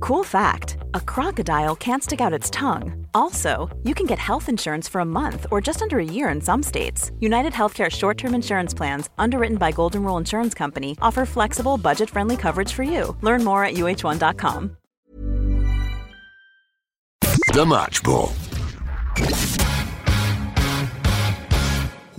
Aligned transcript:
Cool 0.00 0.24
fact 0.24 0.76
a 0.94 1.00
crocodile 1.00 1.76
can't 1.76 2.02
stick 2.02 2.20
out 2.20 2.32
its 2.32 2.50
tongue. 2.50 3.06
Also, 3.14 3.68
you 3.84 3.94
can 3.94 4.06
get 4.06 4.18
health 4.18 4.48
insurance 4.48 4.88
for 4.88 5.00
a 5.00 5.04
month 5.04 5.46
or 5.50 5.60
just 5.60 5.82
under 5.82 5.98
a 5.98 6.04
year 6.04 6.28
in 6.30 6.40
some 6.40 6.62
states. 6.62 7.12
United 7.20 7.52
Healthcare 7.52 7.90
short 7.90 8.16
term 8.18 8.34
insurance 8.34 8.74
plans, 8.74 9.10
underwritten 9.18 9.58
by 9.58 9.72
Golden 9.72 10.02
Rule 10.02 10.16
Insurance 10.16 10.54
Company, 10.54 10.96
offer 11.02 11.26
flexible, 11.26 11.76
budget 11.76 12.10
friendly 12.10 12.36
coverage 12.36 12.72
for 12.72 12.82
you. 12.82 13.16
Learn 13.20 13.44
more 13.44 13.64
at 13.64 13.74
uh1.com. 13.74 14.76
The 17.52 17.66
Match 17.66 18.02
Ball. 18.02 18.32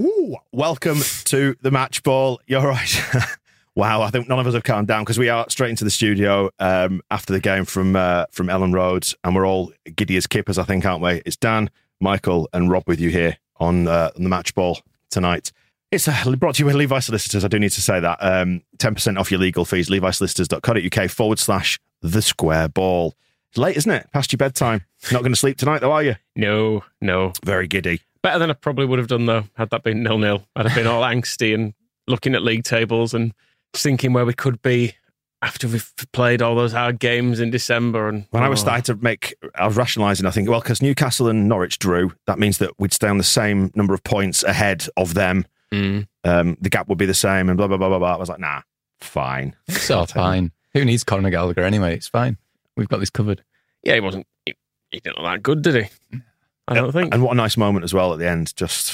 Ooh, 0.01 0.35
welcome 0.51 0.99
to 1.25 1.55
the 1.61 1.69
match 1.69 2.01
ball. 2.01 2.39
You're 2.47 2.67
right. 2.67 3.01
wow, 3.75 4.01
I 4.01 4.09
think 4.09 4.27
none 4.27 4.39
of 4.39 4.47
us 4.47 4.53
have 4.53 4.63
calmed 4.63 4.87
down 4.87 5.03
because 5.03 5.17
we 5.17 5.29
are 5.29 5.45
straight 5.49 5.69
into 5.69 5.83
the 5.83 5.89
studio 5.91 6.49
um, 6.59 7.01
after 7.09 7.33
the 7.33 7.39
game 7.39 7.65
from 7.65 7.95
uh, 7.95 8.25
from 8.31 8.47
Elland 8.47 8.73
Roads, 8.73 9.15
and 9.23 9.35
we're 9.35 9.47
all 9.47 9.71
giddy 9.95 10.17
as 10.17 10.27
kippers, 10.27 10.57
I 10.57 10.63
think, 10.63 10.85
aren't 10.85 11.03
we? 11.03 11.21
It's 11.25 11.37
Dan, 11.37 11.69
Michael, 11.99 12.49
and 12.53 12.69
Rob 12.69 12.83
with 12.87 12.99
you 12.99 13.09
here 13.09 13.37
on, 13.57 13.87
uh, 13.87 14.11
on 14.15 14.23
the 14.23 14.29
match 14.29 14.53
ball 14.55 14.79
tonight. 15.09 15.51
It's 15.91 16.07
uh, 16.07 16.35
brought 16.37 16.55
to 16.55 16.63
you 16.63 16.69
by 16.69 16.75
Levi 16.75 16.99
Solicitors. 16.99 17.43
I 17.43 17.49
do 17.49 17.59
need 17.59 17.71
to 17.71 17.81
say 17.81 17.99
that. 17.99 18.17
Um, 18.21 18.61
10% 18.77 19.19
off 19.19 19.29
your 19.29 19.41
legal 19.41 19.65
fees, 19.65 19.89
levisolicitors.co.uk 19.89 21.09
forward 21.09 21.37
slash 21.37 21.79
the 22.01 22.21
square 22.21 22.69
ball. 22.69 23.13
It's 23.49 23.57
late, 23.57 23.75
isn't 23.75 23.91
it? 23.91 24.07
Past 24.13 24.31
your 24.31 24.37
bedtime. 24.37 24.85
Not 25.11 25.19
going 25.19 25.33
to 25.33 25.37
sleep 25.37 25.57
tonight, 25.57 25.79
though, 25.79 25.91
are 25.91 26.03
you? 26.03 26.15
No, 26.37 26.85
no. 27.01 27.33
Very 27.43 27.67
giddy. 27.67 27.99
Better 28.23 28.39
than 28.39 28.49
I 28.49 28.53
probably 28.53 28.85
would 28.85 28.99
have 28.99 29.09
done 29.09 29.25
though, 29.25 29.43
had 29.55 29.69
that 29.71 29.83
been 29.83 30.01
nil 30.01 30.17
nil. 30.17 30.47
I'd 30.55 30.67
have 30.67 30.75
been 30.75 30.87
all 30.87 31.01
angsty 31.01 31.53
and 31.53 31.73
looking 32.07 32.35
at 32.35 32.41
league 32.41 32.63
tables 32.63 33.13
and 33.13 33.33
thinking 33.73 34.13
where 34.13 34.25
we 34.25 34.33
could 34.33 34.61
be 34.61 34.95
after 35.41 35.67
we've 35.67 35.91
played 36.13 36.41
all 36.41 36.55
those 36.55 36.71
hard 36.71 36.99
games 36.99 37.39
in 37.39 37.49
December. 37.49 38.07
And 38.07 38.25
When 38.31 38.43
I 38.43 38.49
was 38.49 38.59
oh, 38.59 38.65
starting 38.65 38.83
to 38.95 39.03
make, 39.03 39.35
I 39.55 39.65
was 39.65 39.75
rationalising. 39.75 40.25
I 40.25 40.31
think, 40.31 40.49
well, 40.49 40.59
because 40.61 40.81
Newcastle 40.81 41.27
and 41.27 41.47
Norwich 41.47 41.79
drew, 41.79 42.13
that 42.27 42.37
means 42.37 42.59
that 42.59 42.71
we'd 42.77 42.93
stay 42.93 43.07
on 43.07 43.17
the 43.17 43.23
same 43.23 43.71
number 43.75 43.93
of 43.93 44.03
points 44.03 44.43
ahead 44.43 44.87
of 44.97 45.13
them. 45.13 45.45
mm. 45.73 46.07
Um, 46.23 46.57
the 46.61 46.69
gap 46.69 46.87
would 46.87 46.99
be 46.99 47.07
the 47.07 47.15
same, 47.15 47.49
and 47.49 47.57
blah 47.57 47.67
blah 47.67 47.77
blah 47.77 47.89
blah 47.89 47.97
blah. 47.97 48.13
I 48.13 48.17
was 48.17 48.29
like, 48.29 48.39
nah, 48.39 48.61
fine. 48.99 49.55
It's 49.67 49.89
all 49.89 50.05
fine. 50.05 50.51
Who 50.75 50.85
needs 50.85 51.03
Conor 51.03 51.31
Gallagher 51.31 51.63
anyway? 51.63 51.95
It's 51.95 52.07
fine. 52.07 52.37
We've 52.77 52.87
got 52.87 52.99
this 52.99 53.09
covered. 53.09 53.43
yeah, 53.83 53.95
he 53.95 53.99
wasn't. 53.99 54.27
He, 54.45 54.55
he 54.91 54.99
didn't 54.99 55.17
look 55.17 55.25
that 55.25 55.41
good, 55.41 55.63
did 55.63 55.85
he? 55.85 56.19
I 56.67 56.75
don't 56.75 56.91
think. 56.91 57.13
And 57.13 57.23
what 57.23 57.31
a 57.31 57.35
nice 57.35 57.57
moment 57.57 57.83
as 57.83 57.93
well 57.93 58.13
at 58.13 58.19
the 58.19 58.29
end. 58.29 58.55
Just, 58.55 58.93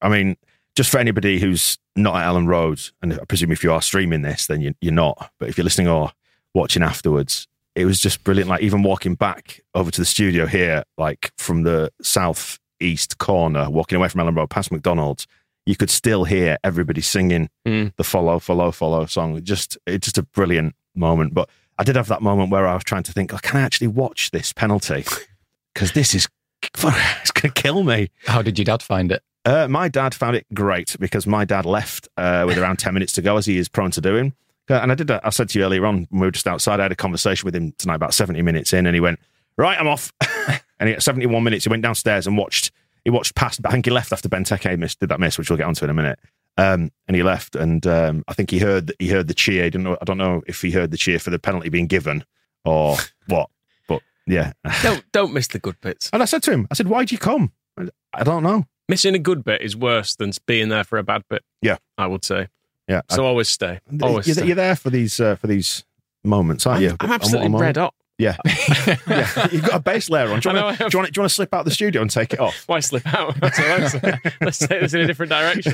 I 0.00 0.08
mean, 0.08 0.36
just 0.76 0.90
for 0.90 0.98
anybody 0.98 1.40
who's 1.40 1.76
not 1.96 2.16
at 2.16 2.26
Elland 2.26 2.48
Road, 2.48 2.80
and 3.02 3.12
I 3.14 3.24
presume 3.24 3.52
if 3.52 3.62
you 3.62 3.72
are 3.72 3.82
streaming 3.82 4.22
this, 4.22 4.46
then 4.46 4.60
you, 4.60 4.74
you're 4.80 4.92
not. 4.92 5.30
But 5.38 5.48
if 5.48 5.56
you're 5.56 5.64
listening 5.64 5.88
or 5.88 6.10
watching 6.54 6.82
afterwards, 6.82 7.46
it 7.74 7.84
was 7.86 7.98
just 8.00 8.24
brilliant. 8.24 8.48
Like 8.50 8.62
even 8.62 8.82
walking 8.82 9.14
back 9.14 9.60
over 9.74 9.90
to 9.90 10.00
the 10.00 10.04
studio 10.04 10.46
here, 10.46 10.84
like 10.98 11.32
from 11.38 11.62
the 11.62 11.90
south 12.02 12.58
east 12.80 13.18
corner, 13.18 13.70
walking 13.70 13.96
away 13.96 14.08
from 14.08 14.20
Elland 14.20 14.36
Road 14.36 14.50
past 14.50 14.70
McDonald's, 14.72 15.26
you 15.66 15.76
could 15.76 15.90
still 15.90 16.24
hear 16.24 16.58
everybody 16.62 17.00
singing 17.00 17.48
Mm. 17.66 17.92
the 17.96 18.04
follow, 18.04 18.38
follow, 18.38 18.70
follow 18.70 19.06
song. 19.06 19.42
Just, 19.42 19.78
it's 19.86 20.06
just 20.06 20.18
a 20.18 20.22
brilliant 20.22 20.74
moment. 20.94 21.32
But 21.32 21.48
I 21.78 21.84
did 21.84 21.96
have 21.96 22.08
that 22.08 22.22
moment 22.22 22.50
where 22.50 22.66
I 22.66 22.74
was 22.74 22.84
trying 22.84 23.02
to 23.04 23.12
think, 23.12 23.32
oh, 23.32 23.38
can 23.42 23.58
I 23.60 23.62
actually 23.62 23.86
watch 23.88 24.30
this 24.30 24.52
penalty? 24.52 25.04
Because 25.72 25.92
this 25.92 26.14
is, 26.14 26.28
it's 26.62 27.30
going 27.30 27.52
to 27.52 27.62
kill 27.62 27.82
me. 27.82 28.10
How 28.26 28.42
did 28.42 28.58
your 28.58 28.64
dad 28.64 28.82
find 28.82 29.10
it? 29.10 29.22
Uh, 29.44 29.68
my 29.68 29.88
dad 29.88 30.14
found 30.14 30.36
it 30.36 30.46
great 30.54 30.96
because 30.98 31.26
my 31.26 31.44
dad 31.44 31.66
left 31.66 32.08
uh, 32.16 32.44
with 32.46 32.58
around 32.58 32.78
10 32.78 32.94
minutes 32.94 33.12
to 33.12 33.22
go, 33.22 33.36
as 33.36 33.46
he 33.46 33.58
is 33.58 33.68
prone 33.68 33.90
to 33.92 34.00
doing. 34.00 34.32
Uh, 34.70 34.74
And 34.74 34.90
I 34.90 34.94
did, 34.94 35.10
a, 35.10 35.20
I 35.26 35.30
said 35.30 35.50
to 35.50 35.58
you 35.58 35.64
earlier 35.64 35.84
on 35.84 36.06
when 36.10 36.20
we 36.20 36.26
were 36.26 36.30
just 36.30 36.46
outside, 36.46 36.80
I 36.80 36.84
had 36.84 36.92
a 36.92 36.96
conversation 36.96 37.46
with 37.46 37.54
him 37.54 37.72
tonight 37.78 37.96
about 37.96 38.14
70 38.14 38.40
minutes 38.42 38.72
in, 38.72 38.86
and 38.86 38.94
he 38.94 39.00
went, 39.00 39.18
Right, 39.56 39.78
I'm 39.78 39.86
off. 39.86 40.12
and 40.80 40.88
he, 40.88 40.94
at 40.94 41.02
71 41.02 41.44
minutes, 41.44 41.64
he 41.64 41.70
went 41.70 41.82
downstairs 41.82 42.26
and 42.26 42.36
watched, 42.38 42.72
he 43.04 43.10
watched 43.10 43.34
past, 43.34 43.60
I 43.64 43.70
think 43.70 43.84
he 43.84 43.90
left 43.90 44.12
after 44.12 44.28
Benteke 44.28 44.78
missed, 44.78 44.98
did 45.00 45.10
that 45.10 45.20
miss, 45.20 45.36
which 45.38 45.50
we'll 45.50 45.58
get 45.58 45.66
onto 45.66 45.84
in 45.84 45.90
a 45.90 45.94
minute. 45.94 46.18
Um, 46.56 46.90
and 47.08 47.16
he 47.16 47.22
left, 47.22 47.54
and 47.56 47.86
um, 47.86 48.24
I 48.28 48.32
think 48.32 48.50
he 48.50 48.60
heard 48.60 48.92
he 49.00 49.08
heard 49.08 49.26
the 49.26 49.34
cheer. 49.34 49.64
I 49.64 49.68
don't 49.70 49.82
know. 49.82 49.98
I 50.00 50.04
don't 50.04 50.18
know 50.18 50.40
if 50.46 50.62
he 50.62 50.70
heard 50.70 50.92
the 50.92 50.96
cheer 50.96 51.18
for 51.18 51.30
the 51.30 51.38
penalty 51.40 51.68
being 51.68 51.88
given 51.88 52.24
or 52.64 52.96
what. 53.26 53.50
But 53.88 54.02
yeah, 54.28 54.52
don't 54.82 55.04
don't 55.10 55.32
miss 55.32 55.48
the 55.48 55.58
good 55.58 55.80
bits. 55.80 56.10
and 56.12 56.22
I 56.22 56.26
said 56.26 56.44
to 56.44 56.52
him, 56.52 56.68
I 56.70 56.74
said, 56.74 56.86
"Why'd 56.86 57.10
you 57.10 57.18
come?" 57.18 57.52
I 58.12 58.22
don't 58.22 58.44
know. 58.44 58.66
Missing 58.88 59.14
a 59.14 59.18
good 59.18 59.44
bit 59.44 59.62
is 59.62 59.76
worse 59.76 60.14
than 60.14 60.32
being 60.46 60.68
there 60.68 60.84
for 60.84 60.98
a 60.98 61.02
bad 61.02 61.22
bit. 61.28 61.42
Yeah. 61.62 61.76
I 61.96 62.06
would 62.06 62.24
say. 62.24 62.48
Yeah, 62.88 63.00
So 63.10 63.24
always 63.24 63.48
stay. 63.48 63.80
Always 64.02 64.26
you're, 64.26 64.34
stay. 64.34 64.46
you're 64.46 64.56
there 64.56 64.76
for 64.76 64.90
these 64.90 65.18
uh, 65.18 65.36
for 65.36 65.46
these 65.46 65.84
moments, 66.22 66.66
aren't 66.66 66.78
I'm, 66.78 66.82
you? 66.82 66.96
I'm 67.00 67.12
absolutely 67.12 67.58
red 67.58 67.78
hot. 67.78 67.94
Yeah, 68.16 68.36
yeah. 69.08 69.48
You've 69.50 69.64
got 69.64 69.74
a 69.74 69.80
base 69.80 70.08
layer 70.08 70.30
on. 70.30 70.38
Do 70.38 70.50
you 70.50 70.56
I 70.56 70.62
want 70.62 70.80
I 70.80 70.84
to 70.84 70.90
do 70.90 70.98
you 70.98 71.02
want 71.02 71.12
to 71.12 71.28
slip 71.28 71.52
out 71.52 71.64
the 71.64 71.72
studio 71.72 72.00
and 72.00 72.08
take 72.08 72.32
it 72.32 72.38
off? 72.38 72.62
Why 72.68 72.78
slip 72.78 73.12
out? 73.12 73.34
That's 73.40 73.58
what 73.58 73.68
I'm 73.70 73.88
saying. 73.88 74.20
Let's 74.40 74.58
take 74.58 74.80
this 74.82 74.94
in 74.94 75.00
a 75.00 75.06
different 75.06 75.30
direction. 75.30 75.72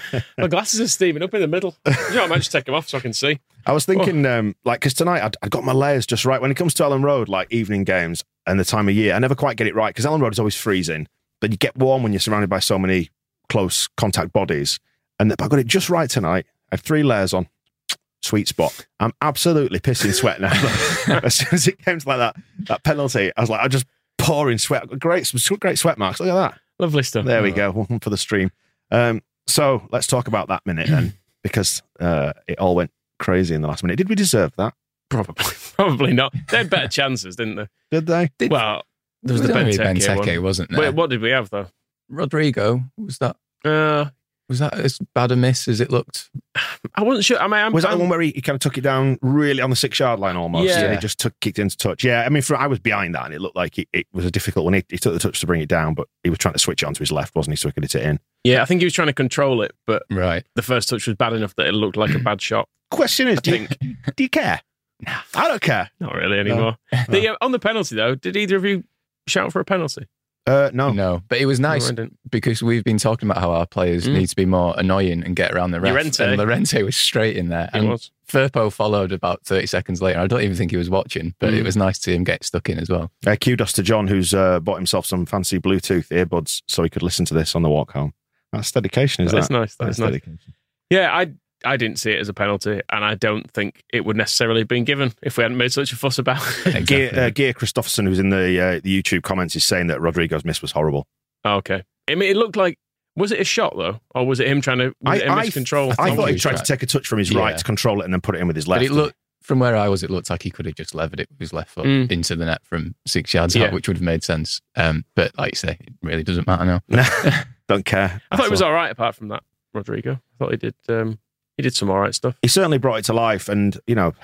My 0.38 0.46
glasses 0.46 0.80
are 0.80 0.88
steaming 0.88 1.22
up 1.22 1.34
in 1.34 1.42
the 1.42 1.48
middle. 1.48 1.74
You 1.84 2.14
know, 2.14 2.24
I 2.24 2.26
might 2.28 2.38
just 2.38 2.52
take 2.52 2.64
them 2.64 2.74
off 2.74 2.88
so 2.88 2.96
I 2.96 3.02
can 3.02 3.12
see. 3.12 3.40
I 3.66 3.72
was 3.72 3.84
thinking, 3.84 4.24
um, 4.24 4.56
like, 4.64 4.80
because 4.80 4.94
tonight 4.94 5.22
I'd, 5.22 5.36
I'd 5.42 5.50
got 5.50 5.64
my 5.64 5.72
layers 5.72 6.06
just 6.06 6.24
right. 6.24 6.40
When 6.40 6.50
it 6.50 6.56
comes 6.56 6.72
to 6.74 6.82
Elland 6.82 7.04
Road, 7.04 7.28
like 7.28 7.52
evening 7.52 7.84
games 7.84 8.24
and 8.46 8.58
the 8.58 8.64
time 8.64 8.88
of 8.88 8.94
year, 8.94 9.12
I 9.14 9.18
never 9.18 9.34
quite 9.34 9.58
get 9.58 9.66
it 9.66 9.74
right 9.74 9.90
because 9.94 10.06
Elland 10.06 10.22
Road 10.22 10.32
is 10.32 10.38
always 10.38 10.56
freezing, 10.56 11.08
but 11.42 11.50
you 11.50 11.58
get 11.58 11.76
warm 11.76 12.04
when 12.04 12.12
you're 12.12 12.20
surrounded 12.20 12.48
by 12.48 12.60
so 12.60 12.78
many 12.78 13.10
close 13.48 13.88
contact 13.96 14.32
bodies. 14.32 14.78
And 15.18 15.32
I 15.32 15.48
got 15.48 15.58
it 15.58 15.66
just 15.66 15.90
right 15.90 16.08
tonight. 16.08 16.46
I 16.70 16.76
have 16.76 16.80
three 16.80 17.02
layers 17.02 17.34
on. 17.34 17.48
Sweet 18.22 18.46
spot. 18.46 18.86
I'm 19.00 19.12
absolutely 19.20 19.80
pissing 19.80 20.14
sweat 20.14 20.40
now. 20.40 20.52
as 21.24 21.34
soon 21.34 21.48
as 21.50 21.66
it 21.66 21.84
came 21.84 21.98
to 21.98 22.08
like 22.08 22.18
that 22.18 22.36
that 22.68 22.84
penalty, 22.84 23.32
I 23.36 23.40
was 23.40 23.50
like, 23.50 23.60
I'm 23.60 23.70
just 23.70 23.86
pouring 24.18 24.58
sweat. 24.58 24.88
Great, 25.00 25.26
some 25.26 25.56
great 25.58 25.80
sweat 25.80 25.98
marks. 25.98 26.20
Look 26.20 26.28
at 26.28 26.34
that. 26.34 26.60
Lovely 26.78 27.02
stuff. 27.02 27.26
There 27.26 27.42
we 27.42 27.50
go. 27.50 27.72
One 27.88 27.98
for 27.98 28.10
the 28.10 28.16
stream. 28.16 28.52
Um, 28.92 29.22
so 29.48 29.88
let's 29.90 30.06
talk 30.06 30.28
about 30.28 30.46
that 30.46 30.64
minute 30.64 30.88
then, 30.88 31.14
because 31.42 31.82
uh, 31.98 32.32
it 32.46 32.60
all 32.60 32.76
went 32.76 32.92
crazy 33.18 33.56
in 33.56 33.62
the 33.62 33.68
last 33.68 33.82
minute. 33.82 33.96
Did 33.96 34.08
we 34.08 34.14
deserve 34.14 34.52
that? 34.58 34.74
Probably, 35.10 35.44
probably 35.74 36.12
not. 36.12 36.32
They 36.50 36.58
had 36.58 36.70
better 36.70 36.88
chances, 36.88 37.34
didn't 37.34 37.56
they? 37.56 37.66
Did 37.90 38.06
they? 38.06 38.48
well, 38.48 38.84
there 39.22 39.34
was 39.34 39.44
It 39.44 39.48
the 39.48 39.58
only 39.58 39.72
Benteke, 39.72 39.96
Benteke, 40.00 40.34
one. 40.36 40.42
wasn't 40.42 40.70
there? 40.70 40.80
Wait, 40.80 40.94
what 40.94 41.10
did 41.10 41.20
we 41.20 41.30
have 41.30 41.50
though? 41.50 41.66
Rodrigo 42.08 42.82
was 42.96 43.18
that 43.18 43.36
Uh, 43.64 44.06
was 44.48 44.58
that 44.58 44.74
as 44.74 44.98
bad 45.14 45.30
a 45.32 45.36
miss 45.36 45.66
as 45.68 45.80
it 45.80 45.90
looked? 45.90 46.28
I 46.94 47.02
wasn't 47.02 47.24
sure. 47.24 47.38
I 47.38 47.44
mean, 47.46 47.54
I'm, 47.54 47.72
Was 47.72 47.84
that 47.84 47.88
the 47.90 47.92
I'm- 47.92 48.00
one 48.00 48.08
where 48.10 48.20
he, 48.20 48.32
he 48.34 48.42
kind 48.42 48.54
of 48.56 48.60
took 48.60 48.76
it 48.76 48.82
down 48.82 49.18
really 49.22 49.62
on 49.62 49.70
the 49.70 49.76
six 49.76 49.98
yard 49.98 50.20
line 50.20 50.36
almost? 50.36 50.68
Yeah. 50.68 50.80
And 50.80 50.92
he 50.94 50.98
just 50.98 51.18
took 51.18 51.38
kicked 51.40 51.58
into 51.58 51.76
touch. 51.76 52.04
Yeah, 52.04 52.24
I 52.24 52.28
mean, 52.28 52.42
for, 52.42 52.56
I 52.56 52.66
was 52.66 52.78
behind 52.80 53.14
that 53.14 53.24
and 53.26 53.34
it 53.34 53.40
looked 53.40 53.56
like 53.56 53.78
it, 53.78 53.88
it 53.92 54.06
was 54.12 54.24
a 54.26 54.30
difficult 54.30 54.64
one. 54.64 54.74
He, 54.74 54.84
he 54.90 54.98
took 54.98 55.14
the 55.14 55.18
touch 55.20 55.40
to 55.40 55.46
bring 55.46 55.62
it 55.62 55.68
down, 55.68 55.94
but 55.94 56.08
he 56.22 56.28
was 56.30 56.38
trying 56.38 56.52
to 56.54 56.58
switch 56.58 56.82
it 56.82 56.86
onto 56.86 56.98
his 57.00 57.10
left, 57.12 57.34
wasn't 57.34 57.52
he? 57.52 57.56
So 57.56 57.68
he 57.68 57.72
could 57.72 57.84
hit 57.84 57.94
it 57.94 58.02
in. 58.04 58.18
Yeah, 58.44 58.60
I 58.60 58.64
think 58.66 58.80
he 58.80 58.84
was 58.84 58.92
trying 58.92 59.06
to 59.06 59.14
control 59.14 59.62
it, 59.62 59.72
but 59.86 60.02
Right. 60.10 60.44
the 60.56 60.62
first 60.62 60.88
touch 60.88 61.06
was 61.06 61.16
bad 61.16 61.32
enough 61.32 61.54
that 61.56 61.66
it 61.68 61.72
looked 61.72 61.96
like 61.96 62.14
a 62.14 62.18
bad 62.18 62.42
shot. 62.42 62.68
Question 62.90 63.28
is, 63.28 63.40
do 63.40 63.56
you, 63.56 63.68
do 64.16 64.22
you 64.24 64.28
care? 64.28 64.60
I 65.34 65.48
don't 65.48 65.62
care. 65.62 65.90
Not 65.98 66.14
really 66.14 66.38
anymore. 66.38 66.76
The, 67.08 67.28
uh, 67.32 67.36
on 67.40 67.52
the 67.52 67.58
penalty 67.58 67.96
though, 67.96 68.14
did 68.16 68.36
either 68.36 68.56
of 68.56 68.64
you 68.66 68.84
shout 69.26 69.52
for 69.52 69.60
a 69.60 69.64
penalty? 69.64 70.06
Uh, 70.44 70.70
no. 70.74 70.90
No, 70.90 71.22
but 71.28 71.38
it 71.38 71.46
was 71.46 71.60
nice 71.60 71.92
No, 71.92 72.08
because 72.28 72.64
we've 72.64 72.82
been 72.82 72.98
talking 72.98 73.30
about 73.30 73.40
how 73.40 73.52
our 73.52 73.64
players 73.66 74.08
Mm. 74.08 74.14
need 74.14 74.26
to 74.26 74.34
be 74.34 74.44
more 74.44 74.74
annoying 74.76 75.22
and 75.22 75.36
get 75.36 75.52
around 75.52 75.70
the 75.70 75.80
ref. 75.80 75.92
Llorente. 75.92 76.24
And 76.24 76.36
Llorente 76.36 76.82
was 76.82 76.96
straight 76.96 77.36
in 77.36 77.48
there. 77.48 77.68
He 77.72 77.78
and 77.78 77.88
was. 77.90 78.10
Firpo 78.28 78.72
followed 78.72 79.12
about 79.12 79.44
30 79.44 79.66
seconds 79.66 80.02
later. 80.02 80.18
I 80.18 80.26
don't 80.26 80.40
even 80.42 80.56
think 80.56 80.72
he 80.72 80.76
was 80.76 80.90
watching, 80.90 81.34
but 81.38 81.52
Mm. 81.52 81.58
it 81.58 81.62
was 81.62 81.76
nice 81.76 81.98
to 81.98 82.02
see 82.10 82.14
him 82.16 82.24
get 82.24 82.42
stuck 82.42 82.68
in 82.68 82.78
as 82.80 82.88
well. 82.90 83.12
Uh, 83.24 83.36
kudos 83.36 83.72
to 83.74 83.82
John, 83.84 84.08
who's 84.08 84.34
uh, 84.34 84.58
bought 84.58 84.76
himself 84.78 85.06
some 85.06 85.26
fancy 85.26 85.60
Bluetooth 85.60 86.08
earbuds 86.08 86.62
so 86.66 86.82
he 86.82 86.88
could 86.88 87.02
listen 87.04 87.24
to 87.26 87.34
this 87.34 87.54
on 87.54 87.62
the 87.62 87.68
walk 87.70 87.92
home. 87.92 88.12
That's 88.52 88.72
dedication, 88.72 89.24
is 89.24 89.30
That's 89.32 89.46
that? 89.46 89.54
nice. 89.54 89.76
That's 89.76 89.98
nice. 90.00 90.08
dedication. 90.10 90.54
Yeah, 90.90 91.10
I 91.16 91.32
I 91.64 91.76
didn't 91.76 91.98
see 91.98 92.12
it 92.12 92.18
as 92.20 92.28
a 92.28 92.34
penalty, 92.34 92.80
and 92.90 93.04
I 93.04 93.14
don't 93.14 93.50
think 93.52 93.82
it 93.92 94.04
would 94.04 94.16
necessarily 94.16 94.60
have 94.62 94.68
been 94.68 94.84
given 94.84 95.12
if 95.22 95.36
we 95.36 95.42
hadn't 95.42 95.56
made 95.58 95.72
such 95.72 95.92
a 95.92 95.96
fuss 95.96 96.18
about 96.18 96.42
it. 96.66 96.86
Gear, 96.86 97.10
uh, 97.14 97.30
Gear 97.30 97.52
Christopherson, 97.52 98.06
who's 98.06 98.18
in 98.18 98.30
the 98.30 98.60
uh, 98.60 98.80
the 98.82 99.02
YouTube 99.02 99.22
comments, 99.22 99.54
is 99.56 99.64
saying 99.64 99.86
that 99.88 100.00
Rodrigo's 100.00 100.44
miss 100.44 100.60
was 100.62 100.72
horrible. 100.72 101.06
Oh, 101.44 101.54
okay. 101.56 101.82
I 102.10 102.14
mean, 102.14 102.30
it 102.30 102.36
looked 102.36 102.56
like 102.56 102.78
was 103.16 103.30
it 103.32 103.40
a 103.40 103.44
shot 103.44 103.74
though, 103.76 104.00
or 104.14 104.26
was 104.26 104.40
it 104.40 104.48
him 104.48 104.60
trying 104.60 104.78
to 104.78 104.92
was 105.00 105.20
it 105.20 105.26
him 105.26 105.34
miscontrol? 105.34 105.94
I, 105.98 106.04
think 106.06 106.16
thought 106.16 106.26
he 106.28 106.34
he 106.34 106.38
tried 106.38 106.52
trying- 106.52 106.64
to 106.64 106.72
take 106.72 106.82
a 106.82 106.86
touch 106.86 107.06
from 107.06 107.18
his 107.18 107.30
Yeah. 107.30 107.40
right 107.40 107.58
to 107.58 107.64
control 107.64 108.00
it 108.00 108.04
and 108.04 108.12
then 108.14 108.20
put 108.20 108.34
it 108.34 108.40
in 108.40 108.46
with 108.46 108.56
his 108.56 108.66
left. 108.68 108.80
But 108.80 108.86
it 108.86 108.92
looked 108.92 109.16
from 109.42 109.58
where 109.58 109.76
I 109.76 109.88
was, 109.88 110.02
it 110.04 110.10
looked 110.10 110.30
like 110.30 110.42
he 110.42 110.50
could 110.50 110.66
have 110.66 110.76
just 110.76 110.94
levered 110.94 111.18
it 111.18 111.28
with 111.28 111.40
his 111.40 111.52
left 111.52 111.70
foot 111.70 111.84
Mm. 111.84 112.10
into 112.12 112.36
the 112.36 112.44
net 112.44 112.60
from 112.64 112.94
six 113.08 113.34
yards 113.34 113.56
Yeah. 113.56 113.66
out, 113.66 113.72
which 113.72 113.88
would 113.88 113.96
have 113.96 114.04
made 114.04 114.22
sense. 114.22 114.60
Um, 114.76 115.04
but 115.16 115.36
like 115.36 115.52
you 115.52 115.56
say, 115.56 115.76
it 115.80 115.94
really 116.00 116.22
doesn't 116.22 116.46
matter 116.46 116.64
now. 116.64 116.80
Don't 117.68 117.84
care. 117.84 118.22
I 118.30 118.36
thought 118.36 118.46
it 118.46 118.50
was 118.52 118.62
all. 118.62 118.68
all 118.68 118.74
right. 118.74 118.90
Apart 118.92 119.14
from 119.16 119.28
that, 119.28 119.42
Rodrigo, 119.74 120.12
I 120.12 120.18
thought 120.38 120.50
he 120.52 120.56
did. 120.58 120.74
Um, 120.88 121.18
he 121.62 121.68
did 121.68 121.76
some 121.76 121.90
all 121.90 122.00
right 122.00 122.14
stuff. 122.14 122.36
he 122.42 122.48
certainly 122.48 122.78
brought 122.78 122.96
it 122.96 123.04
to 123.04 123.12
life. 123.12 123.48
And, 123.48 123.78
you 123.86 123.94
know, 123.94 124.14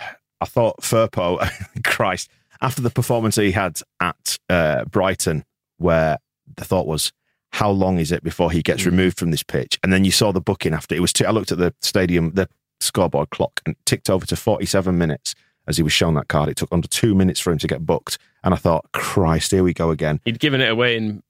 I 0.40 0.44
thought 0.44 0.80
Firpo, 0.82 1.38
Christ, 1.84 2.28
after 2.60 2.82
the 2.82 2.90
performance 2.90 3.36
he 3.36 3.52
had 3.52 3.80
at 4.00 4.36
uh, 4.48 4.84
Brighton, 4.84 5.44
where 5.76 6.18
the 6.56 6.64
thought 6.64 6.86
was, 6.86 7.12
how 7.52 7.70
long 7.70 7.98
is 7.98 8.12
it 8.12 8.22
before 8.22 8.50
he 8.50 8.62
gets 8.62 8.84
removed 8.84 9.18
from 9.18 9.30
this 9.30 9.42
pitch? 9.42 9.78
And 9.82 9.92
then 9.92 10.04
you 10.04 10.10
saw 10.10 10.32
the 10.32 10.40
booking 10.40 10.74
after. 10.74 10.94
It 10.94 11.00
was, 11.00 11.12
two, 11.12 11.24
I 11.26 11.30
looked 11.30 11.52
at 11.52 11.58
the 11.58 11.72
stadium, 11.80 12.32
the 12.34 12.48
scoreboard 12.80 13.30
clock, 13.30 13.60
and 13.64 13.74
ticked 13.86 14.10
over 14.10 14.26
to 14.26 14.36
47 14.36 14.98
minutes 14.98 15.34
as 15.66 15.76
he 15.76 15.82
was 15.82 15.92
shown 15.92 16.14
that 16.14 16.28
card. 16.28 16.48
It 16.48 16.56
took 16.56 16.72
under 16.72 16.88
two 16.88 17.14
minutes 17.14 17.40
for 17.40 17.52
him 17.52 17.58
to 17.58 17.66
get 17.66 17.86
booked. 17.86 18.18
And 18.44 18.52
I 18.52 18.56
thought, 18.56 18.86
Christ, 18.92 19.50
here 19.50 19.62
we 19.62 19.72
go 19.72 19.90
again. 19.90 20.20
He'd 20.24 20.40
given 20.40 20.60
it 20.60 20.70
away 20.70 20.96
in 20.96 21.22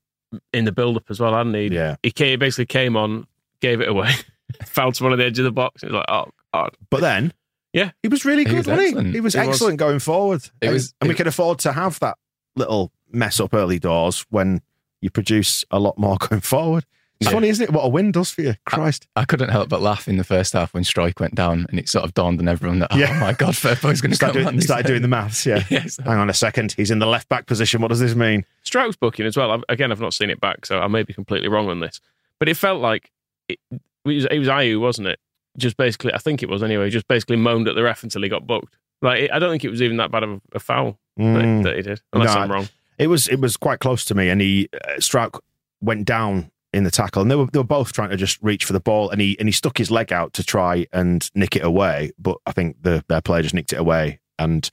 in 0.52 0.64
the 0.64 0.72
build 0.72 0.96
up 0.96 1.05
as 1.08 1.20
well, 1.20 1.34
hadn't 1.34 1.55
he? 1.55 1.69
Yeah. 1.69 1.96
He 2.02 2.10
came, 2.10 2.38
basically 2.38 2.66
came 2.66 2.96
on, 2.96 3.26
gave 3.60 3.81
it 3.81 3.88
away, 3.88 4.12
fouled 4.66 4.96
someone 4.96 5.12
on 5.12 5.18
the 5.18 5.24
edge 5.26 5.38
of 5.38 5.44
the 5.44 5.52
box. 5.52 5.82
It 5.82 5.86
was 5.86 5.94
like, 5.94 6.04
oh 6.08 6.26
god. 6.54 6.76
But 6.90 7.00
then, 7.00 7.32
Yeah. 7.72 7.90
he 8.02 8.08
was 8.08 8.24
really 8.24 8.44
He 8.44 8.50
good, 8.50 8.56
was 8.58 8.66
wasn't 8.66 8.80
he? 8.82 8.86
excellent. 8.88 9.14
He 9.14 9.20
was 9.20 9.34
He 9.34 9.40
was. 9.40 9.48
excellent 9.48 9.78
going 9.78 9.98
forward. 9.98 10.42
It 10.60 10.66
and, 10.66 10.72
was- 10.74 10.94
and 11.00 11.08
we 11.08 11.14
it- 11.14 11.16
can 11.16 11.26
afford 11.28 11.58
to 11.60 11.72
have 11.72 11.98
that 12.00 12.16
little 12.56 12.92
mess 13.10 13.40
up 13.40 13.54
early 13.54 13.78
doors 13.78 14.24
when 14.30 14.60
you 15.00 15.10
produce 15.10 15.64
a 15.70 15.78
lot 15.78 15.96
more 15.98 16.16
going 16.28 16.40
forward. 16.40 16.84
It's 17.20 17.28
Yeah. 17.28 17.34
funny, 17.34 17.48
isn't 17.48 17.64
it? 17.64 17.72
What 17.72 17.82
a 17.84 17.88
win 17.88 18.12
does 18.12 18.30
for 18.30 18.42
you. 18.42 18.54
Christ. 18.64 19.08
I 19.16 19.24
couldn't 19.24 19.48
help 19.48 19.68
but 19.68 19.80
laugh 19.82 20.06
in 20.06 20.18
the 20.18 20.24
first 20.24 20.52
half 20.52 20.72
when 20.72 20.84
Struijk 20.84 21.18
went 21.18 21.34
down, 21.34 21.66
and 21.68 21.76
it 21.78 21.88
sort 21.88 22.04
of 22.04 22.14
dawned 22.14 22.38
on 22.38 22.46
everyone 22.46 22.78
that, 22.78 22.88
oh 22.92 22.96
Yeah. 22.96 23.10
oh 23.16 23.18
my 23.20 23.32
God, 23.32 23.54
Firpo's 23.54 24.00
going 24.00 24.10
to 24.10 24.14
Start 24.16 24.34
come 24.34 24.42
doing, 24.42 24.46
on. 24.46 24.54
this 24.56 24.66
started 24.66 24.86
doing 24.86 25.02
the 25.02 25.08
maths, 25.08 25.44
yeah. 25.44 25.64
Yes. 25.70 25.96
Hang 26.04 26.18
on 26.18 26.30
a 26.30 26.34
second. 26.34 26.72
He's 26.76 26.92
in 26.92 27.00
the 27.00 27.06
left 27.06 27.28
back 27.28 27.46
position. 27.46 27.80
What 27.82 27.88
does 27.88 27.98
this 27.98 28.14
mean? 28.14 28.44
Struijk 28.64 29.00
booking 29.00 29.26
as 29.26 29.36
well. 29.36 29.50
I've, 29.50 29.64
again, 29.68 29.90
I've 29.90 30.00
not 30.00 30.14
seen 30.14 30.30
it 30.30 30.40
back, 30.40 30.64
so 30.64 30.78
I 30.78 30.86
may 30.86 31.02
be 31.02 31.12
completely 31.12 31.48
wrong 31.48 31.68
on 31.68 31.80
this. 31.80 32.00
But 32.38 32.48
it 32.48 32.56
felt 32.56 32.80
like 32.80 33.10
it, 33.48 33.58
it 33.72 33.80
was 34.16 34.26
it 34.31 34.38
was 34.38 34.49
Ayew, 34.49 34.81
wasn't 34.81 35.08
it? 35.08 35.19
Just 35.56 35.76
basically, 35.76 36.12
I 36.14 36.19
think 36.19 36.43
it 36.43 36.49
was 36.49 36.62
anyway. 36.62 36.90
Just 36.90 37.08
basically 37.08 37.37
moaned 37.37 37.69
at 37.69 37.75
the 37.75 37.82
ref 37.82 38.02
until 38.02 38.22
he 38.22 38.28
got 38.28 38.46
booked. 38.46 38.76
Like 39.02 39.31
I 39.32 39.38
don't 39.38 39.50
think 39.50 39.64
it 39.64 39.70
was 39.70 39.82
even 39.82 39.96
that 39.99 40.10
bad 40.10 40.22
of 40.25 40.40
a, 40.52 40.58
foul 40.58 40.99
Mm. 41.19 41.64
that, 41.64 41.75
he 41.75 41.82
did, 41.82 42.00
unless 42.12 42.32
No, 42.32 42.40
I'm 42.43 42.52
wrong. 42.52 42.69
It 42.96 43.08
was 43.08 43.26
it 43.26 43.40
was 43.40 43.56
quite 43.56 43.81
close 43.81 44.05
to 44.05 44.14
me, 44.14 44.28
and 44.28 44.40
he 44.40 44.69
uh, 44.72 44.99
Struijk 44.99 45.40
went 45.81 46.05
down 46.05 46.50
in 46.72 46.84
the 46.84 46.90
tackle, 46.93 47.22
and 47.22 47.31
they 47.31 47.34
were 47.34 47.46
they 47.46 47.58
were 47.58 47.64
both 47.64 47.93
trying 47.93 48.10
to 48.10 48.16
just 48.16 48.38
reach 48.40 48.64
for 48.64 48.72
the 48.72 48.78
ball, 48.81 49.10
and 49.10 49.20
he 49.20 49.37
and 49.40 49.49
he 49.49 49.52
stuck 49.52 49.78
his 49.78 49.90
leg 49.90 50.12
out 50.12 50.32
to 50.34 50.44
try 50.44 50.87
and 50.93 51.28
nick 51.34 51.56
it 51.56 51.64
away, 51.64 52.12
but 52.20 52.37
I 52.46 52.52
think 52.52 52.76
the 52.82 53.05
their 53.08 53.20
player 53.20 53.43
just 53.43 53.55
nicked 53.55 53.72
it 53.72 53.81
away, 53.81 54.20
and 54.38 54.70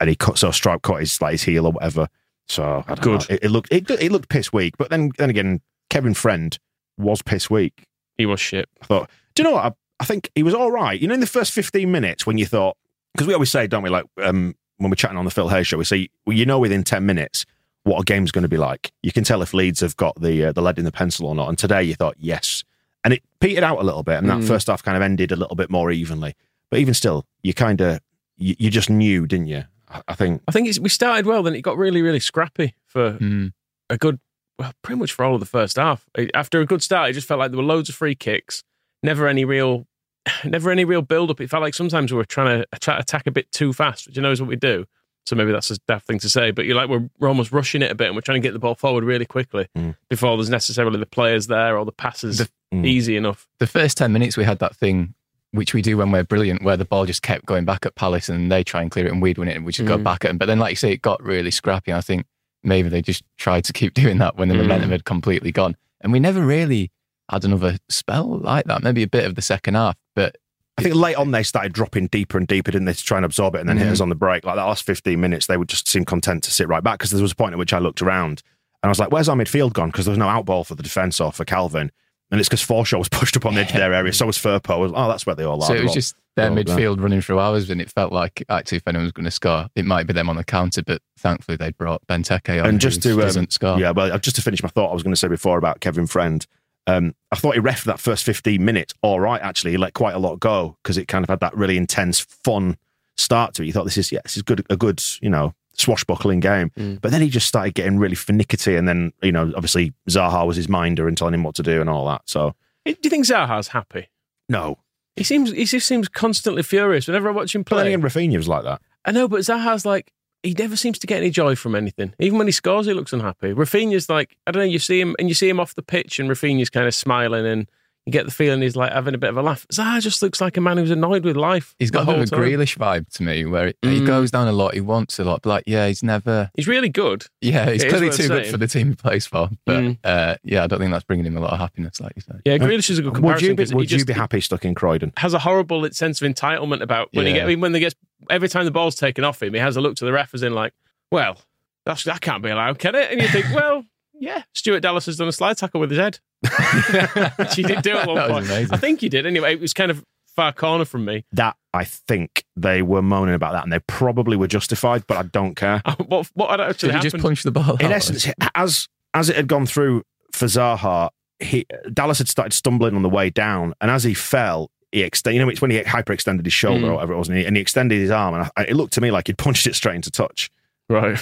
and 0.00 0.08
he 0.10 0.16
cut 0.16 0.36
so 0.38 0.48
Struijk 0.48 0.82
caught 0.82 1.00
his 1.00 1.20
like 1.20 1.32
his 1.32 1.42
heel 1.44 1.66
or 1.66 1.72
whatever. 1.72 2.08
So 2.48 2.84
Good. 3.00 3.26
It, 3.30 3.44
it 3.44 3.50
looked 3.50 3.72
it, 3.72 3.88
it 3.88 4.10
looked 4.10 4.28
piss 4.28 4.52
weak, 4.52 4.76
but 4.76 4.90
then 4.90 5.12
then 5.16 5.30
again, 5.30 5.60
Kevin 5.90 6.14
Friend 6.14 6.58
was 6.98 7.22
piss 7.22 7.48
weak. 7.48 7.86
He 8.18 8.26
was 8.26 8.40
shit. 8.40 8.68
I 8.82 8.86
thought, 8.86 9.10
do 9.34 9.42
you 9.42 9.48
know 9.48 9.54
what? 9.56 9.64
I, 9.64 9.72
I 10.00 10.04
think 10.04 10.30
he 10.34 10.42
was 10.42 10.54
all 10.54 10.70
right. 10.70 11.00
You 11.00 11.08
know, 11.08 11.14
in 11.14 11.20
the 11.20 11.26
first 11.26 11.52
15 11.52 11.90
minutes 11.90 12.26
when 12.26 12.38
you 12.38 12.46
thought, 12.46 12.76
because 13.14 13.26
we 13.26 13.34
always 13.34 13.50
say, 13.50 13.66
don't 13.66 13.82
we, 13.82 13.90
like 13.90 14.04
um, 14.22 14.54
when 14.78 14.90
we're 14.90 14.96
chatting 14.96 15.18
on 15.18 15.24
the 15.24 15.30
Phil 15.30 15.48
Hay's 15.48 15.66
show, 15.66 15.78
we 15.78 15.84
say, 15.84 16.08
well, 16.26 16.36
you 16.36 16.46
know, 16.46 16.58
within 16.58 16.84
10 16.84 17.04
minutes 17.06 17.44
what 17.84 18.00
a 18.00 18.04
game's 18.04 18.32
going 18.32 18.42
to 18.42 18.48
be 18.48 18.56
like. 18.56 18.92
You 19.02 19.12
can 19.12 19.24
tell 19.24 19.42
if 19.42 19.52
Leeds 19.52 19.80
have 19.80 19.96
got 19.96 20.18
the 20.20 20.46
uh, 20.46 20.52
the 20.52 20.62
lead 20.62 20.78
in 20.78 20.84
the 20.86 20.92
pencil 20.92 21.26
or 21.26 21.34
not. 21.34 21.48
And 21.50 21.58
today 21.58 21.82
you 21.82 21.94
thought, 21.94 22.14
yes. 22.18 22.64
And 23.04 23.12
it 23.12 23.22
petered 23.40 23.62
out 23.62 23.78
a 23.78 23.82
little 23.84 24.02
bit, 24.02 24.16
and 24.16 24.28
that 24.30 24.38
Mm. 24.38 24.48
first 24.48 24.68
half 24.68 24.82
kind 24.82 24.96
of 24.96 25.02
ended 25.02 25.30
a 25.32 25.36
little 25.36 25.54
bit 25.56 25.68
more 25.68 25.90
evenly. 25.90 26.34
But 26.70 26.80
even 26.80 26.94
still, 26.94 27.26
you 27.42 27.52
kind 27.52 27.80
of, 27.82 28.00
you, 28.38 28.54
you 28.58 28.70
just 28.70 28.88
knew, 28.88 29.26
didn't 29.26 29.48
you? 29.48 29.64
I, 29.90 30.00
I 30.08 30.14
think, 30.14 30.40
I 30.48 30.52
think 30.52 30.66
it's, 30.68 30.80
we 30.80 30.88
started 30.88 31.26
well, 31.26 31.42
then 31.42 31.54
it 31.54 31.60
got 31.60 31.76
really, 31.76 32.00
really 32.00 32.20
scrappy 32.20 32.74
for 32.86 33.12
Mm. 33.18 33.52
a 33.90 33.98
good, 33.98 34.18
well, 34.58 34.72
pretty 34.82 34.98
much 34.98 35.12
for 35.12 35.24
all 35.24 35.34
of 35.34 35.40
the 35.40 35.46
first 35.46 35.76
half. 35.76 36.06
After 36.34 36.60
a 36.60 36.66
good 36.66 36.82
start, 36.82 37.10
it 37.10 37.14
just 37.14 37.26
felt 37.26 37.40
like 37.40 37.50
there 37.50 37.58
were 37.58 37.64
loads 37.64 37.88
of 37.88 37.94
free 37.94 38.14
kicks, 38.14 38.62
never 39.02 39.26
any 39.28 39.44
real, 39.44 39.86
never 40.44 40.70
any 40.70 40.84
real 40.84 41.02
build 41.02 41.30
up. 41.30 41.40
It 41.40 41.50
felt 41.50 41.62
like 41.62 41.74
sometimes 41.74 42.12
we 42.12 42.16
were 42.16 42.24
trying 42.24 42.60
to 42.60 42.66
atta- 42.72 42.98
attack 42.98 43.26
a 43.26 43.30
bit 43.30 43.50
too 43.52 43.72
fast, 43.72 44.06
which 44.06 44.16
you 44.16 44.22
know 44.22 44.30
is 44.30 44.40
what 44.40 44.48
we 44.48 44.56
do. 44.56 44.84
So 45.26 45.34
maybe 45.36 45.52
that's 45.52 45.70
a 45.70 45.78
daft 45.88 46.06
thing 46.06 46.18
to 46.18 46.28
say, 46.28 46.50
but 46.50 46.66
you're 46.66 46.76
like 46.76 46.90
we're, 46.90 47.08
we're 47.18 47.28
almost 47.28 47.50
rushing 47.50 47.80
it 47.80 47.90
a 47.90 47.94
bit, 47.94 48.08
and 48.08 48.14
we're 48.14 48.20
trying 48.20 48.42
to 48.42 48.46
get 48.46 48.52
the 48.52 48.58
ball 48.58 48.74
forward 48.74 49.04
really 49.04 49.24
quickly 49.24 49.68
Mm. 49.76 49.96
before 50.10 50.36
there's 50.36 50.50
necessarily 50.50 50.98
the 50.98 51.06
players 51.06 51.46
there 51.46 51.78
or 51.78 51.84
the 51.84 51.92
passes 51.92 52.38
The- 52.38 52.48
Mm. 52.74 52.86
easy 52.86 53.16
enough. 53.16 53.46
The 53.60 53.68
first 53.68 53.96
10 53.98 54.12
minutes, 54.12 54.36
we 54.36 54.42
had 54.42 54.58
that 54.58 54.74
thing, 54.74 55.14
which 55.52 55.74
we 55.74 55.80
do 55.80 55.96
when 55.96 56.10
we're 56.10 56.24
brilliant, 56.24 56.62
where 56.64 56.76
the 56.76 56.84
ball 56.84 57.06
just 57.06 57.22
kept 57.22 57.46
going 57.46 57.64
back 57.64 57.86
at 57.86 57.94
Palace 57.94 58.28
and 58.28 58.50
they 58.50 58.64
try 58.64 58.82
and 58.82 58.90
clear 58.90 59.06
it 59.06 59.12
and 59.12 59.22
we'd 59.22 59.38
win 59.38 59.46
it 59.46 59.54
and 59.56 59.64
we 59.64 59.70
just 59.70 59.86
go 59.86 59.96
Mm. 59.96 60.02
back 60.02 60.24
at 60.24 60.28
them. 60.28 60.38
But 60.38 60.46
then, 60.46 60.58
like 60.58 60.70
you 60.72 60.76
say, 60.76 60.90
it 60.92 61.00
got 61.00 61.22
really 61.22 61.52
scrappy. 61.52 61.92
I 61.92 62.00
think 62.00 62.26
maybe 62.64 62.88
they 62.88 63.02
just 63.02 63.22
tried 63.38 63.64
to 63.64 63.72
keep 63.72 63.94
doing 64.02 64.18
that 64.18 64.36
when 64.36 64.48
the 64.48 64.54
Mm. 64.54 64.58
momentum 64.62 64.90
had 64.90 65.04
completely 65.04 65.52
gone. 65.52 65.76
And 66.00 66.12
we 66.12 66.20
never 66.20 66.44
really 66.44 66.90
had 67.30 67.44
another 67.44 67.76
spell 67.88 68.38
like 68.38 68.66
that, 68.66 68.82
maybe 68.82 69.02
a 69.02 69.08
bit 69.08 69.24
of 69.24 69.34
the 69.34 69.42
second 69.42 69.74
half. 69.74 69.96
But 70.14 70.36
I 70.76 70.82
think 70.82 70.94
late 70.96 71.14
on 71.16 71.30
they 71.30 71.42
started 71.42 71.72
dropping 71.72 72.08
deeper 72.08 72.36
and 72.36 72.46
deeper, 72.48 72.70
didn't 72.72 72.86
they, 72.86 72.92
to 72.94 73.02
try 73.04 73.16
and 73.18 73.24
absorb 73.24 73.54
it 73.54 73.60
and 73.60 73.68
then 73.68 73.78
hit 73.78 73.86
Mhm. 73.88 73.92
us 73.92 74.00
on 74.00 74.08
the 74.08 74.14
break. 74.14 74.44
Like 74.44 74.56
the 74.56 74.64
last 74.64 74.84
15 74.84 75.20
minutes, 75.20 75.46
they 75.46 75.56
would 75.56 75.68
just 75.68 75.88
seem 75.88 76.04
content 76.04 76.42
to 76.44 76.50
sit 76.50 76.68
right 76.68 76.82
back 76.82 76.98
because 76.98 77.10
there 77.10 77.22
was 77.22 77.32
a 77.32 77.36
point 77.36 77.52
at 77.52 77.58
which 77.58 77.72
I 77.72 77.78
looked 77.78 78.02
around 78.02 78.42
and 78.82 78.88
I 78.88 78.88
was 78.88 78.98
like, 78.98 79.10
where's 79.12 79.28
our 79.28 79.36
midfield 79.36 79.72
gone? 79.72 79.90
Because 79.90 80.04
there 80.04 80.12
was 80.12 80.18
no 80.18 80.26
outball 80.26 80.66
for 80.66 80.74
the 80.74 80.82
defence 80.82 81.20
or 81.20 81.32
for 81.32 81.44
Calvin. 81.44 81.90
And 82.34 82.40
it's 82.40 82.48
because 82.48 82.64
Forshaw 82.66 82.98
was 82.98 83.08
pushed 83.08 83.36
up 83.36 83.46
on 83.46 83.54
the 83.54 83.60
edge 83.60 83.68
of 83.70 83.76
their 83.76 83.94
area. 83.94 84.12
So 84.12 84.26
was 84.26 84.36
Firpo. 84.36 84.92
Oh, 84.92 85.08
that's 85.08 85.24
where 85.24 85.36
they 85.36 85.44
all 85.44 85.62
are. 85.62 85.68
so 85.68 85.74
it 85.74 85.82
was 85.82 85.90
all- 85.90 85.94
just 85.94 86.14
their 86.36 86.50
midfield 86.50 87.00
running 87.00 87.20
through 87.20 87.38
ours 87.38 87.70
and 87.70 87.80
it 87.80 87.88
felt 87.88 88.12
like 88.12 88.42
actually 88.48 88.78
if 88.78 88.88
anyone 88.88 89.04
was 89.04 89.12
going 89.12 89.24
to 89.24 89.30
score, 89.30 89.68
it 89.76 89.84
might 89.84 90.04
be 90.08 90.12
them 90.12 90.28
on 90.28 90.34
the 90.34 90.42
counter. 90.42 90.82
But 90.82 91.00
thankfully, 91.16 91.56
they 91.56 91.70
brought 91.70 92.04
Benteke 92.08 92.60
on. 92.60 92.68
And 92.68 92.80
just 92.80 93.02
to 93.04 93.12
um, 93.12 93.20
doesn't 93.20 93.52
score. 93.52 93.78
yeah, 93.78 93.92
well, 93.92 94.18
just 94.18 94.34
to 94.36 94.42
finish 94.42 94.62
my 94.62 94.68
thought, 94.68 94.90
I 94.90 94.94
was 94.94 95.04
going 95.04 95.12
to 95.12 95.16
say 95.16 95.28
before 95.28 95.58
about 95.58 95.78
Kevin 95.80 96.08
Friend. 96.08 96.44
Um, 96.88 97.14
I 97.30 97.36
thought 97.36 97.54
he 97.54 97.60
ref 97.60 97.84
that 97.84 98.00
first 98.00 98.24
15 98.24 98.62
minutes 98.64 98.92
all 99.00 99.20
right. 99.20 99.40
Actually, 99.40 99.70
he 99.70 99.76
let 99.78 99.94
quite 99.94 100.14
a 100.14 100.18
lot 100.18 100.40
go 100.40 100.76
because 100.82 100.98
it 100.98 101.06
kind 101.08 101.24
of 101.24 101.30
had 101.30 101.40
that 101.40 101.56
really 101.56 101.76
intense, 101.78 102.20
fun 102.20 102.76
start 103.16 103.54
to 103.54 103.62
it. 103.62 103.66
You 103.66 103.72
thought 103.72 103.84
this 103.84 103.96
is 103.96 104.10
yeah, 104.12 104.20
this 104.24 104.36
is 104.36 104.42
good, 104.42 104.66
a 104.68 104.76
good, 104.76 105.00
you 105.22 105.30
know, 105.30 105.54
swashbuckling 105.74 106.40
game. 106.40 106.70
Mm. 106.78 107.00
But 107.00 107.10
then 107.10 107.20
he 107.20 107.28
just 107.28 107.46
started 107.46 107.74
getting 107.74 107.98
really 107.98 108.14
finicky, 108.14 108.74
and 108.76 108.88
then 108.88 109.12
you 109.22 109.32
know, 109.32 109.52
obviously 109.56 109.92
Zaha 110.08 110.46
was 110.46 110.56
his 110.56 110.68
minder 110.68 111.06
and 111.08 111.16
telling 111.16 111.34
him 111.34 111.42
what 111.42 111.54
to 111.56 111.62
do 111.62 111.80
and 111.80 111.90
all 111.90 112.06
that. 112.06 112.22
So 112.26 112.54
Do 112.84 112.94
you 113.02 113.10
think 113.10 113.26
Zaha's 113.26 113.68
happy? 113.68 114.08
no, 114.48 114.78
He 115.16 115.24
seems 115.24 115.50
he 115.52 115.64
just 115.64 115.86
seems 115.86 116.08
constantly 116.08 116.62
furious 116.62 117.06
whenever 117.06 117.28
I 117.28 117.32
watch 117.32 117.54
him 117.54 117.64
play. 117.64 117.86
again, 117.86 118.02
Rafinha 118.02 118.36
was 118.36 118.48
like 118.48 118.64
that. 118.64 118.80
I 119.04 119.12
know, 119.12 119.28
but 119.28 119.40
Zaha's 119.40 119.84
like 119.86 120.12
he 120.42 120.52
never 120.52 120.76
seems 120.76 120.98
to 120.98 121.06
get 121.06 121.18
any 121.22 121.30
joy 121.30 121.56
from 121.56 121.74
anything. 121.74 122.12
Even 122.18 122.36
when 122.36 122.46
he 122.46 122.52
scores, 122.52 122.84
he 122.86 122.92
looks 122.92 123.12
unhappy. 123.14 123.54
Rafinha's 123.54 124.08
like 124.10 124.36
I 124.46 124.50
don't 124.50 124.60
know. 124.64 124.68
You 124.70 124.78
see 124.78 125.00
him 125.00 125.14
and 125.18 125.28
you 125.28 125.34
see 125.34 125.48
him 125.48 125.60
off 125.60 125.74
the 125.74 125.82
pitch, 125.82 126.18
and 126.18 126.28
Rafinha's 126.28 126.70
kind 126.70 126.86
of 126.86 126.94
smiling, 126.94 127.46
and 127.46 127.66
you 128.06 128.12
get 128.12 128.26
the 128.26 128.30
feeling 128.30 128.60
he's 128.60 128.76
like 128.76 128.92
having 128.92 129.14
a 129.14 129.18
bit 129.18 129.30
of 129.30 129.36
a 129.38 129.42
laugh. 129.42 129.66
Zaha 129.72 130.00
just 130.02 130.22
looks 130.22 130.40
like 130.40 130.56
a 130.58 130.60
man 130.60 130.76
who's 130.76 130.90
annoyed 130.90 131.24
with 131.24 131.36
life. 131.36 131.74
He's 131.78 131.90
got 131.90 132.02
a 132.02 132.04
the 132.04 132.12
bit 132.12 132.32
of 132.32 132.32
a 132.32 132.36
whole. 132.36 132.44
Grealish 132.44 132.76
vibe 132.76 133.08
to 133.14 133.22
me, 133.22 133.46
where 133.46 133.68
he- 133.82 133.88
he 133.94 134.00
Mm. 134.00 134.06
goes 134.06 134.30
down 134.30 134.46
a 134.46 134.52
lot, 134.52 134.74
he 134.74 134.80
wants 134.82 135.18
a 135.18 135.24
lot, 135.24 135.40
but 135.42 135.48
like, 135.48 135.64
yeah, 135.66 135.86
he's 135.88 136.02
never, 136.02 136.50
He's 136.54 136.68
really 136.68 136.90
good. 136.90 137.24
yeah, 137.40 137.70
he's 137.70 137.82
It 137.82 137.86
is 137.86 137.92
clearly 137.92 138.14
too 138.16 138.28
good 138.28 138.46
for 138.48 138.56
the 138.58 138.66
team 138.66 138.88
he 138.90 138.94
plays 138.94 139.26
for. 139.26 139.48
But 139.64 139.80
Mm. 139.82 139.98
uh, 140.04 140.34
yeah, 140.44 140.64
I 140.64 140.66
don't 140.66 140.80
think 140.80 140.92
that's 140.92 141.04
bringing 141.04 141.24
him 141.24 141.36
a 141.36 141.40
lot 141.40 141.52
of 141.54 141.58
happiness, 141.58 141.98
like 142.00 142.12
you 142.16 142.22
say. 142.22 142.34
Yeah, 142.44 142.58
Grealish 142.58 142.90
is 142.90 142.98
a 142.98 143.02
good 143.02 143.12
Would 143.14 143.20
comparison. 143.20 143.48
you 143.48 143.54
be 143.54 143.62
'cause 143.62 143.70
he 143.70 143.76
Would 143.76 143.90
you 143.90 144.04
be 144.04 144.12
happy 144.12 144.40
stuck 144.42 144.64
in 144.66 144.74
Croydon? 144.74 145.12
Has 145.16 145.32
a 145.32 145.38
horrible 145.38 145.88
sense 145.92 146.20
of 146.20 146.30
entitlement 146.30 146.82
about 146.82 147.08
when 147.14 147.24
he 147.26 147.32
Yeah. 147.32 147.46
get 147.46 147.58
when 147.58 147.72
they 147.72 147.80
gets 147.80 147.94
every 148.28 148.48
time 148.48 148.64
the 148.66 148.70
ball's 148.70 148.96
taken 148.96 149.24
off 149.24 149.42
him. 149.42 149.54
He 149.54 149.60
has 149.60 149.76
a 149.76 149.80
look 149.80 149.96
to 149.96 150.04
the 150.04 150.12
ref 150.12 150.34
as 150.34 150.42
in 150.42 150.52
like, 150.54 150.72
well, 151.10 151.40
that's 151.86 152.04
that 152.04 152.20
can't 152.20 152.42
be 152.42 152.50
allowed, 152.50 152.78
can 152.78 152.94
it? 152.94 153.10
And 153.10 153.20
you 153.22 153.28
think, 153.28 153.46
well, 153.54 153.84
yeah, 154.18 154.42
Stuart 154.54 154.80
Dallas 154.80 155.06
has 155.06 155.16
done 155.16 155.28
a 155.28 155.32
slide 155.32 155.56
tackle 155.58 155.80
with 155.80 155.90
his 155.90 155.98
head. 155.98 156.18
Which 157.36 157.54
he 157.54 157.62
did 157.62 157.82
do 157.82 157.96
it 157.96 158.06
one 158.06 158.14
That 158.16 158.30
point. 158.30 158.46
amazing. 158.46 158.72
I 158.74 158.76
think 158.76 159.02
you 159.02 159.08
did. 159.08 159.26
Anyway, 159.26 159.52
it 159.54 159.60
was 159.60 159.72
kind 159.74 159.90
of 159.90 160.04
far 160.36 160.52
corner 160.52 160.84
from 160.84 161.04
me. 161.04 161.24
That 161.32 161.56
I 161.72 161.84
think 161.84 162.44
they 162.56 162.82
were 162.82 163.02
moaning 163.02 163.34
about 163.34 163.52
that, 163.52 163.62
and 163.64 163.72
they 163.72 163.80
probably 163.80 164.36
were 164.36 164.46
justified. 164.48 165.04
But 165.06 165.16
I 165.18 165.22
don't 165.24 165.54
care. 165.54 165.82
what 166.06 166.28
what 166.34 166.50
had 166.50 166.60
actually 166.60 166.88
Did 166.88 166.92
he 166.92 166.92
happened? 166.96 167.12
just 167.12 167.22
punch 167.22 167.42
the 167.44 167.50
ball? 167.52 167.76
in 167.76 167.86
out? 167.86 167.92
essence, 167.92 168.26
as 168.54 168.88
as 169.14 169.28
it 169.28 169.36
had 169.36 169.46
gone 169.48 169.66
through 169.66 170.02
for 170.32 170.46
Zaha, 170.46 171.10
he, 171.38 171.66
Dallas 171.92 172.18
had 172.18 172.28
started 172.28 172.52
stumbling 172.52 172.94
on 172.96 173.02
the 173.02 173.08
way 173.10 173.30
down, 173.30 173.74
and 173.80 173.90
as 173.90 174.04
he 174.04 174.14
fell, 174.14 174.70
he 174.92 175.02
extended. 175.02 175.36
You 175.38 175.44
know, 175.44 175.50
it's 175.50 175.60
when 175.60 175.70
he 175.70 175.80
hyperextended 175.80 176.44
his 176.44 176.52
shoulder 176.52 176.86
Mm. 176.86 176.90
or 176.90 176.94
whatever 176.94 177.12
it 177.12 177.18
was, 177.18 177.28
and 177.28 177.38
he, 177.38 177.44
and 177.44 177.56
he 177.56 177.60
extended 177.62 177.98
his 177.98 178.10
arm, 178.10 178.34
and 178.34 178.50
I, 178.56 178.62
it 178.64 178.74
looked 178.76 178.92
to 178.94 179.00
me 179.00 179.10
like 179.10 179.26
he'd 179.28 179.38
punched 179.38 179.66
it 179.66 179.74
straight 179.74 179.94
into 179.96 180.10
touch. 180.10 180.50
right. 180.88 181.18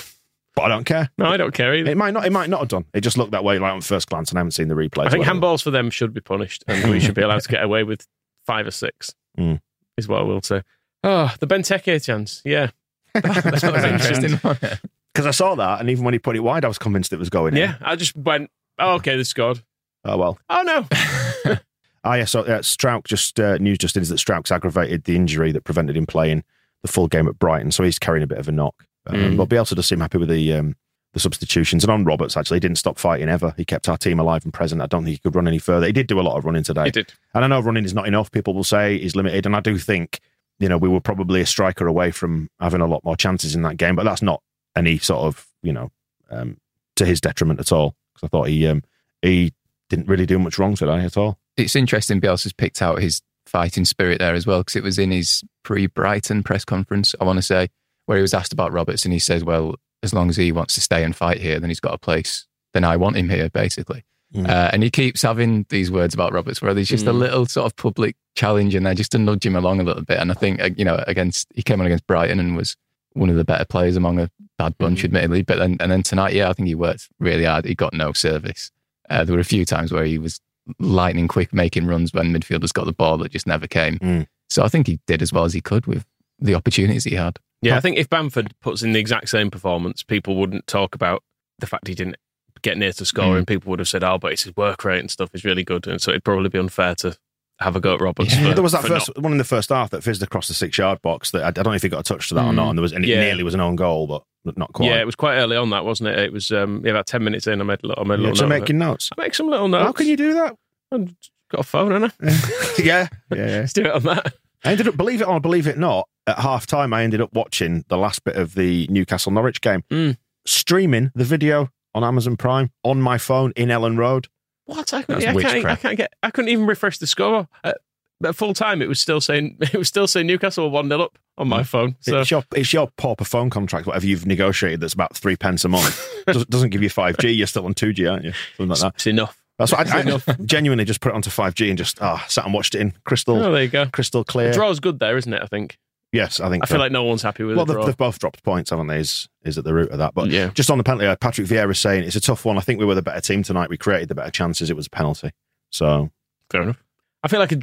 But 0.55 0.63
I 0.63 0.69
don't 0.69 0.85
care. 0.85 1.11
No, 1.17 1.27
I 1.27 1.37
don't 1.37 1.55
care 1.55 1.75
either. 1.75 1.91
It 1.91 1.97
might 1.97 2.13
not. 2.13 2.27
It 2.27 2.33
might 2.33 2.51
not 2.51 2.61
have 2.61 2.69
done. 2.69 2.85
It 2.93 3.01
just 3.01 3.17
looked 3.17 3.33
that 3.33 3.43
way, 3.43 3.59
like 3.59 3.73
on 3.73 3.81
first 3.81 4.09
glance, 4.09 4.31
and 4.31 4.39
I 4.39 4.41
haven't 4.41 4.53
seen 4.53 4.69
the 4.69 4.75
replay. 4.75 5.07
I 5.07 5.11
think 5.11 5.25
handballs 5.25 5.63
for 5.63 5.71
them 5.71 5.89
should 5.91 6.13
be 6.13 6.21
punished, 6.21 6.63
and 6.69 6.91
we 6.91 7.01
should 7.01 7.15
be 7.15 7.23
allowed 7.23 7.41
to 7.43 7.49
get 7.49 7.63
away 7.63 7.85
with 7.85 8.07
five 8.45 8.67
or 8.67 8.71
six. 8.71 9.15
Mm. 9.39 9.61
Is 9.97 10.09
what 10.09 10.21
I 10.21 10.25
will 10.25 10.43
say. 10.43 10.63
Oh, 11.05 11.35
the 11.41 11.47
Benteke 11.47 12.05
chance. 12.05 12.43
Yeah, 12.45 12.71
that 13.15 13.63
was 13.63 13.85
interesting. 13.85 14.39
because 15.15 15.27
I 15.27 15.31
saw 15.31 15.55
that, 15.55 15.81
and 15.81 15.89
even 15.89 16.05
when 16.05 16.13
he 16.13 16.19
put 16.19 16.37
it 16.37 16.41
wide, 16.41 16.65
I 16.65 16.69
was 16.69 16.79
convinced 16.79 17.13
it 17.13 17.19
was 17.19 17.31
going. 17.31 17.55
in. 17.55 17.61
yeah. 17.61 17.77
I 17.81 17.97
just 17.97 18.15
went. 18.15 18.51
Oh, 18.79 18.95
okay, 18.97 19.17
they 19.17 19.25
scored. 19.25 19.63
Oh 20.05 20.17
well. 20.19 20.39
Oh 20.51 20.63
no. 20.63 21.59
Ah, 22.05 22.15
yeah. 22.15 22.25
So 22.25 22.41
uh, 22.41 22.59
Struijk 22.61 23.05
just 23.05 23.39
uh, 23.39 23.59
news 23.59 23.79
just 23.79 23.97
is 23.97 24.09
that 24.09 24.17
Struijk's 24.17 24.51
aggravated 24.51 25.05
the 25.05 25.15
injury 25.15 25.53
that 25.53 25.63
prevented 25.65 25.97
him 25.97 26.05
playing 26.07 26.43
the 26.83 26.89
full 26.89 27.07
game 27.07 27.29
at 27.29 27.39
Brighton, 27.39 27.71
so 27.71 27.85
he's 27.85 27.99
carrying 27.99 28.25
a 28.25 28.27
bit 28.27 28.39
of 28.39 28.49
a 28.49 28.53
knock. 28.53 28.87
Um, 29.07 29.17
Mm. 29.17 29.37
But 29.37 29.49
Bielsa 29.49 29.75
does 29.75 29.87
seem 29.87 30.01
happy 30.01 30.19
with 30.19 30.29
the 30.29 30.53
um, 30.53 30.77
the 31.13 31.21
substitutions. 31.21 31.85
And 31.85 31.91
on 31.91 32.05
Roberts, 32.05 32.37
actually, 32.37 32.57
he 32.57 32.61
didn't 32.61 32.79
stop 32.79 32.99
fighting 32.99 33.29
ever. 33.29 33.55
He 33.57 33.65
kept 33.65 33.89
our 33.89 33.99
team 33.99 34.19
alive 34.19 34.45
and 34.45 34.53
present. 34.53 34.81
I 34.81 34.87
don't 34.87 35.05
think 35.05 35.15
he 35.15 35.19
could 35.19 35.35
run 35.35 35.49
any 35.49 35.59
further. 35.59 35.87
He 35.87 35.93
did 35.93 36.07
do 36.07 36.21
a 36.21 36.23
lot 36.23 36.37
of 36.37 36.45
running 36.45 36.63
today. 36.63 36.85
He 36.85 36.91
did. 36.91 37.13
And 37.35 37.45
I 37.45 37.49
know 37.49 37.61
running 37.61 37.85
is 37.85 37.95
not 37.95 38.07
enough. 38.07 38.31
People 38.31 38.55
will 38.55 38.65
say 38.65 38.99
he's 38.99 39.17
limited, 39.17 39.47
and 39.47 39.57
I 39.57 39.61
do 39.61 39.79
think 39.79 40.21
you 40.59 40.69
know 40.69 40.79
we 40.79 40.89
were 40.89 41.01
probably 41.01 41.41
a 41.41 41.47
striker 41.47 41.87
away 41.87 42.11
from 42.11 42.49
having 42.61 42.81
a 42.81 42.87
lot 42.87 43.05
more 43.05 43.17
chances 43.17 43.55
in 43.55 43.63
that 43.63 43.77
game. 43.77 43.97
But 43.97 44.05
that's 44.05 44.23
not 44.23 44.43
any 44.77 44.99
sort 44.99 45.25
of 45.25 45.47
you 45.63 45.73
know 45.73 45.91
um, 46.31 46.57
to 46.97 47.05
his 47.05 47.21
detriment 47.21 47.61
at 47.61 47.73
all. 47.73 47.95
Because 48.15 48.27
I 48.27 48.29
thought 48.29 48.49
he 48.49 48.67
um, 48.67 48.83
he 49.21 49.53
didn't 49.89 50.09
really 50.09 50.27
do 50.27 50.39
much 50.39 50.59
wrong 50.59 50.75
today 50.75 51.05
at 51.05 51.17
all. 51.17 51.39
It's 51.57 51.77
interesting 51.77 52.21
Bielsa's 52.21 52.53
picked 52.55 52.81
out 52.81 53.03
his 53.03 53.21
fighting 53.45 53.85
spirit 53.85 54.19
there 54.21 54.35
as 54.35 54.47
well, 54.47 54.61
because 54.61 54.77
it 54.77 54.83
was 54.83 54.99
in 54.99 55.11
his 55.11 55.45
pre 55.63 55.87
Brighton 55.87 56.43
press 56.43 56.65
conference, 56.65 57.15
I 57.21 57.25
want 57.25 57.37
to 57.37 57.43
say, 57.43 57.69
where 58.13 58.19
he 58.19 58.23
was 58.23 58.35
asked 58.35 58.53
about 58.53 58.73
Roberts 58.73 59.05
and 59.07 59.13
he 59.15 59.19
says, 59.19 59.43
Well, 59.43 59.77
as 60.03 60.13
long 60.13 60.29
as 60.29 60.37
he 60.37 60.53
wants 60.53 60.75
to 60.75 60.81
stay 60.83 61.03
and 61.03 61.17
fight 61.17 61.41
here, 61.41 61.59
then 61.59 61.71
he's 61.71 61.81
got 61.81 61.95
a 61.95 61.99
place. 61.99 62.47
Then 62.75 62.85
I 62.85 62.97
want 62.99 63.17
him 63.17 63.31
here, 63.31 63.49
basically. 63.49 64.05
Mm. 64.35 64.47
Uh, 64.49 64.71
and 64.73 64.83
he 64.83 64.91
keeps 64.91 65.23
having 65.23 65.65
these 65.71 65.91
words 65.91 66.13
about 66.13 66.33
Roberts 66.35 66.61
where 66.61 66.75
there's 66.75 66.89
just 66.89 67.07
a 67.07 67.13
Mm. 67.13 67.19
little 67.19 67.47
sort 67.47 67.65
of 67.67 67.77
public 67.77 68.17
challenge 68.35 68.75
in 68.75 68.83
there 68.83 68.95
just 68.95 69.13
to 69.13 69.19
nudge 69.19 69.47
him 69.47 69.57
along 69.57 69.81
a 69.81 69.83
little 69.83 70.03
bit. 70.03 70.19
And 70.19 70.31
I 70.31 70.35
think, 70.35 70.61
uh, 70.61 70.71
you 70.77 70.85
know, 70.85 71.03
against, 71.07 71.49
he 71.55 71.63
came 71.63 71.81
on 71.81 71.87
against 71.87 72.07
Brighton 72.07 72.39
and 72.41 72.57
was 72.57 72.77
one 73.15 73.31
of 73.31 73.37
the 73.37 73.45
better 73.45 73.65
players 73.65 73.97
among 73.97 74.19
a 74.19 74.31
bad 74.59 74.77
bunch, 74.79 75.01
Mm. 75.01 75.05
admittedly. 75.05 75.43
But 75.43 75.59
then, 75.59 75.77
and 75.81 75.91
then 75.91 76.03
tonight, 76.03 76.35
yeah, 76.35 76.49
I 76.51 76.53
think 76.53 76.67
he 76.69 76.75
worked 76.75 77.09
really 77.19 77.45
hard. 77.45 77.65
He 77.65 77.75
got 77.75 77.93
no 77.95 78.13
service. 78.13 78.71
Uh, 79.11 79.25
there 79.25 79.35
were 79.35 79.41
a 79.41 79.45
few 79.45 79.65
times 79.65 79.93
where 79.93 80.05
he 80.05 80.19
was 80.19 80.41
lightning 80.79 81.29
quick 81.29 81.53
making 81.53 81.87
runs 81.87 82.13
when 82.15 82.33
midfielders 82.33 82.73
got 82.73 82.87
the 82.87 82.93
ball 82.93 83.19
that 83.19 83.33
just 83.33 83.47
never 83.47 83.67
came. 83.67 83.99
Mm. 83.99 84.27
So 84.49 84.63
I 84.63 84.69
think 84.69 84.87
he 84.87 84.99
did 85.07 85.21
as 85.23 85.33
well 85.33 85.45
as 85.45 85.53
he 85.55 85.61
could 85.61 85.87
with 85.87 86.05
the 86.39 86.55
opportunities 86.55 87.05
he 87.05 87.15
had. 87.17 87.39
Yeah, 87.63 87.77
I 87.77 87.81
think 87.81 87.97
if 87.97 88.11
Bamford 88.11 88.53
puts 88.61 88.83
in 88.83 88.93
the 88.93 89.01
exact 89.01 89.29
same 89.29 89.51
performance, 89.51 90.03
people 90.03 90.37
wouldn't 90.37 90.67
talk 90.67 90.95
about 90.95 91.23
the 91.61 91.67
fact 91.67 91.87
he 91.89 91.95
didn't 91.95 92.17
get 92.63 92.77
near 92.77 92.93
to 92.93 93.05
scoring. 93.05 93.47
People 93.47 93.71
would 93.71 93.79
have 93.79 93.89
said, 93.89 94.03
"Oh, 94.05 94.19
but 94.19 94.33
it's 94.33 94.43
his 94.43 94.57
work 94.57 94.85
rate 94.85 95.01
and 95.01 95.11
stuff 95.11 95.31
is 95.35 95.45
really 95.45 95.65
good," 95.65 95.87
and 95.87 96.01
so 96.01 96.11
it'd 96.11 96.25
probably 96.25 96.49
be 96.49 96.59
unfair 96.59 96.95
to 96.97 97.17
have 97.61 97.77
a 97.77 97.81
go 97.81 97.95
at 97.95 98.01
Roberts. 98.01 98.35
Yeah. 98.35 98.49
for- 98.49 98.55
there 98.55 98.63
was 98.63 98.73
that 98.73 98.83
first 98.85 99.09
not- 99.15 99.23
one 99.23 99.31
in 99.33 99.39
the 99.39 99.45
first 99.45 99.69
half 99.71 99.91
that 99.91 100.03
fizzed 100.03 100.23
across 100.23 100.49
the 100.49 100.55
six 100.55 100.77
yard 100.77 101.01
box. 101.03 101.31
That 101.31 101.45
I, 101.45 101.49
I 101.49 101.51
don't 101.53 101.67
know 101.67 101.73
if 101.73 101.83
he 101.83 101.89
got 101.89 102.01
a 102.01 102.03
touch 102.03 102.29
to 102.31 102.35
that 102.35 102.45
or 102.47 102.53
Mm. 102.53 102.57
not, 102.57 102.69
and 102.71 102.79
there 102.79 102.83
was 102.83 102.93
and 102.93 103.05
it 103.05 103.09
Yeah. 103.09 103.21
nearly 103.21 103.45
was 103.45 103.55
an 103.55 103.61
own 103.61 103.77
goal, 103.77 104.07
but 104.45 104.57
not 104.59 104.73
quite. 104.73 104.87
Yeah, 104.89 105.01
it 105.01 105.07
was 105.07 105.15
quite 105.15 105.37
early 105.37 105.57
on 105.57 105.71
that, 105.71 105.85
wasn't 105.85 106.09
it? 106.09 106.19
It 106.19 106.33
was 106.33 106.51
um, 106.51 106.83
yeah, 106.85 106.91
about 106.91 107.07
ten 107.07 107.23
minutes 107.23 107.47
in. 107.47 107.61
I 107.61 107.65
made 107.65 107.79
a 107.85 107.87
little, 107.87 108.03
I 108.05 108.09
made 108.09 108.15
a 108.15 108.23
Yeah, 108.23 108.23
little 108.31 108.37
so 108.37 108.49
note 108.49 108.61
making 108.61 108.79
notes. 108.79 109.11
I 109.17 109.21
make 109.23 109.35
some 109.35 109.49
little 109.49 109.69
notes. 109.69 109.85
How 109.87 109.93
can 109.93 110.09
you 110.09 110.17
do 110.17 110.35
that? 110.35 110.57
I've 110.91 111.15
got 111.51 111.61
a 111.61 111.63
phone, 111.63 111.93
haven't 111.93 112.13
I? 112.21 112.27
yeah, 112.83 113.09
yeah, 113.31 113.37
yeah. 113.37 113.45
Let's 113.61 113.73
do 113.73 113.83
it 113.85 113.93
on 113.93 114.03
that. 114.05 114.35
I 114.65 114.71
ended 114.73 114.89
up, 114.89 114.97
believe 114.97 115.21
it 115.21 115.29
or 115.29 115.41
believe 115.41 115.67
it 115.67 115.79
not, 115.79 116.09
at 116.27 116.39
half 116.39 116.67
time, 116.67 116.93
I 116.93 117.03
ended 117.03 117.21
up 117.21 117.33
watching 117.35 117.85
the 117.89 117.97
last 117.99 118.23
bit 118.25 118.37
of 118.37 118.55
the 118.55 118.87
Newcastle 118.89 119.33
Norwich 119.33 119.61
game, 119.61 119.83
Mm. 119.91 120.17
streaming 120.47 121.11
the 121.15 121.25
video 121.25 121.71
on 121.95 122.05
Amazon 122.05 122.37
Prime 122.37 122.71
on 122.85 123.01
my 123.01 123.19
phone 123.19 123.53
in 123.57 123.69
Elland 123.69 123.99
Road. 123.99 124.29
What? 124.67 124.93
I, 124.95 125.03
couldn't, 125.03 125.25
I, 125.27 125.43
can't, 125.43 125.65
I 125.67 125.77
can't 125.77 125.97
get. 125.97 126.13
I 126.23 126.31
couldn't 126.31 126.51
even 126.51 126.67
refresh 126.67 126.99
the 126.99 127.07
score. 127.07 127.49
At, 127.65 127.79
at 128.25 128.37
full 128.37 128.55
time, 128.55 128.81
it 128.81 128.89
was 128.89 129.01
still 129.01 129.21
saying 129.21 129.57
it 129.61 129.75
was 129.75 129.89
still 129.89 130.07
saying 130.07 130.27
Newcastle 130.29 130.71
one 130.71 130.89
0 130.89 131.01
up 131.03 131.19
on 131.37 131.49
my 131.49 131.65
phone. 131.65 131.97
So 132.01 132.21
It's 132.21 132.31
your 132.31 132.45
it's 132.55 132.73
your 132.73 132.89
pauper 132.97 133.25
phone 133.25 133.51
contract, 133.51 133.87
whatever 133.87 134.07
you've 134.07 134.25
negotiated, 134.27 134.81
that's 134.81 134.95
about 134.95 135.17
three 135.17 135.35
pence 135.37 135.65
a 135.65 135.69
month. 135.69 136.01
Does, 136.27 136.47
doesn't 136.47 136.71
give 136.71 136.83
you 136.85 136.89
five 136.89 137.19
G. 137.19 137.31
You're 137.33 137.49
still 137.49 137.67
on 137.67 137.75
two 137.75 137.93
G, 137.93 138.07
aren't 138.07 138.25
you? 138.25 138.33
Something 138.57 138.69
like 138.69 138.79
that. 138.79 138.95
it's 138.95 139.07
enough. 139.09 139.42
That's 139.71 139.73
what 139.73 139.89
I, 140.09 140.33
I 140.33 140.37
genuinely 140.45 140.85
just 140.85 141.01
put 141.01 141.11
it 141.11 141.15
onto 141.15 141.31
five 141.31 141.55
G 141.55 141.69
and 141.69 141.79
just 141.79 142.01
ah 142.03 142.25
sat 142.29 142.45
and 142.45 142.53
watched 142.55 142.75
it 142.75 142.81
in 142.81 142.93
crystal 143.05 143.43
Oh, 143.43 143.53
there 143.53 143.63
you 143.63 143.69
go. 143.69 143.87
crystal 143.87 144.23
The 144.25 144.33
clear. 144.33 144.53
draw's 144.53 144.81
good 144.81 144.99
there, 144.99 145.17
isn't 145.17 145.33
it? 145.33 145.43
I 145.43 145.47
think. 145.47 145.79
Yes, 146.13 146.41
I 146.41 146.51
think. 146.51 146.63
I 146.63 146.67
feel 146.67 146.79
like 146.79 146.93
no 146.93 147.05
one's 147.05 147.23
happy 147.23 147.43
with 147.43 147.57
well, 147.57 147.65
the 147.65 147.73
they've, 147.73 147.79
draw. 147.79 147.87
they've 147.87 147.97
both 147.97 148.19
dropped 148.19 148.43
points, 148.43 148.69
haven't 148.69 148.89
they? 148.89 148.99
Is 149.01 149.29
is 149.45 149.57
at 149.57 149.65
the 149.65 149.73
root 149.73 149.91
of 149.93 149.99
that? 149.99 150.13
But 150.15 150.29
Yeah. 150.29 150.51
just 150.55 150.71
on 150.71 150.77
the 150.79 150.85
penalty, 150.85 151.07
uh, 151.07 151.17
Patrick 151.17 151.47
Vieira 151.47 151.75
saying 151.75 152.05
it's 152.05 152.17
a 152.17 152.21
tough 152.21 152.45
one. 152.45 152.59
I 152.59 152.61
think 152.61 152.79
we 152.81 152.85
were 152.87 152.95
the 152.95 153.01
better 153.03 153.21
team 153.23 153.43
tonight. 153.43 153.71
We 153.71 153.79
created 153.79 154.09
the 154.09 154.15
better 154.15 154.31
chances. 154.31 154.69
It 154.69 154.77
was 154.77 154.87
a 154.89 154.91
penalty. 154.91 155.31
So 155.71 156.11
Fair 156.51 156.63
enough. 156.63 156.83
I 157.25 157.29
feel 157.29 157.39
like, 157.41 157.53
a, 157.53 157.61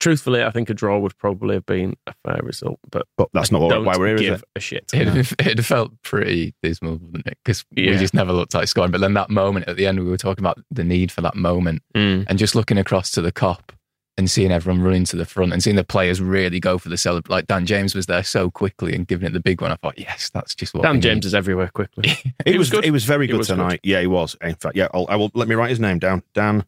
truthfully, 0.00 0.42
I 0.42 0.50
think 0.50 0.70
a 0.70 0.74
draw 0.74 0.98
would 0.98 1.16
probably 1.18 1.54
have 1.56 1.66
been 1.66 1.94
a 2.06 2.14
fair 2.24 2.40
result, 2.42 2.78
but 2.90 3.06
but 3.16 3.28
that's 3.32 3.52
not 3.52 3.68
don't 3.68 3.84
why 3.84 3.96
we're 3.98 4.06
here, 4.08 4.14
is 4.16 4.20
give 4.22 4.34
it? 4.34 4.44
a 4.56 4.60
shit. 4.60 4.90
It'd, 4.94 5.08
have, 5.08 5.32
it'd 5.38 5.58
have 5.58 5.66
felt 5.66 5.92
pretty 6.02 6.54
dismal, 6.62 6.98
wouldn't 6.98 7.26
it? 7.26 7.38
Because 7.44 7.64
Yeah. 7.72 7.90
we 7.92 7.98
just 7.98 8.14
never 8.14 8.32
looked 8.32 8.54
like 8.54 8.68
scoring. 8.68 8.90
But 8.90 9.00
then 9.00 9.14
that 9.14 9.28
moment 9.30 9.68
at 9.68 9.76
the 9.76 9.86
end, 9.86 10.00
we 10.00 10.06
were 10.08 10.16
talking 10.16 10.42
about 10.42 10.58
the 10.70 10.84
need 10.84 11.12
for 11.12 11.20
that 11.20 11.34
moment 11.36 11.82
Mm. 11.94 12.24
and 12.28 12.38
just 12.38 12.54
looking 12.54 12.78
across 12.78 13.10
to 13.12 13.20
the 13.20 13.32
Kop 13.32 13.70
and 14.18 14.30
seeing 14.30 14.50
everyone 14.52 14.82
running 14.82 15.04
to 15.04 15.16
the 15.16 15.24
front 15.24 15.52
and 15.54 15.62
seeing 15.62 15.76
the 15.76 15.84
players 15.84 16.20
really 16.20 16.60
go 16.60 16.76
for 16.78 16.88
the 16.90 16.96
celebration. 16.98 17.32
Like 17.34 17.46
Dan 17.46 17.64
James 17.66 17.94
was 17.94 18.06
there 18.06 18.22
so 18.22 18.50
quickly 18.50 18.94
and 18.94 19.06
giving 19.06 19.26
it 19.26 19.32
the 19.32 19.40
big 19.40 19.60
one. 19.62 19.72
I 19.72 19.76
thought, 19.76 19.98
yes, 19.98 20.30
that's 20.32 20.54
just 20.54 20.74
what 20.74 20.82
we 20.82 20.86
Dan 20.86 20.96
need. 20.96 21.02
James 21.02 21.26
is 21.26 21.34
everywhere 21.34 21.68
quickly. 21.68 22.08
He, 22.44 22.52
He 22.52 22.58
was, 22.58 22.70
was 22.70 22.70
good. 22.70 22.84
He 22.84 22.90
was 22.90 23.04
very 23.04 23.26
good 23.26 23.38
was 23.38 23.48
good. 23.48 23.56
tonight. 23.56 23.80
Yeah, 23.82 24.00
he 24.00 24.06
was. 24.06 24.36
In 24.42 24.54
fact, 24.54 24.76
yeah, 24.76 24.88
I'll, 24.94 25.06
I 25.08 25.16
will 25.16 25.30
let 25.34 25.48
me 25.48 25.54
write 25.54 25.70
his 25.70 25.80
name 25.80 25.98
down. 25.98 26.22
Dan 26.34 26.64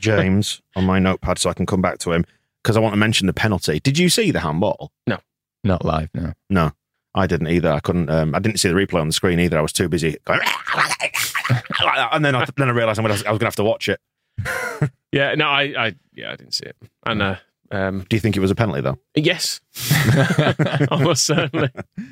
James 0.00 0.60
on 0.76 0.84
my 0.84 0.98
notepad 0.98 1.38
so 1.38 1.50
I 1.50 1.54
can 1.54 1.66
come 1.66 1.82
back 1.82 1.98
to 1.98 2.12
him 2.12 2.24
because 2.62 2.76
I 2.76 2.80
want 2.80 2.92
to 2.94 2.98
mention 2.98 3.26
the 3.26 3.32
penalty. 3.32 3.80
Did 3.80 3.98
you 3.98 4.08
see 4.08 4.30
the 4.30 4.40
handball? 4.40 4.92
No, 5.06 5.18
not 5.64 5.84
live, 5.84 6.10
no. 6.14 6.32
No, 6.48 6.72
I 7.14 7.26
didn't 7.26 7.48
either. 7.48 7.70
I 7.72 7.80
couldn't. 7.80 8.10
Um, 8.10 8.34
I 8.34 8.38
didn't 8.38 8.58
see 8.58 8.68
the 8.68 8.74
replay 8.74 9.00
on 9.00 9.06
the 9.06 9.12
screen 9.12 9.38
either. 9.40 9.58
I 9.58 9.62
was 9.62 9.72
too 9.72 9.88
busy 9.88 10.16
going 10.24 10.40
like 10.76 11.12
that. 11.80 12.08
and 12.12 12.24
then 12.24 12.34
I, 12.34 12.46
then 12.56 12.68
I 12.68 12.72
realised 12.72 12.98
I 13.00 13.02
was, 13.02 13.24
I 13.24 13.30
was 13.30 13.38
going 13.38 13.40
to 13.40 13.44
have 13.46 13.56
to 13.56 13.64
watch 13.64 13.88
it. 13.88 14.00
Yeah, 15.12 15.34
no, 15.34 15.46
I, 15.48 15.62
I, 15.76 15.94
yeah, 16.14 16.30
I 16.30 16.36
didn't 16.36 16.54
see 16.54 16.66
it. 16.66 16.76
And 17.04 17.20
uh, 17.20 17.34
um, 17.72 18.06
Do 18.08 18.14
you 18.14 18.20
think 18.20 18.36
it 18.36 18.40
was 18.40 18.52
a 18.52 18.54
penalty 18.54 18.80
though? 18.80 18.96
yes, 19.16 19.60
almost 20.88 21.24
certainly. 21.24 21.68
Do 21.96 22.04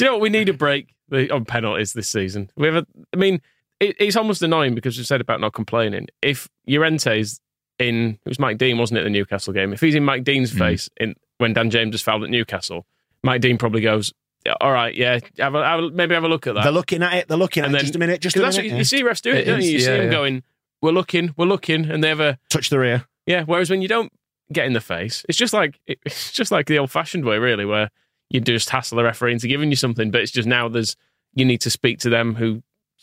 you 0.00 0.06
know 0.06 0.12
what? 0.14 0.20
We 0.20 0.30
need 0.30 0.48
a 0.48 0.52
break 0.52 0.92
on 1.30 1.44
penalties 1.44 1.92
this 1.92 2.08
season. 2.08 2.50
We 2.56 2.66
have 2.66 2.74
a, 2.74 2.86
I 3.12 3.16
mean, 3.16 3.40
it, 3.80 3.96
it's 3.98 4.16
almost 4.16 4.42
annoying 4.42 4.74
because 4.74 4.96
we 4.98 5.04
said 5.04 5.20
about 5.20 5.40
not 5.40 5.52
complaining. 5.54 6.06
If 6.22 6.48
Llorente's 6.68 7.40
in, 7.78 8.18
it 8.24 8.28
was 8.28 8.38
Mike 8.38 8.58
Dean, 8.58 8.78
wasn't 8.78 9.00
it, 9.00 9.04
the 9.04 9.10
Newcastle 9.10 9.52
game? 9.52 9.72
If 9.72 9.80
he's 9.80 9.94
in 9.94 10.04
Mike 10.04 10.22
Dean's 10.24 10.52
Mm. 10.52 10.58
face 10.58 10.88
in 10.98 11.14
when 11.38 11.52
Dan 11.54 11.70
James 11.70 11.94
has 11.94 12.02
fouled 12.02 12.22
at 12.24 12.30
Newcastle, 12.30 12.86
Mike 13.22 13.40
Dean 13.40 13.56
probably 13.58 13.80
goes, 13.80 14.12
"All 14.60 14.72
right, 14.72 14.94
yeah, 14.94 15.18
have 15.38 15.54
a, 15.54 15.64
have 15.64 15.80
a, 15.80 15.90
maybe 15.90 16.14
have 16.14 16.24
a 16.24 16.28
look 16.28 16.46
at 16.46 16.54
that." 16.54 16.62
They're 16.64 16.72
looking 16.72 17.02
at 17.02 17.14
it. 17.14 17.28
They're 17.28 17.38
looking 17.38 17.62
at 17.62 17.68
And 17.68 17.76
it. 17.76 17.80
Just 17.80 17.96
a 17.96 17.98
minute. 17.98 18.20
Just 18.20 18.36
a 18.36 18.40
minute. 18.40 18.54
what 18.56 18.64
you, 18.64 18.76
you 18.76 18.84
see 18.84 19.02
refs 19.02 19.22
do 19.22 19.30
it, 19.30 19.38
It 19.38 19.44
don't 19.46 19.60
is, 19.60 19.66
you? 19.66 19.72
You 19.72 19.80
see 19.80 19.86
yeah, 19.86 19.96
them 19.96 20.04
yeah. 20.06 20.10
going, 20.10 20.42
"We're 20.82 20.92
looking, 20.92 21.34
we're 21.38 21.46
looking," 21.46 21.90
and 21.90 22.04
they 22.04 22.08
have 22.08 22.20
a 22.20 22.38
Touch 22.50 22.68
the 22.68 22.78
rear. 22.78 23.06
yeah. 23.26 23.44
Whereas 23.44 23.70
when 23.70 23.80
you 23.82 23.88
don't 23.88 24.12
get 24.52 24.66
in 24.66 24.72
the 24.74 24.80
face, 24.80 25.24
it's 25.28 25.38
just 25.38 25.54
like 25.54 25.80
it's 25.86 26.32
just 26.32 26.50
like 26.52 26.66
the 26.66 26.78
old-fashioned 26.78 27.24
way, 27.24 27.38
really, 27.38 27.64
where 27.64 27.90
you 28.28 28.40
just 28.40 28.68
hassle 28.70 28.96
the 28.96 29.04
referee 29.04 29.32
into 29.32 29.48
giving 29.48 29.70
you 29.70 29.76
something. 29.76 30.10
But 30.10 30.20
it's 30.20 30.32
just 30.32 30.46
now 30.48 30.68
there's 30.68 30.96
you 31.34 31.44
need 31.46 31.60
to 31.62 31.70
speak 31.70 31.98
to 32.00 32.10
them 32.10 32.34
who 32.34 32.62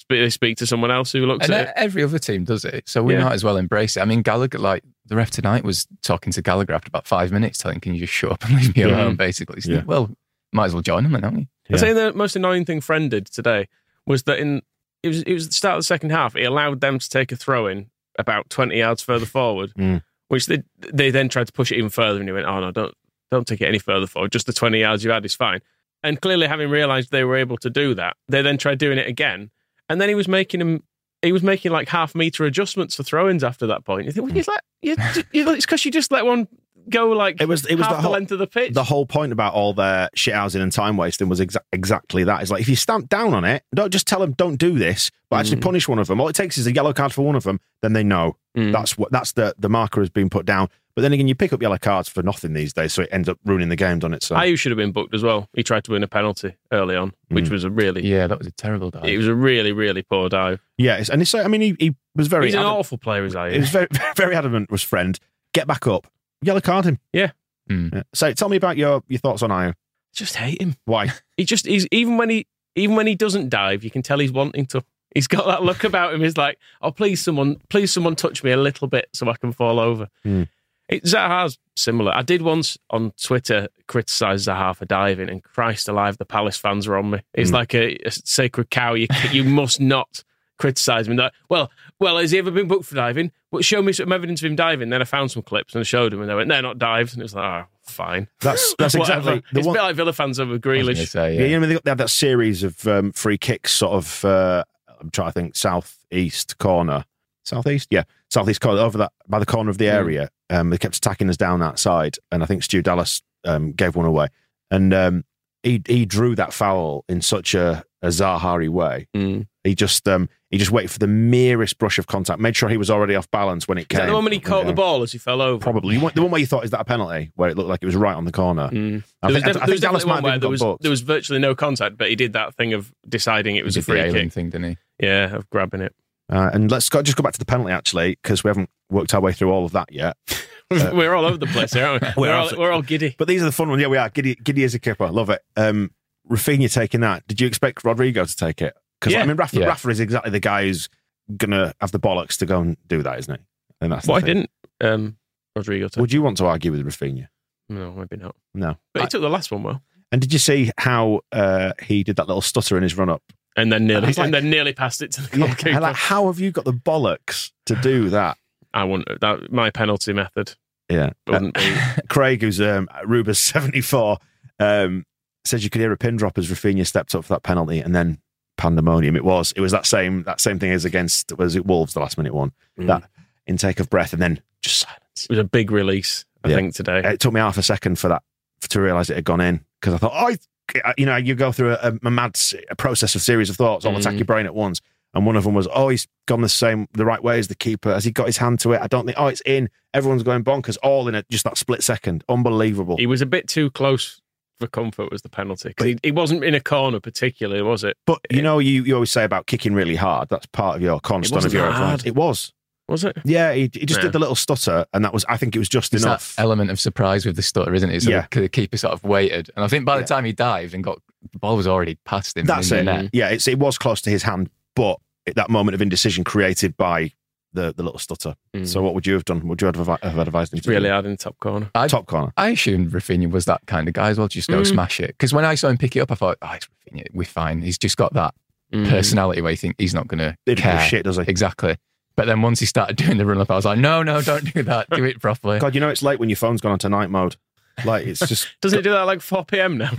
they 0.09 0.29
speak 0.29 0.57
to 0.57 0.65
someone 0.67 0.91
else 0.91 1.11
who 1.11 1.25
looks 1.25 1.45
And 1.45 1.53
at 1.53 1.67
it. 1.69 1.73
every 1.75 2.03
other 2.03 2.19
team 2.19 2.43
does 2.43 2.63
it. 2.65 2.87
So 2.87 3.03
we 3.03 3.13
Yeah. 3.15 3.23
might 3.25 3.33
as 3.33 3.43
well 3.43 3.57
embrace 3.57 3.97
it. 3.97 4.01
I 4.01 4.05
mean, 4.05 4.21
Gallagher, 4.21 4.59
like 4.59 4.83
the 5.05 5.15
ref 5.15 5.31
tonight 5.31 5.63
was 5.63 5.87
talking 6.03 6.31
to 6.33 6.41
Gallagher 6.41 6.73
after 6.73 6.87
about 6.87 7.07
five 7.07 7.31
minutes, 7.31 7.57
telling, 7.59 7.79
Can 7.79 7.93
you 7.93 7.99
just 8.01 8.13
shut 8.13 8.31
up 8.31 8.43
and 8.45 8.55
leave 8.55 8.75
me 8.75 8.83
Mhm. 8.83 8.87
alone, 8.93 9.15
basically. 9.15 9.61
So, 9.61 9.71
Yeah. 9.71 9.83
Well, 9.85 10.09
might 10.53 10.65
as 10.65 10.73
well 10.73 10.81
join 10.81 11.03
them 11.03 11.11
then, 11.13 11.23
haven't 11.23 11.39
you? 11.39 11.47
I'd 11.71 11.79
say 11.79 11.93
the 11.93 12.13
most 12.13 12.35
annoying 12.35 12.63
thing 12.65 12.79
Friend 12.81 13.11
did 13.11 13.25
today 13.27 13.67
was 14.05 14.23
that 14.23 14.39
in 14.39 14.61
it 15.03 15.09
was 15.09 15.21
it 15.23 15.33
was 15.33 15.47
the 15.49 15.53
start 15.53 15.75
of 15.75 15.79
the 15.79 15.83
second 15.85 16.11
half. 16.11 16.33
He 16.33 16.43
allowed 16.43 16.79
them 16.81 16.97
to 16.99 17.09
take 17.09 17.31
a 17.31 17.35
throw 17.35 17.67
in 17.67 17.87
about 18.17 18.49
twenty 18.49 18.77
yards 18.77 19.01
further 19.03 19.25
forward, 19.25 19.73
Mm. 19.77 20.01
which 20.29 20.45
they 20.47 20.63
they 20.93 21.11
then 21.11 21.27
tried 21.29 21.47
to 21.47 21.53
push 21.53 21.71
it 21.71 21.77
even 21.77 21.89
further, 21.89 22.19
and 22.19 22.27
he 22.29 22.33
went, 22.33 22.45
"Oh 22.47 22.59
no, 22.61 22.71
don't 22.71 22.93
don't 23.29 23.45
take 23.45 23.59
it 23.61 23.65
any 23.67 23.79
further 23.79 24.07
forward. 24.07 24.31
Just 24.31 24.45
the 24.47 24.53
twenty 24.53 24.79
yards 24.79 25.03
you 25.03 25.11
had 25.11 25.25
is 25.25 25.35
fine." 25.35 25.59
And 26.03 26.21
clearly, 26.21 26.47
having 26.47 26.69
realised 26.69 27.11
they 27.11 27.23
were 27.25 27.35
able 27.35 27.57
to 27.57 27.69
do 27.69 27.93
that, 27.95 28.15
they 28.29 28.41
then 28.41 28.57
tried 28.57 28.77
doing 28.79 28.97
it 28.97 29.07
again, 29.07 29.51
and 29.89 29.99
then 30.01 30.09
he 30.09 30.15
was 30.15 30.27
making 30.27 30.61
him. 30.61 30.83
He 31.23 31.31
was 31.31 31.41
making 31.43 31.71
like 31.71 31.89
half 31.89 32.13
meter 32.13 32.45
adjustments 32.45 32.95
for 32.95 33.01
throw-ins 33.03 33.43
after 33.43 33.65
that 33.67 33.83
point. 33.85 34.05
You 34.05 34.11
think, 34.11 34.27
well, 34.27 34.37
you 34.37 34.43
let 34.47 34.63
you, 34.81 35.23
you, 35.33 35.49
it's 35.53 35.65
because 35.65 35.83
you 35.83 35.89
just 35.91 36.11
let 36.11 36.25
one 36.25 36.47
go 36.89 37.09
like 37.09 37.41
It 37.41 37.47
was. 37.47 37.65
It 37.65 37.75
was 37.75 37.87
the 37.87 37.95
whole. 37.95 38.11
length 38.11 38.31
of 38.31 38.37
the 38.39 38.45
pitch. 38.47 38.73
the 38.73 38.83
whole 38.83 39.05
point 39.07 39.31
about 39.33 39.53
all 39.55 39.73
their 39.73 40.09
shithousing 40.15 40.61
and 40.61 40.71
time 40.71 40.95
wasting 40.95 41.27
was 41.27 41.39
exa- 41.39 41.57
exactly 41.73 42.23
that. 42.23 42.41
It's 42.41 42.51
like 42.51 42.61
if 42.61 42.69
you 42.69 42.75
stamp 42.75 43.09
down 43.09 43.33
on 43.33 43.45
it, 43.45 43.63
don't 43.73 43.91
just 43.91 44.05
tell 44.07 44.19
them 44.19 44.33
don't 44.33 44.57
do 44.57 44.77
this, 44.77 45.09
but 45.31 45.37
actually 45.37 45.57
Mm. 45.57 45.63
punish 45.63 45.87
one 45.87 45.97
of 45.99 46.07
them. 46.07 46.21
All 46.21 46.27
it 46.27 46.35
takes 46.35 46.57
is 46.59 46.67
a 46.67 46.71
yellow 46.71 46.93
card 46.93 47.11
for 47.13 47.25
one 47.25 47.35
of 47.35 47.43
them, 47.43 47.59
then 47.81 47.93
they 47.93 48.03
know 48.03 48.37
Mm. 48.55 48.71
that's 48.71 48.97
what 48.97 49.11
that's 49.11 49.31
the 49.33 49.55
the 49.57 49.69
marker 49.69 50.01
has 50.01 50.09
been 50.11 50.29
put 50.29 50.45
down. 50.45 50.69
But 50.97 51.03
then 51.03 51.13
again, 51.13 51.27
you 51.27 51.35
pick 51.35 51.53
up 51.53 51.61
yellow 51.61 51.77
cards 51.77 52.09
for 52.09 52.23
nothing 52.23 52.53
these 52.53 52.73
days, 52.73 52.91
so 52.91 53.03
it 53.03 53.09
ends 53.11 53.29
up 53.29 53.37
ruining 53.45 53.69
the 53.69 53.75
game, 53.75 53.99
doesn't 53.99 54.15
it? 54.15 54.23
So 54.23 54.35
Ayew 54.35 54.57
should 54.57 54.71
have 54.71 54.77
been 54.77 54.91
booked 54.91 55.13
as 55.13 55.21
well. 55.21 55.47
He 55.53 55.61
tried 55.61 55.83
to 55.83 55.91
win 55.91 56.01
a 56.01 56.07
penalty 56.07 56.55
early 56.71 56.95
on, 56.95 57.13
which 57.27 57.45
Mm. 57.45 57.51
was 57.51 57.63
a 57.65 57.69
really 57.69 58.03
Yeah, 58.03 58.25
that 58.25 58.39
was 58.39 58.47
a 58.47 58.51
terrible 58.51 58.89
dive. 58.89 59.05
It 59.05 59.15
was 59.15 59.27
a 59.27 59.35
really, 59.35 59.71
really 59.71 60.01
poor 60.01 60.27
dive. 60.27 60.59
yeah, 60.75 60.97
it's, 60.97 61.09
and 61.11 61.21
it's 61.21 61.35
I 61.35 61.47
mean 61.47 61.61
he, 61.61 61.75
he 61.79 61.95
was 62.15 62.27
very 62.27 62.45
He's 62.47 62.55
an 62.55 62.61
adamant, 62.61 62.79
awful 62.79 62.97
player, 62.97 63.25
is 63.25 63.33
he 63.33 63.39
I. 63.39 63.57
was 63.59 63.69
very 63.69 63.87
very 64.15 64.35
adamant. 64.35 64.71
Was 64.71 64.81
friend 64.81 65.19
get 65.53 65.67
back 65.67 65.85
up, 65.85 66.07
yellow 66.41 66.61
card 66.61 66.85
him. 66.85 66.97
Yeah. 67.13 67.29
Mm. 67.69 67.93
Yeah. 67.93 68.03
So 68.15 68.33
tell 68.33 68.49
me 68.49 68.57
about 68.57 68.75
your 68.77 69.03
your 69.07 69.19
thoughts 69.19 69.43
on 69.43 69.51
Ayew. 69.51 69.73
Just 70.15 70.35
hate 70.37 70.59
him. 70.59 70.75
Why? 70.85 71.11
He 71.37 71.45
just 71.45 71.67
he's 71.67 71.85
even 71.91 72.17
when 72.17 72.31
he 72.31 72.47
even 72.75 72.95
when 72.95 73.05
he 73.05 73.13
doesn't 73.13 73.49
dive, 73.49 73.83
you 73.83 73.91
can 73.91 74.01
tell 74.01 74.17
he's 74.17 74.31
wanting 74.31 74.65
to. 74.67 74.83
He's 75.13 75.27
got 75.27 75.45
that 75.47 75.63
look 75.63 75.83
about 75.83 76.13
him. 76.13 76.21
He's 76.21 76.35
like, 76.37 76.57
"Oh, 76.81 76.91
please, 76.91 77.23
someone, 77.23 77.61
please, 77.69 77.91
someone 77.93 78.15
touch 78.15 78.43
me 78.43 78.51
a 78.51 78.57
little 78.57 78.87
bit 78.87 79.07
so 79.13 79.29
I 79.29 79.35
can 79.37 79.51
fall 79.51 79.79
over." 79.79 80.09
Hmm. 80.23 80.43
It, 80.89 81.03
Zaha's 81.03 81.57
similar. 81.75 82.11
I 82.15 82.21
did 82.21 82.41
once 82.41 82.77
on 82.89 83.11
Twitter 83.21 83.67
criticise 83.87 84.45
Zaha 84.47 84.75
for 84.75 84.85
diving, 84.85 85.29
and 85.29 85.43
Christ 85.43 85.89
alive, 85.89 86.17
the 86.17 86.25
Palace 86.25 86.57
fans 86.57 86.87
were 86.87 86.97
on 86.97 87.09
me. 87.11 87.19
It's 87.33 87.51
Mm. 87.51 87.53
like 87.53 87.73
a, 87.75 87.95
a 88.05 88.11
sacred 88.11 88.69
cow. 88.69 88.93
You 88.93 89.07
you 89.31 89.43
must 89.61 89.81
not 89.81 90.23
criticise 90.57 91.07
me. 91.09 91.15
That 91.17 91.33
well, 91.49 91.69
well, 91.99 92.17
has 92.17 92.31
he 92.31 92.37
ever 92.37 92.51
been 92.51 92.67
booked 92.67 92.85
for 92.85 92.95
diving? 92.95 93.31
Well, 93.51 93.61
show 93.61 93.81
me 93.81 93.93
some 93.93 94.11
evidence 94.11 94.41
of 94.41 94.45
him 94.49 94.55
diving. 94.55 94.89
Then 94.89 95.01
I 95.01 95.05
found 95.05 95.31
some 95.31 95.41
clips 95.43 95.73
and 95.73 95.79
I 95.81 95.83
showed 95.83 96.13
him, 96.13 96.21
and 96.21 96.29
they 96.29 96.35
went, 96.35 96.49
"They're 96.49 96.61
not 96.61 96.77
dives." 96.79 97.13
And 97.13 97.21
it 97.21 97.25
was 97.25 97.35
like, 97.35 97.65
"Oh, 97.65 97.67
fine." 97.83 98.27
That's 98.41 98.73
that's 98.79 98.95
exactly 98.95 99.43
the 99.51 99.59
It's 99.59 99.67
one. 99.67 99.75
a 99.75 99.79
bit 99.79 99.83
like 99.83 99.95
Villa 99.97 100.13
fans 100.13 100.39
over 100.39 100.51
I 100.51 100.53
was 100.53 100.61
Grealish. 100.61 101.07
say, 101.09 101.35
Yeah, 101.35 101.41
yeah. 101.41 101.47
you 101.47 101.59
know, 101.59 101.67
they, 101.67 101.79
they 101.83 101.91
had 101.91 101.97
that 101.97 102.09
series 102.09 102.63
of 102.63 102.87
um, 102.87 103.11
free 103.11 103.37
kicks, 103.37 103.71
sort 103.73 103.93
of. 103.93 104.23
Uh, 104.25 104.63
I'm 104.99 105.11
trying 105.11 105.27
to 105.29 105.33
think, 105.33 105.55
southeast 105.55 106.57
corner, 106.57 107.05
southeast, 107.47 107.87
yeah, 107.91 108.03
southeast 108.29 108.61
corner 108.61 108.81
over 108.81 108.97
that 108.99 109.11
by 109.27 109.39
the 109.39 109.45
corner 109.45 109.69
of 109.69 109.77
the 109.77 109.87
area. 109.89 110.29
Um, 110.49 110.69
they 110.69 110.77
kept 110.77 110.95
attacking 110.95 111.29
us 111.29 111.37
down 111.37 111.59
that 111.61 111.79
side, 111.79 112.17
and 112.31 112.43
I 112.43 112.45
think 112.45 112.63
Stu 112.63 112.81
Dallas 112.81 113.21
um, 113.45 113.71
gave 113.73 113.95
one 113.95 114.05
away, 114.05 114.27
and 114.71 114.93
um, 114.93 115.23
he 115.63 115.81
he 115.87 116.05
drew 116.05 116.35
that 116.35 116.53
foul 116.53 117.03
in 117.09 117.21
such 117.21 117.53
a, 117.55 117.83
a 118.01 118.07
Zahari 118.07 118.69
way. 118.69 119.07
Mm. 119.15 119.47
He 119.63 119.75
just 119.75 120.07
um, 120.07 120.29
he 120.49 120.57
just 120.57 120.71
waited 120.71 120.89
for 120.91 120.99
the 120.99 121.07
merest 121.07 121.77
brush 121.77 121.99
of 121.99 122.07
contact, 122.07 122.39
made 122.39 122.55
sure 122.55 122.69
he 122.69 122.77
was 122.77 122.89
already 122.89 123.15
off 123.15 123.29
balance 123.31 123.67
when 123.67 123.77
it 123.77 123.89
came. 123.89 123.99
that 123.99 124.05
the 124.07 124.13
one 124.13 124.23
when 124.23 124.31
he 124.31 124.39
caught 124.39 124.65
the 124.65 124.71
ball 124.71 125.01
as 125.03 125.11
he 125.11 125.17
fell 125.17 125.41
over? 125.41 125.61
Probably 125.61 125.95
You 125.95 125.99
want- 126.01 126.15
the 126.15 126.21
one 126.21 126.31
where 126.31 126.39
you 126.39 126.47
thought 126.47 126.63
is 126.63 126.71
that 126.71 126.79
a 126.79 126.85
penalty, 126.85 127.31
where 127.35 127.49
it 127.49 127.57
looked 127.57 127.67
like 127.67 127.83
it 127.83 127.85
was 127.85 127.97
right 127.97 128.15
on 128.15 128.23
the 128.23 128.31
corner. 128.31 128.69
Mm. 128.69 128.71
I 128.71 128.71
There 128.71 128.93
was, 128.93 129.03
think, 129.03 129.11
I 129.27 129.31
def- 129.33 129.43
think 129.43 129.65
there 129.65 129.73
was 129.73 129.81
Dallas 129.81 130.03
definitely 130.03 130.07
might 130.07 130.13
one 130.13 130.15
have 130.15 130.23
where 130.23 130.39
there 130.39 130.49
was 130.49 130.61
booked. 130.61 130.81
there 130.83 130.91
was 130.91 131.01
virtually 131.01 131.39
no 131.39 131.53
contact, 131.53 131.97
but 131.97 132.07
he 132.09 132.15
did 132.15 132.31
that 132.31 132.55
thing 132.55 132.71
of 132.71 132.93
deciding 133.09 133.57
it 133.57 133.65
was 133.65 133.75
a 133.75 133.81
free 133.81 134.09
kick. 134.09 134.31
thing, 134.31 134.49
didn't 134.51 134.69
he? 134.69 134.77
Yeah, 135.05 135.35
of 135.35 135.49
grabbing 135.49 135.81
it. 135.81 135.93
Uh, 136.31 136.49
and 136.53 136.69
let's 136.69 136.89
go, 136.89 137.01
just 137.01 137.17
go 137.17 137.23
back 137.23 137.33
to 137.33 137.39
the 137.39 137.45
penalty 137.45 137.71
actually, 137.71 138.17
because 138.21 138.43
we 138.43 138.49
haven't 138.49 138.69
worked 138.89 139.13
our 139.13 139.21
way 139.21 139.31
through 139.33 139.51
all 139.51 139.65
of 139.65 139.71
that 139.71 139.91
yet. 139.91 140.17
we're 140.71 141.13
all 141.13 141.25
over 141.25 141.37
the 141.37 141.45
place 141.47 141.73
here, 141.73 141.85
aren't 141.85 142.01
we? 142.01 142.09
We're 142.17 142.27
We're, 142.27 142.33
all, 142.35 142.51
we're 142.57 142.71
all 142.71 142.81
giddy. 142.81 143.15
But 143.17 143.29
these 143.29 143.41
are 143.41 143.45
the 143.45 143.51
fun 143.53 143.69
ones. 143.69 143.81
Yeah, 143.81 143.87
we 143.87 143.97
are. 143.97 144.09
Giddy, 144.09 144.35
Giddy 144.35 144.65
as 144.65 144.75
a 144.75 144.79
kipper. 144.79 145.07
Love 145.09 145.29
it. 145.29 145.41
Um, 145.55 145.91
Rafinha 146.29 146.71
taking 146.73 146.99
that. 147.01 147.25
Did 147.27 147.39
you 147.39 147.47
expect 147.47 147.85
Rodrigo 147.85 148.25
to 148.25 148.35
take 148.35 148.61
it? 148.61 148.75
Because 148.99 149.13
Yeah. 149.13 149.21
I 149.21 149.25
mean, 149.25 149.37
Rafa, 149.37 149.57
Yeah. 149.59 149.67
Rafa 149.67 149.89
is 149.89 150.01
exactly 150.01 150.31
the 150.31 150.41
guy 150.41 150.63
who's 150.63 150.89
gonna 151.37 151.73
have 151.79 151.91
the 151.91 151.99
bollocks 151.99 152.37
to 152.39 152.45
go 152.45 152.59
and 152.59 152.75
do 152.87 153.01
that, 153.03 153.19
isn't 153.19 153.39
he? 153.39 153.45
And 153.81 153.91
that's 153.91 154.05
the 154.05 154.11
Why 154.11 154.21
didn't 154.21 154.49
um, 154.81 155.17
Rodrigo 155.55 155.87
take 155.87 156.01
Would 156.01 156.11
you 156.11 156.21
want 156.21 156.37
to 156.37 156.45
argue 156.45 156.71
with 156.71 156.85
Rafinha? 156.85 157.27
No, 157.69 157.91
maybe 157.91 158.17
not. 158.17 158.35
No. 158.53 158.77
But 158.93 159.03
he 159.03 159.07
took 159.09 159.21
the 159.21 159.29
last 159.29 159.51
one 159.51 159.63
well, 159.63 159.81
and 160.11 160.21
did 160.21 160.31
you 160.33 160.39
see 160.39 160.71
how 160.77 161.21
uh, 161.31 161.73
he 161.83 162.03
did 162.03 162.15
that 162.15 162.27
little 162.27 162.41
stutter 162.41 162.77
in 162.77 162.83
his 162.83 162.97
run 162.97 163.09
up? 163.09 163.23
And 163.57 163.71
then 163.71 163.85
nearly 163.87 164.07
was 164.07 164.17
like- 164.17 164.25
and 164.25 164.33
then 164.33 164.49
nearly 164.49 164.71
passed 164.73 165.01
it 165.01 165.11
to 165.13 165.21
the 165.21 165.37
Yeah, 165.37 165.47
goalkeeper. 165.47 165.79
like, 165.81 165.95
how 165.95 166.27
have 166.27 166.39
you 166.39 166.51
got 166.51 166.63
the 166.65 166.73
bollocks 166.73 167.51
to 167.65 167.75
do 167.75 168.09
that? 168.11 168.37
I 168.73 168.83
wouldn't. 168.85 169.19
That 169.21 169.51
my 169.51 169.69
penalty 169.71 170.13
method 170.13 170.53
Yeah. 170.89 171.11
Uh, 171.27 171.31
wouldn't 171.33 171.55
be. 171.55 171.75
Craig, 172.09 172.41
who's 172.41 172.61
um, 172.61 172.87
Ruba's 173.05 173.39
74, 173.53 174.17
um, 174.59 175.05
says 175.45 175.63
you 175.63 175.69
could 175.69 175.81
hear 175.81 175.91
a 175.91 175.97
pin 175.97 176.15
drop 176.17 176.37
as 176.37 176.49
Rafinha 176.49 176.85
stepped 176.85 177.15
up 177.15 177.23
for 177.25 177.33
that 177.33 177.43
penalty 177.43 177.79
and 177.79 177.95
then 177.95 178.19
pandemonium. 178.57 179.15
It 179.15 179.23
was 179.23 179.51
it 179.53 179.61
was 179.61 179.71
that 179.71 179.85
same 179.85 180.23
that 180.23 180.41
same 180.41 180.59
thing 180.59 180.71
as 180.71 180.83
against 180.85 181.37
was 181.37 181.55
it 181.55 181.65
Wolves 181.65 181.93
the 181.93 181.99
last 181.99 182.17
minute 182.17 182.33
one. 182.33 182.51
Mm. 182.79 182.87
That 182.87 183.03
intake 183.47 183.79
of 183.79 183.89
breath 183.89 184.13
and 184.13 184.21
then 184.21 184.41
just 184.61 184.79
silence. 184.79 185.23
It 185.23 185.29
was 185.29 185.39
a 185.39 185.43
big 185.43 185.71
release, 185.71 186.25
I 186.43 186.49
Yeah. 186.49 186.55
think, 186.55 186.75
today. 186.75 187.01
It 187.03 187.19
took 187.19 187.33
me 187.33 187.39
half 187.39 187.57
a 187.57 187.63
second 187.63 187.97
for 187.97 188.09
that 188.09 188.23
to 188.69 188.81
realise 188.81 189.09
it 189.09 189.15
had 189.15 189.23
gone 189.23 189.39
in 189.41 189.61
because 189.81 189.93
I 189.93 189.97
thought, 189.97 190.13
oh, 190.13 190.35
I- 190.83 190.93
you 190.97 191.05
know, 191.05 191.15
you 191.15 191.33
go 191.33 191.51
through 191.51 191.73
a, 191.75 191.93
a 192.03 192.11
mad 192.11 192.37
a 192.69 192.75
process 192.75 193.15
of 193.15 193.21
series 193.21 193.49
of 193.49 193.55
thoughts, 193.55 193.85
all 193.85 193.95
attack 193.95 194.15
Mm. 194.15 194.17
your 194.19 194.25
brain 194.25 194.45
at 194.45 194.53
once. 194.55 194.81
And 195.13 195.25
one 195.25 195.37
of 195.37 195.45
them 195.45 195.53
was, 195.53 195.67
oh, 195.73 195.87
he's 195.89 196.05
gone 196.27 196.41
the 196.41 196.49
same, 196.49 196.87
the 196.91 197.05
right 197.05 197.23
way 197.23 197.39
as 197.39 197.47
the 197.47 197.55
keeper. 197.55 197.93
Has 197.93 198.03
he 198.03 198.11
got 198.11 198.27
his 198.27 198.37
hand 198.37 198.59
to 198.59 198.73
it? 198.73 198.81
I 198.81 198.87
don't 198.87 199.05
think, 199.05 199.17
oh, 199.17 199.27
it's 199.27 199.41
in. 199.45 199.69
Everyone's 199.93 200.21
going 200.23 200.43
bonkers, 200.43 200.77
all 200.83 201.07
in 201.07 201.15
it, 201.15 201.25
just 201.31 201.45
that 201.45 201.57
split 201.57 201.81
second. 201.83 202.23
Unbelievable. 202.27 202.97
He 202.97 203.07
was 203.07 203.21
a 203.21 203.25
bit 203.25 203.47
too 203.47 203.71
close 203.71 204.19
for 204.59 204.67
comfort. 204.67 205.09
Was 205.09 205.21
the 205.21 205.29
penalty? 205.29 205.73
'Cause 205.73 205.87
he, 205.87 205.97
he 206.03 206.11
wasn't 206.11 206.43
in 206.43 206.53
a 206.53 206.59
corner 206.59 206.99
particularly, 206.99 207.63
was 207.63 207.83
it? 207.85 207.95
But 208.05 208.19
you 208.29 208.41
know, 208.41 208.59
you, 208.59 208.83
you 208.83 208.93
always 208.95 209.09
say 209.09 209.23
about 209.23 209.47
kicking 209.47 209.73
really 209.73 209.95
hard. 209.95 210.27
That's 210.29 210.45
part 210.47 210.75
of 210.75 210.81
your 210.81 210.99
cornerstone 210.99 211.45
of 211.45 211.53
your 211.53 211.71
hard. 211.71 212.05
It 212.05 212.13
was. 212.15 212.51
Was 212.89 213.03
it? 213.03 213.17
Yeah, 213.25 213.53
he, 213.53 213.69
he 213.73 213.85
just 213.85 213.99
Yeah. 213.99 214.03
did 214.03 214.13
the 214.13 214.19
little 214.19 214.35
stutter, 214.35 214.85
and 214.93 215.03
that 215.03 215.13
was. 215.13 215.25
I 215.27 215.35
think 215.37 215.55
it 215.55 215.59
was 215.59 215.67
just 215.69 215.91
There's 215.91 216.03
enough. 216.05 216.35
that 216.35 216.41
element 216.41 216.71
of 216.71 216.79
surprise 216.79 217.25
with 217.25 217.35
the 217.35 217.41
stutter, 217.41 217.73
isn't 217.73 217.89
it? 217.89 218.01
So 218.03 218.09
Yeah. 218.11 218.27
the, 218.31 218.41
the 218.41 218.49
keeper 218.49 218.77
sort 218.77 218.93
of 218.93 219.03
waited, 219.03 219.49
and 219.55 219.65
I 219.65 219.67
think 219.67 219.85
by 219.85 219.95
the 219.97 220.01
Yeah. 220.03 220.07
time 220.07 220.25
he 220.25 220.31
dived 220.31 220.73
and 220.73 220.83
got 220.83 220.99
the 221.33 221.39
ball 221.39 221.57
was 221.57 221.67
already 221.67 221.95
past 222.05 222.37
him. 222.37 222.45
That's 222.45 222.71
in 222.71 222.77
it. 222.79 222.83
the 222.85 223.01
net. 223.03 223.09
Yeah, 223.11 223.29
it's, 223.29 223.47
it 223.47 223.59
was 223.59 223.77
close 223.77 223.99
to 224.01 224.09
his 224.09 224.23
hand, 224.23 224.49
but 224.75 224.97
it, 225.25 225.35
that 225.35 225.49
moment 225.49 225.75
of 225.75 225.81
indecision 225.81 226.23
created 226.23 226.77
by 226.77 227.11
the 227.53 227.73
the 227.75 227.83
little 227.83 227.99
stutter. 227.99 228.35
Mm. 228.55 228.67
So, 228.67 228.81
what 228.81 228.93
would 228.93 229.05
you 229.07 229.13
have 229.15 229.25
done? 229.25 229.45
Would 229.47 229.61
you 229.61 229.65
have, 229.67 229.75
have 230.01 230.17
advised 230.17 230.53
him 230.53 230.59
to 230.61 230.69
really 230.69 230.83
do? 230.87 230.91
hard 230.91 231.05
in 231.05 231.11
the 231.11 231.17
top 231.17 231.37
corner. 231.39 231.69
I, 231.75 231.87
top 231.87 232.05
corner? 232.05 232.31
I 232.37 232.49
assumed 232.49 232.91
Rafinha 232.91 233.29
was 233.31 233.45
that 233.45 233.61
kind 233.67 233.87
of 233.87 233.93
guy 233.95 234.09
as 234.09 234.17
well. 234.17 234.27
Just 234.29 234.47
go 234.49 234.61
Mm. 234.61 234.67
smash 234.67 234.99
it. 235.01 235.07
Because 235.09 235.33
when 235.33 235.43
I 235.43 235.55
saw 235.55 235.67
him 235.69 235.77
pick 235.77 235.95
it 235.97 235.99
up, 236.01 236.11
I 236.11 236.15
thought, 236.15 236.37
oh, 236.41 236.51
it's 236.53 236.67
Rafinha. 236.89 237.07
We're 237.13 237.25
fine. 237.25 237.61
He's 237.61 237.77
just 237.77 237.97
got 237.97 238.13
that 238.13 238.33
Mm. 238.73 238.89
personality 238.89 239.39
where 239.41 239.51
you 239.51 239.57
think 239.57 239.75
he's 239.77 239.93
not 239.93 240.07
going 240.09 240.19
to 240.19 240.35
He 240.45 240.55
didn't 240.55 240.65
give 240.65 240.73
a 240.73 240.77
care. 240.77 240.87
shit, 240.89 241.03
does 241.05 241.15
he? 241.15 241.23
Exactly. 241.25 241.77
But 242.17 242.25
then 242.25 242.41
once 242.41 242.59
he 242.59 242.65
started 242.65 242.95
doing 242.97 243.17
the 243.17 243.25
run 243.25 243.39
up, 243.39 243.49
I 243.49 243.55
was 243.55 243.63
like, 243.63 243.79
no, 243.79 244.03
no, 244.03 244.21
don't 244.21 244.53
do 244.53 244.63
that. 244.63 244.89
Do 244.89 245.05
it 245.05 245.21
properly. 245.21 245.59
God, 245.59 245.73
you 245.75 245.79
know 245.79 245.87
it's 245.89 246.01
late 246.03 246.19
when 246.19 246.27
your 246.29 246.35
phone's 246.35 246.59
gone 246.59 246.73
onto 246.73 246.89
night 246.89 247.09
mode. 247.09 247.37
Like 247.85 248.05
it's 248.07 248.19
just. 248.27 248.49
Doesn't 248.61 248.79
it 248.79 248.81
do 248.81 248.89
that 248.89 249.01
at 249.01 249.03
like 249.03 249.21
4 249.21 249.45
p.m. 249.45 249.77
now? 249.77 249.91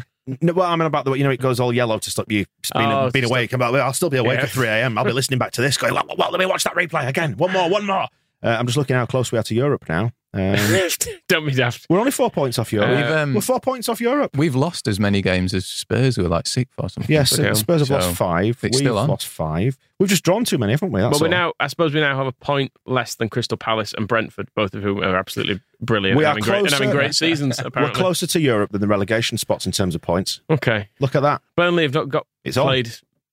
No, 0.42 0.52
well, 0.52 0.66
I 0.70 0.76
mean 0.76 0.85
about 0.87 1.07
the 1.07 1.11
way 1.12 1.16
you 1.18 1.24
know 1.24 1.31
it 1.31 1.40
goes 1.40 1.59
all 1.59 1.72
yellow 1.72 1.98
to 1.98 2.11
stop 2.11 2.31
you 2.31 2.44
being, 2.74 2.90
Oh, 2.92 3.11
being 3.11 3.22
to 3.24 3.31
awake. 3.31 3.50
I'm 3.54 3.61
like, 3.61 3.72
well, 3.72 3.87
I'll 3.87 3.94
still 3.94 4.11
be 4.11 4.18
awake 4.18 4.38
Yeah. 4.40 4.44
at 4.44 4.50
3 4.50 4.66
a.m. 4.68 4.98
I'll 4.98 5.04
be 5.04 5.12
listening 5.20 5.38
back 5.38 5.52
to 5.52 5.62
this, 5.62 5.78
going, 5.78 5.94
well, 5.94 6.04
well, 6.18 6.31
let 6.31 6.38
me 6.38 6.44
watch 6.44 6.64
that 6.64 6.74
replay 6.74 7.09
again. 7.09 7.33
One 7.38 7.50
more, 7.52 7.70
one 7.70 7.87
more. 7.87 8.09
Uh, 8.42 8.48
I'm 8.48 8.66
just 8.66 8.76
looking 8.76 8.94
how 8.94 9.07
close 9.07 9.33
we 9.33 9.38
are 9.38 9.42
to 9.44 9.54
Europe 9.54 9.88
now. 9.88 10.11
Um, 10.34 10.56
Don't 11.28 11.46
be 11.46 11.52
daft. 11.54 11.86
we're 11.88 11.98
only 11.98 12.10
four 12.10 12.30
points 12.30 12.58
off 12.58 12.70
Europe. 12.72 12.90
Uh, 12.90 12.94
We've, 12.96 13.10
um, 13.16 13.34
we're 13.34 13.40
four 13.40 13.60
points 13.60 13.88
off 13.88 13.98
Europe. 14.00 14.36
We've 14.36 14.54
lost 14.54 14.86
as 14.86 15.00
many 15.00 15.22
games 15.22 15.54
as 15.54 15.64
Spurs, 15.66 16.16
who 16.16 16.24
are 16.26 16.28
like 16.28 16.46
sixth 16.46 16.74
or 16.78 16.88
something. 16.90 17.10
Yes, 17.12 17.38
Okay. 17.38 17.54
Spurs 17.54 17.80
have 17.80 17.88
So, 17.88 17.94
lost 17.94 18.14
five. 18.16 18.58
it's 18.62 18.62
We've 18.62 18.74
still 18.74 18.98
on. 18.98 19.08
lost 19.08 19.26
five. 19.26 19.78
We've 19.98 20.08
just 20.08 20.22
drawn 20.24 20.44
too 20.44 20.58
many, 20.58 20.72
haven't 20.74 20.92
we? 20.92 21.00
That's 21.00 21.18
But 21.18 21.28
we 21.28 21.34
all. 21.34 21.40
now, 21.46 21.52
I 21.58 21.66
suppose, 21.66 21.94
we 21.94 22.00
now 22.00 22.14
have 22.16 22.26
a 22.26 22.32
point 22.32 22.72
less 22.84 23.14
than 23.14 23.30
Crystal 23.30 23.56
Palace 23.56 23.94
and 23.94 24.06
Brentford, 24.06 24.48
both 24.54 24.74
of 24.74 24.82
whom 24.82 24.98
are 25.02 25.16
absolutely 25.16 25.60
brilliant 25.80 26.18
We 26.18 26.24
and 26.24 26.26
are 26.26 26.30
having, 26.32 26.42
great, 26.44 26.58
and 26.58 26.68
closer. 26.68 26.84
having 26.84 26.96
great 26.96 27.14
seasons. 27.14 27.58
We're 27.60 27.68
Apparently, 27.68 27.98
closer 28.00 28.26
to 28.26 28.40
Europe 28.40 28.70
than 28.72 28.80
the 28.82 28.86
relegation 28.86 29.38
spots 29.38 29.64
in 29.64 29.72
terms 29.72 29.94
of 29.94 30.02
points. 30.02 30.40
Okay, 30.50 30.88
Look 31.00 31.14
at 31.16 31.22
that. 31.22 31.40
Burnley 31.56 31.84
have 31.84 31.94
not 31.94 32.10
got 32.10 32.26
It's 32.44 32.56
on. 32.58 32.66
played 32.66 32.92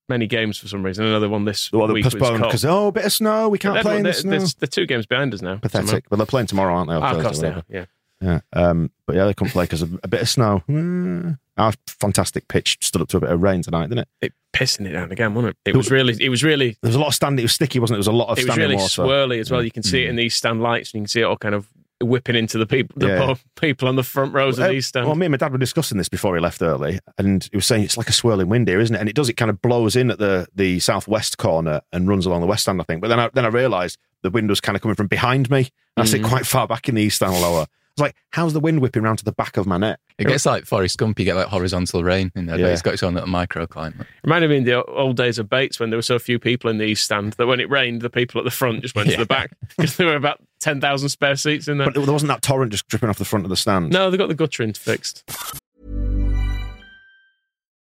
many 0.09 0.27
games 0.27 0.57
for 0.57 0.67
some 0.67 0.83
reason. 0.83 1.05
Another 1.05 1.29
one 1.29 1.45
this 1.45 1.71
Well, 1.71 1.91
week 1.91 2.03
postponed 2.03 2.43
because 2.43 2.65
oh, 2.65 2.87
a 2.87 2.91
bit 2.91 3.05
of 3.05 3.13
snow. 3.13 3.49
We 3.49 3.59
can't 3.59 3.81
play 3.81 3.97
in 3.97 4.03
the 4.03 4.13
snow. 4.13 4.37
they're, 4.37 4.47
they're 4.59 4.67
two 4.67 4.85
games 4.85 5.05
behind 5.05 5.33
us 5.33 5.41
now. 5.41 5.57
Pathetic. 5.57 6.05
But 6.09 6.17
they're 6.17 6.25
playing 6.25 6.47
tomorrow, 6.47 6.75
aren't 6.75 6.89
they? 6.89 6.95
Ah, 6.95 7.15
of 7.15 7.23
course 7.23 7.39
they 7.39 7.49
are. 7.49 7.63
Yeah. 7.69 7.85
Yeah. 8.21 8.39
Um, 8.53 8.91
but 9.05 9.15
yeah, 9.15 9.25
they 9.25 9.33
couldn't 9.33 9.51
play 9.51 9.65
because 9.65 9.81
of 9.81 9.99
a 10.03 10.07
bit 10.07 10.21
of 10.21 10.29
snow. 10.29 10.63
Mm. 10.69 11.37
Our 11.57 11.73
fantastic 11.87 12.47
pitch 12.47 12.77
stood 12.81 13.01
up 13.01 13.07
to 13.09 13.17
a 13.17 13.19
bit 13.21 13.29
of 13.29 13.41
rain 13.41 13.61
tonight, 13.61 13.87
didn't 13.87 13.99
it? 13.99 14.07
It 14.21 14.33
pissing 14.53 14.85
it 14.87 14.93
down 14.93 15.11
again, 15.11 15.33
wasn't 15.33 15.55
it? 15.65 15.69
It 15.69 15.75
was 15.75 15.91
really, 15.91 16.15
it 16.19 16.29
was 16.29 16.43
really, 16.43 16.77
There 16.81 16.89
was 16.89 16.95
a 16.95 16.99
lot 16.99 17.07
of 17.07 17.15
standing. 17.15 17.43
It 17.43 17.45
was 17.45 17.53
sticky, 17.53 17.79
wasn't 17.79 17.95
it? 17.95 18.03
There 18.03 18.11
was 18.11 18.15
a 18.15 18.17
lot 18.17 18.29
of 18.29 18.39
it 18.39 18.47
was 18.47 18.57
really 18.57 18.75
water. 18.75 19.03
swirly 19.03 19.39
as 19.39 19.51
well. 19.51 19.61
Yeah. 19.61 19.65
You 19.65 19.71
can 19.71 19.83
see 19.83 20.03
it 20.03 20.09
in 20.09 20.15
these 20.15 20.35
stand 20.35 20.61
lights, 20.61 20.91
and 20.93 20.99
you 20.99 21.03
can 21.03 21.09
see 21.09 21.21
it 21.21 21.25
all 21.25 21.37
kind 21.37 21.55
of 21.55 21.67
whipping 22.03 22.35
into 22.35 22.57
the 22.57 22.65
people, 22.65 22.93
the 22.99 23.07
Yeah. 23.07 23.33
people 23.59 23.87
on 23.87 23.95
the 23.95 24.03
front 24.03 24.33
rows 24.33 24.57
Well, 24.57 24.67
of 24.67 24.73
these 24.73 24.87
stands. 24.87 25.07
Well, 25.07 25.15
me 25.15 25.25
and 25.27 25.31
my 25.31 25.37
dad 25.37 25.51
were 25.51 25.57
discussing 25.57 25.97
this 25.97 26.09
before 26.09 26.35
he 26.35 26.41
left 26.41 26.61
early, 26.61 26.99
and 27.17 27.47
he 27.51 27.55
was 27.57 27.65
saying 27.65 27.83
it's 27.83 27.97
like 27.97 28.09
a 28.09 28.13
swirling 28.13 28.49
wind 28.49 28.67
here, 28.67 28.79
isn't 28.79 28.95
it? 28.95 28.99
And 28.99 29.07
it 29.09 29.15
does. 29.15 29.29
It 29.29 29.33
kind 29.37 29.49
of 29.49 29.61
blows 29.61 29.95
in 29.95 30.11
at 30.11 30.19
the 30.19 30.47
the 30.53 30.79
southwest 30.79 31.37
corner 31.37 31.81
and 31.93 32.07
runs 32.07 32.25
along 32.25 32.41
the 32.41 32.47
west 32.47 32.63
stand, 32.63 32.81
I 32.81 32.83
think. 32.83 33.01
But 33.01 33.07
then 33.07 33.19
I, 33.19 33.29
then 33.33 33.45
I 33.45 33.49
realised 33.49 33.97
the 34.23 34.29
wind 34.29 34.49
was 34.49 34.59
kind 34.61 34.75
of 34.75 34.81
coming 34.81 34.95
from 34.95 35.07
behind 35.07 35.49
me. 35.49 35.69
And 35.97 36.03
I 36.03 36.05
sit 36.05 36.21
Mm. 36.21 36.27
quite 36.27 36.45
far 36.45 36.67
back 36.67 36.89
in 36.89 36.95
the 36.95 37.01
east 37.03 37.17
stand 37.17 37.33
lower. 37.33 37.61
I 37.97 38.01
was 38.01 38.07
like, 38.09 38.15
"How's 38.31 38.51
the 38.51 38.59
wind 38.59 38.81
whipping 38.81 39.03
round 39.03 39.19
to 39.19 39.23
the 39.23 39.31
back 39.31 39.55
of 39.55 39.65
my 39.65 39.77
neck?" 39.77 39.99
It 40.17 40.27
gets 40.27 40.45
like 40.45 40.65
Forrest 40.65 40.97
Gump, 40.97 41.17
you 41.17 41.23
get 41.23 41.35
like 41.37 41.47
horizontal 41.47 42.03
rain 42.03 42.29
in 42.35 42.45
there, 42.47 42.57
Yeah. 42.59 42.65
but 42.65 42.71
it's 42.73 42.81
got 42.81 42.93
its 42.95 43.03
own 43.03 43.13
little 43.13 43.29
microclimate. 43.29 44.05
Reminded 44.25 44.49
me 44.49 44.57
of 44.57 44.65
the 44.65 44.83
old 44.83 45.15
days 45.15 45.39
of 45.39 45.49
Bates 45.49 45.79
when 45.79 45.91
there 45.91 45.97
were 45.97 46.01
so 46.01 46.19
few 46.19 46.37
people 46.37 46.69
in 46.69 46.77
the 46.77 46.83
east 46.83 47.05
stand 47.05 47.33
that 47.33 47.47
when 47.47 47.61
it 47.61 47.69
rained, 47.69 48.01
the 48.01 48.09
people 48.09 48.39
at 48.39 48.43
the 48.43 48.51
front 48.51 48.81
just 48.81 48.95
went 48.95 49.07
Yeah. 49.07 49.15
to 49.15 49.21
the 49.21 49.25
back 49.25 49.51
because 49.77 49.95
they 49.95 50.03
were 50.03 50.15
about 50.17 50.41
10,000 50.61 51.09
spare 51.09 51.35
seats 51.35 51.67
in 51.67 51.77
there. 51.77 51.87
But 51.87 51.93
there 51.93 52.13
wasn't 52.13 52.29
that 52.29 52.41
torrent 52.41 52.71
just 52.71 52.87
dripping 52.87 53.09
off 53.09 53.17
the 53.17 53.25
front 53.25 53.45
of 53.45 53.49
the 53.49 53.55
stand. 53.55 53.91
no, 53.91 54.09
they 54.09 54.17
got 54.17 54.27
the 54.27 54.35
guttering 54.35 54.73
fixed. 54.73 55.23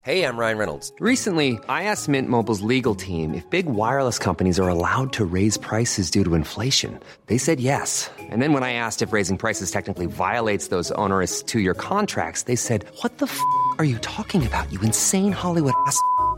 Hey, 0.03 0.25
I'm 0.25 0.35
Ryan 0.35 0.57
Reynolds. 0.57 0.91
Recently, 0.99 1.59
I 1.69 1.83
asked 1.83 2.09
Mint 2.09 2.27
Mobile's 2.27 2.61
legal 2.61 2.95
team 2.95 3.35
if 3.35 3.47
big 3.51 3.67
wireless 3.67 4.17
companies 4.17 4.59
are 4.59 4.67
allowed 4.67 5.13
to 5.13 5.25
raise 5.25 5.57
prices 5.57 6.09
due 6.09 6.23
to 6.23 6.33
inflation. 6.33 6.99
They 7.27 7.37
said 7.37 7.59
yes. 7.59 8.09
And 8.17 8.41
then 8.41 8.51
when 8.51 8.63
I 8.63 8.73
asked 8.73 9.03
if 9.03 9.13
raising 9.13 9.37
prices 9.37 9.69
technically 9.69 10.07
violates 10.07 10.69
those 10.69 10.89
onerous 10.93 11.43
two 11.43 11.59
year 11.59 11.75
contracts, 11.75 12.43
they 12.43 12.55
said, 12.55 12.83
What 13.01 13.19
the 13.19 13.27
f 13.27 13.39
are 13.77 13.85
you 13.85 13.99
talking 13.99 14.43
about, 14.43 14.73
you 14.73 14.81
insane 14.81 15.31
Hollywood 15.31 15.75
ass? 15.85 16.01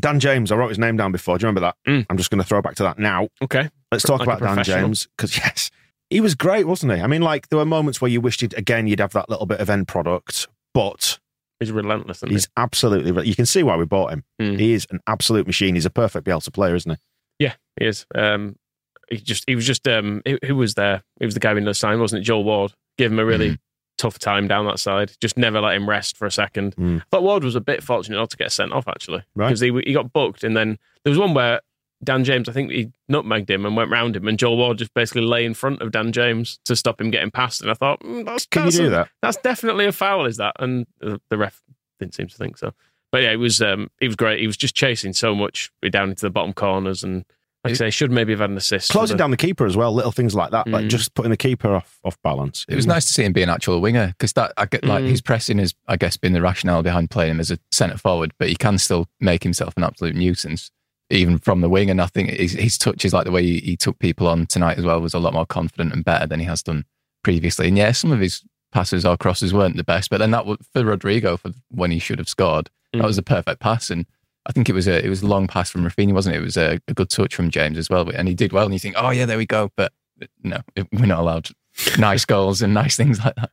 Dan 0.00 0.20
James, 0.20 0.50
I 0.50 0.56
wrote 0.56 0.68
his 0.68 0.78
name 0.78 0.96
down 0.96 1.12
before. 1.12 1.38
Do 1.38 1.44
you 1.44 1.48
remember 1.48 1.60
that? 1.60 1.76
Mm. 1.90 2.06
I'm 2.08 2.16
just 2.16 2.30
going 2.30 2.42
to 2.42 2.46
throw 2.46 2.62
back 2.62 2.74
to 2.76 2.82
that 2.84 2.98
now. 2.98 3.28
Okay. 3.42 3.68
Let's 3.92 4.04
talk 4.04 4.20
Like 4.26 4.40
about 4.40 4.56
Dan. 4.56 4.64
James 4.64 5.08
because 5.16 5.36
yes, 5.44 5.70
he 6.08 6.20
was 6.20 6.34
great, 6.34 6.66
wasn't 6.66 6.92
he? 6.92 7.00
I 7.00 7.06
mean, 7.06 7.22
like 7.22 7.48
there 7.48 7.58
were 7.58 7.64
moments 7.64 8.00
where 8.00 8.10
you 8.10 8.20
wished 8.20 8.42
you'd, 8.42 8.56
again 8.56 8.86
you'd 8.86 9.00
have 9.00 9.12
that 9.12 9.28
little 9.28 9.46
bit 9.46 9.60
of 9.60 9.68
end 9.70 9.88
product, 9.88 10.48
but 10.74 11.18
He's 11.60 11.70
relentless, 11.70 12.18
isn't 12.18 12.30
he's 12.30 12.48
absolutely. 12.56 13.28
You 13.28 13.34
can 13.34 13.44
see 13.44 13.62
why 13.62 13.76
we 13.76 13.84
bought 13.84 14.12
him. 14.12 14.24
Mm. 14.40 14.58
He 14.58 14.72
is 14.72 14.86
an 14.90 15.00
absolute 15.06 15.46
machine. 15.46 15.74
He's 15.74 15.84
a 15.84 15.90
perfect 15.90 16.26
Bielsa 16.26 16.50
player, 16.52 16.74
isn't 16.74 16.90
he? 16.90 16.96
he? 17.38 17.44
Yeah, 17.44 17.54
he 17.78 17.86
is. 17.86 18.06
Um, 18.14 18.56
he 19.10 19.18
just 19.18 19.44
he 19.46 19.54
was 19.54 19.66
just 19.66 19.86
um 19.86 20.22
who, 20.46 20.56
was 20.56 20.74
there? 20.74 21.02
He 21.18 21.26
was 21.26 21.34
the 21.34 21.40
guy 21.40 21.52
in 21.52 21.64
the 21.64 21.74
sign, 21.74 22.00
wasn't 22.00 22.22
it? 22.22 22.24
Joel 22.24 22.44
Ward. 22.44 22.72
Gave 22.96 23.12
him 23.12 23.18
a 23.18 23.24
really 23.26 23.50
Mm. 23.50 23.58
Tough 24.00 24.18
time 24.18 24.48
down 24.48 24.66
that 24.66 24.78
side. 24.78 25.12
Just 25.20 25.36
never 25.36 25.60
let 25.60 25.74
him 25.76 25.88
rest 25.88 26.16
for 26.16 26.26
a 26.26 26.30
second. 26.30 26.74
Mm. 26.76 27.02
Thought 27.10 27.22
Ward 27.22 27.44
was 27.44 27.54
a 27.56 27.60
bit 27.60 27.82
fortunate 27.82 28.16
not 28.16 28.30
to 28.30 28.36
get 28.36 28.50
sent 28.52 28.72
off 28.72 28.88
actually, 28.88 29.22
Right. 29.34 29.48
because 29.48 29.60
he 29.60 29.70
he 29.86 29.92
got 29.92 30.12
booked, 30.12 30.42
and 30.44 30.56
then 30.56 30.78
there 31.04 31.10
was 31.10 31.18
one 31.18 31.34
where 31.34 31.60
Dan 32.02 32.24
James, 32.24 32.48
I 32.48 32.52
think 32.52 32.70
he 32.70 32.90
nutmegged 33.12 33.50
him 33.50 33.66
and 33.66 33.76
went 33.76 33.90
round 33.90 34.16
him, 34.16 34.26
and 34.26 34.38
Joel 34.38 34.56
Ward 34.56 34.78
just 34.78 34.94
basically 34.94 35.20
lay 35.22 35.44
in 35.44 35.52
front 35.52 35.82
of 35.82 35.90
Dan 35.92 36.12
James 36.12 36.58
to 36.64 36.74
stop 36.74 36.98
him 36.98 37.10
getting 37.10 37.30
past. 37.30 37.60
And 37.60 37.70
I 37.70 37.74
thought, 37.74 38.00
mm, 38.00 38.24
that's, 38.24 38.46
Can 38.46 38.64
you 38.66 38.72
do 38.72 38.86
a- 38.86 38.90
that? 38.90 39.08
That's 39.20 39.36
definitely 39.36 39.84
a 39.84 39.92
foul, 39.92 40.24
is 40.24 40.38
that? 40.38 40.54
And 40.58 40.86
the 41.00 41.20
the 41.28 41.36
ref 41.36 41.60
didn't 41.98 42.14
seem 42.14 42.28
to 42.28 42.36
think 42.36 42.56
so. 42.56 42.72
But 43.12 43.22
yeah, 43.24 43.32
it 43.32 43.36
was 43.36 43.60
um, 43.60 43.90
he 44.00 44.06
was 44.06 44.16
great. 44.16 44.40
He 44.40 44.46
was 44.46 44.56
just 44.56 44.74
chasing 44.74 45.12
so 45.12 45.34
much 45.34 45.70
down 45.90 46.08
into 46.10 46.22
the 46.24 46.30
bottom 46.30 46.52
corners, 46.54 47.04
and 47.04 47.24
like 47.64 47.72
I 47.72 47.74
say, 47.74 47.90
should 47.90 48.10
maybe 48.10 48.32
have 48.32 48.40
had 48.40 48.50
an 48.50 48.56
assist. 48.56 48.90
Closing 48.90 49.16
the- 49.16 49.22
down 49.22 49.30
the 49.30 49.36
keeper 49.36 49.66
as 49.66 49.76
well, 49.76 49.92
little 49.92 50.12
things 50.12 50.34
like 50.34 50.50
that, 50.52 50.66
like 50.66 50.86
Mm. 50.86 50.88
just 50.90 51.14
putting 51.14 51.30
the 51.30 51.36
keeper 51.36 51.74
off 51.74 51.98
off 52.04 52.16
balance. 52.22 52.64
It 52.68 52.74
was 52.76 52.86
nice 52.86 53.04
to 53.06 53.12
see 53.12 53.22
him 53.24 53.32
be 53.32 53.42
an 53.42 53.50
actual 53.50 53.80
winger 53.80 54.08
because 54.08 54.32
that 54.34 54.52
I 54.56 54.66
get 54.66 54.84
like 54.84 55.04
Mm. 55.04 55.08
his 55.08 55.20
pressing 55.20 55.58
has 55.58 55.74
I 55.86 55.96
guess 55.96 56.16
been 56.16 56.32
the 56.32 56.40
rationale 56.40 56.82
behind 56.82 57.10
playing 57.10 57.32
him 57.32 57.40
as 57.40 57.50
a 57.50 57.58
centre 57.70 57.98
forward, 57.98 58.32
but 58.38 58.48
he 58.48 58.56
can 58.56 58.78
still 58.78 59.08
make 59.20 59.42
himself 59.42 59.76
an 59.76 59.84
absolute 59.84 60.14
nuisance 60.16 60.70
even 61.10 61.38
from 61.38 61.60
the 61.60 61.68
wing. 61.68 61.90
And 61.90 62.00
I 62.00 62.06
think 62.06 62.30
his, 62.30 62.52
his 62.52 62.78
touches, 62.78 63.12
like 63.12 63.24
the 63.24 63.32
way 63.32 63.42
he, 63.42 63.58
he 63.58 63.76
took 63.76 63.98
people 63.98 64.26
on 64.28 64.46
tonight 64.46 64.78
as 64.78 64.84
well, 64.84 65.00
was 65.00 65.12
a 65.12 65.18
lot 65.18 65.34
more 65.34 65.44
confident 65.44 65.92
and 65.92 66.04
better 66.04 66.26
than 66.26 66.38
he 66.40 66.46
has 66.46 66.62
done 66.62 66.84
previously. 67.24 67.66
And 67.68 67.76
yeah, 67.76 67.90
some 67.92 68.12
of 68.12 68.20
his 68.20 68.42
passes 68.72 69.04
or 69.04 69.16
crosses 69.16 69.52
weren't 69.52 69.76
the 69.76 69.82
best, 69.84 70.08
but 70.08 70.18
then 70.18 70.30
that 70.30 70.46
was 70.46 70.58
for 70.72 70.84
Rodrigo 70.84 71.36
for 71.36 71.50
when 71.70 71.90
he 71.90 71.98
should 71.98 72.18
have 72.20 72.28
scored. 72.28 72.70
Mm. 72.94 73.00
That 73.00 73.06
was 73.06 73.18
a 73.18 73.22
perfect 73.22 73.60
pass 73.60 73.90
and. 73.90 74.06
I 74.50 74.52
think 74.52 74.68
it 74.68 74.72
was 74.72 74.88
a 74.88 75.04
it 75.04 75.08
was 75.08 75.22
a 75.22 75.28
long 75.28 75.46
pass 75.46 75.70
from 75.70 75.84
Rafinha, 75.84 76.12
wasn't 76.12 76.34
it? 76.34 76.40
It 76.40 76.42
was 76.44 76.56
a, 76.56 76.80
a 76.88 76.94
good 76.94 77.08
touch 77.08 77.36
from 77.36 77.52
James 77.52 77.78
as 77.78 77.88
well, 77.88 78.10
and 78.10 78.26
he 78.26 78.34
did 78.34 78.52
well. 78.52 78.64
And 78.64 78.72
you 78.72 78.80
think, 78.80 78.96
oh 78.98 79.10
yeah, 79.10 79.24
there 79.24 79.38
we 79.38 79.46
go. 79.46 79.70
But 79.76 79.92
no, 80.42 80.58
we're 80.92 81.06
not 81.06 81.20
allowed 81.20 81.50
nice 81.98 82.24
goals 82.24 82.60
and 82.60 82.74
nice 82.74 82.96
things 82.96 83.24
like 83.24 83.36
that. 83.36 83.50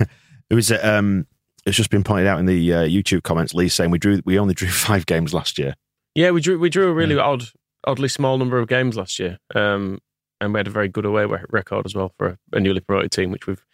It 0.50 0.54
was. 0.54 0.70
Um, 0.70 1.26
it's 1.64 1.74
just 1.74 1.88
been 1.88 2.04
pointed 2.04 2.26
out 2.26 2.38
in 2.38 2.44
the 2.44 2.74
uh, 2.74 2.82
YouTube 2.82 3.22
comments. 3.22 3.54
Lee 3.54 3.70
saying 3.70 3.90
we 3.90 3.98
drew. 3.98 4.20
We 4.26 4.38
only 4.38 4.52
drew 4.60 4.68
five 4.68 5.06
games 5.06 5.32
last 5.32 5.58
year. 5.58 5.74
Yeah, 6.14 6.32
we 6.32 6.42
drew 6.42 6.58
we 6.58 6.68
drew 6.68 6.90
a 6.90 6.92
really 6.92 7.16
odd, 7.16 7.44
oddly 7.86 8.08
small 8.08 8.36
number 8.36 8.58
of 8.58 8.68
games 8.68 8.98
last 8.98 9.18
year, 9.18 9.38
um, 9.54 10.00
and 10.42 10.52
we 10.52 10.58
had 10.58 10.66
a 10.66 10.70
very 10.70 10.88
good 10.88 11.06
away 11.06 11.24
record 11.48 11.86
as 11.86 11.94
well 11.94 12.12
for 12.18 12.26
a, 12.26 12.38
a 12.52 12.60
newly 12.60 12.80
promoted 12.80 13.10
team, 13.10 13.30
which 13.30 13.46
we've 13.46 13.64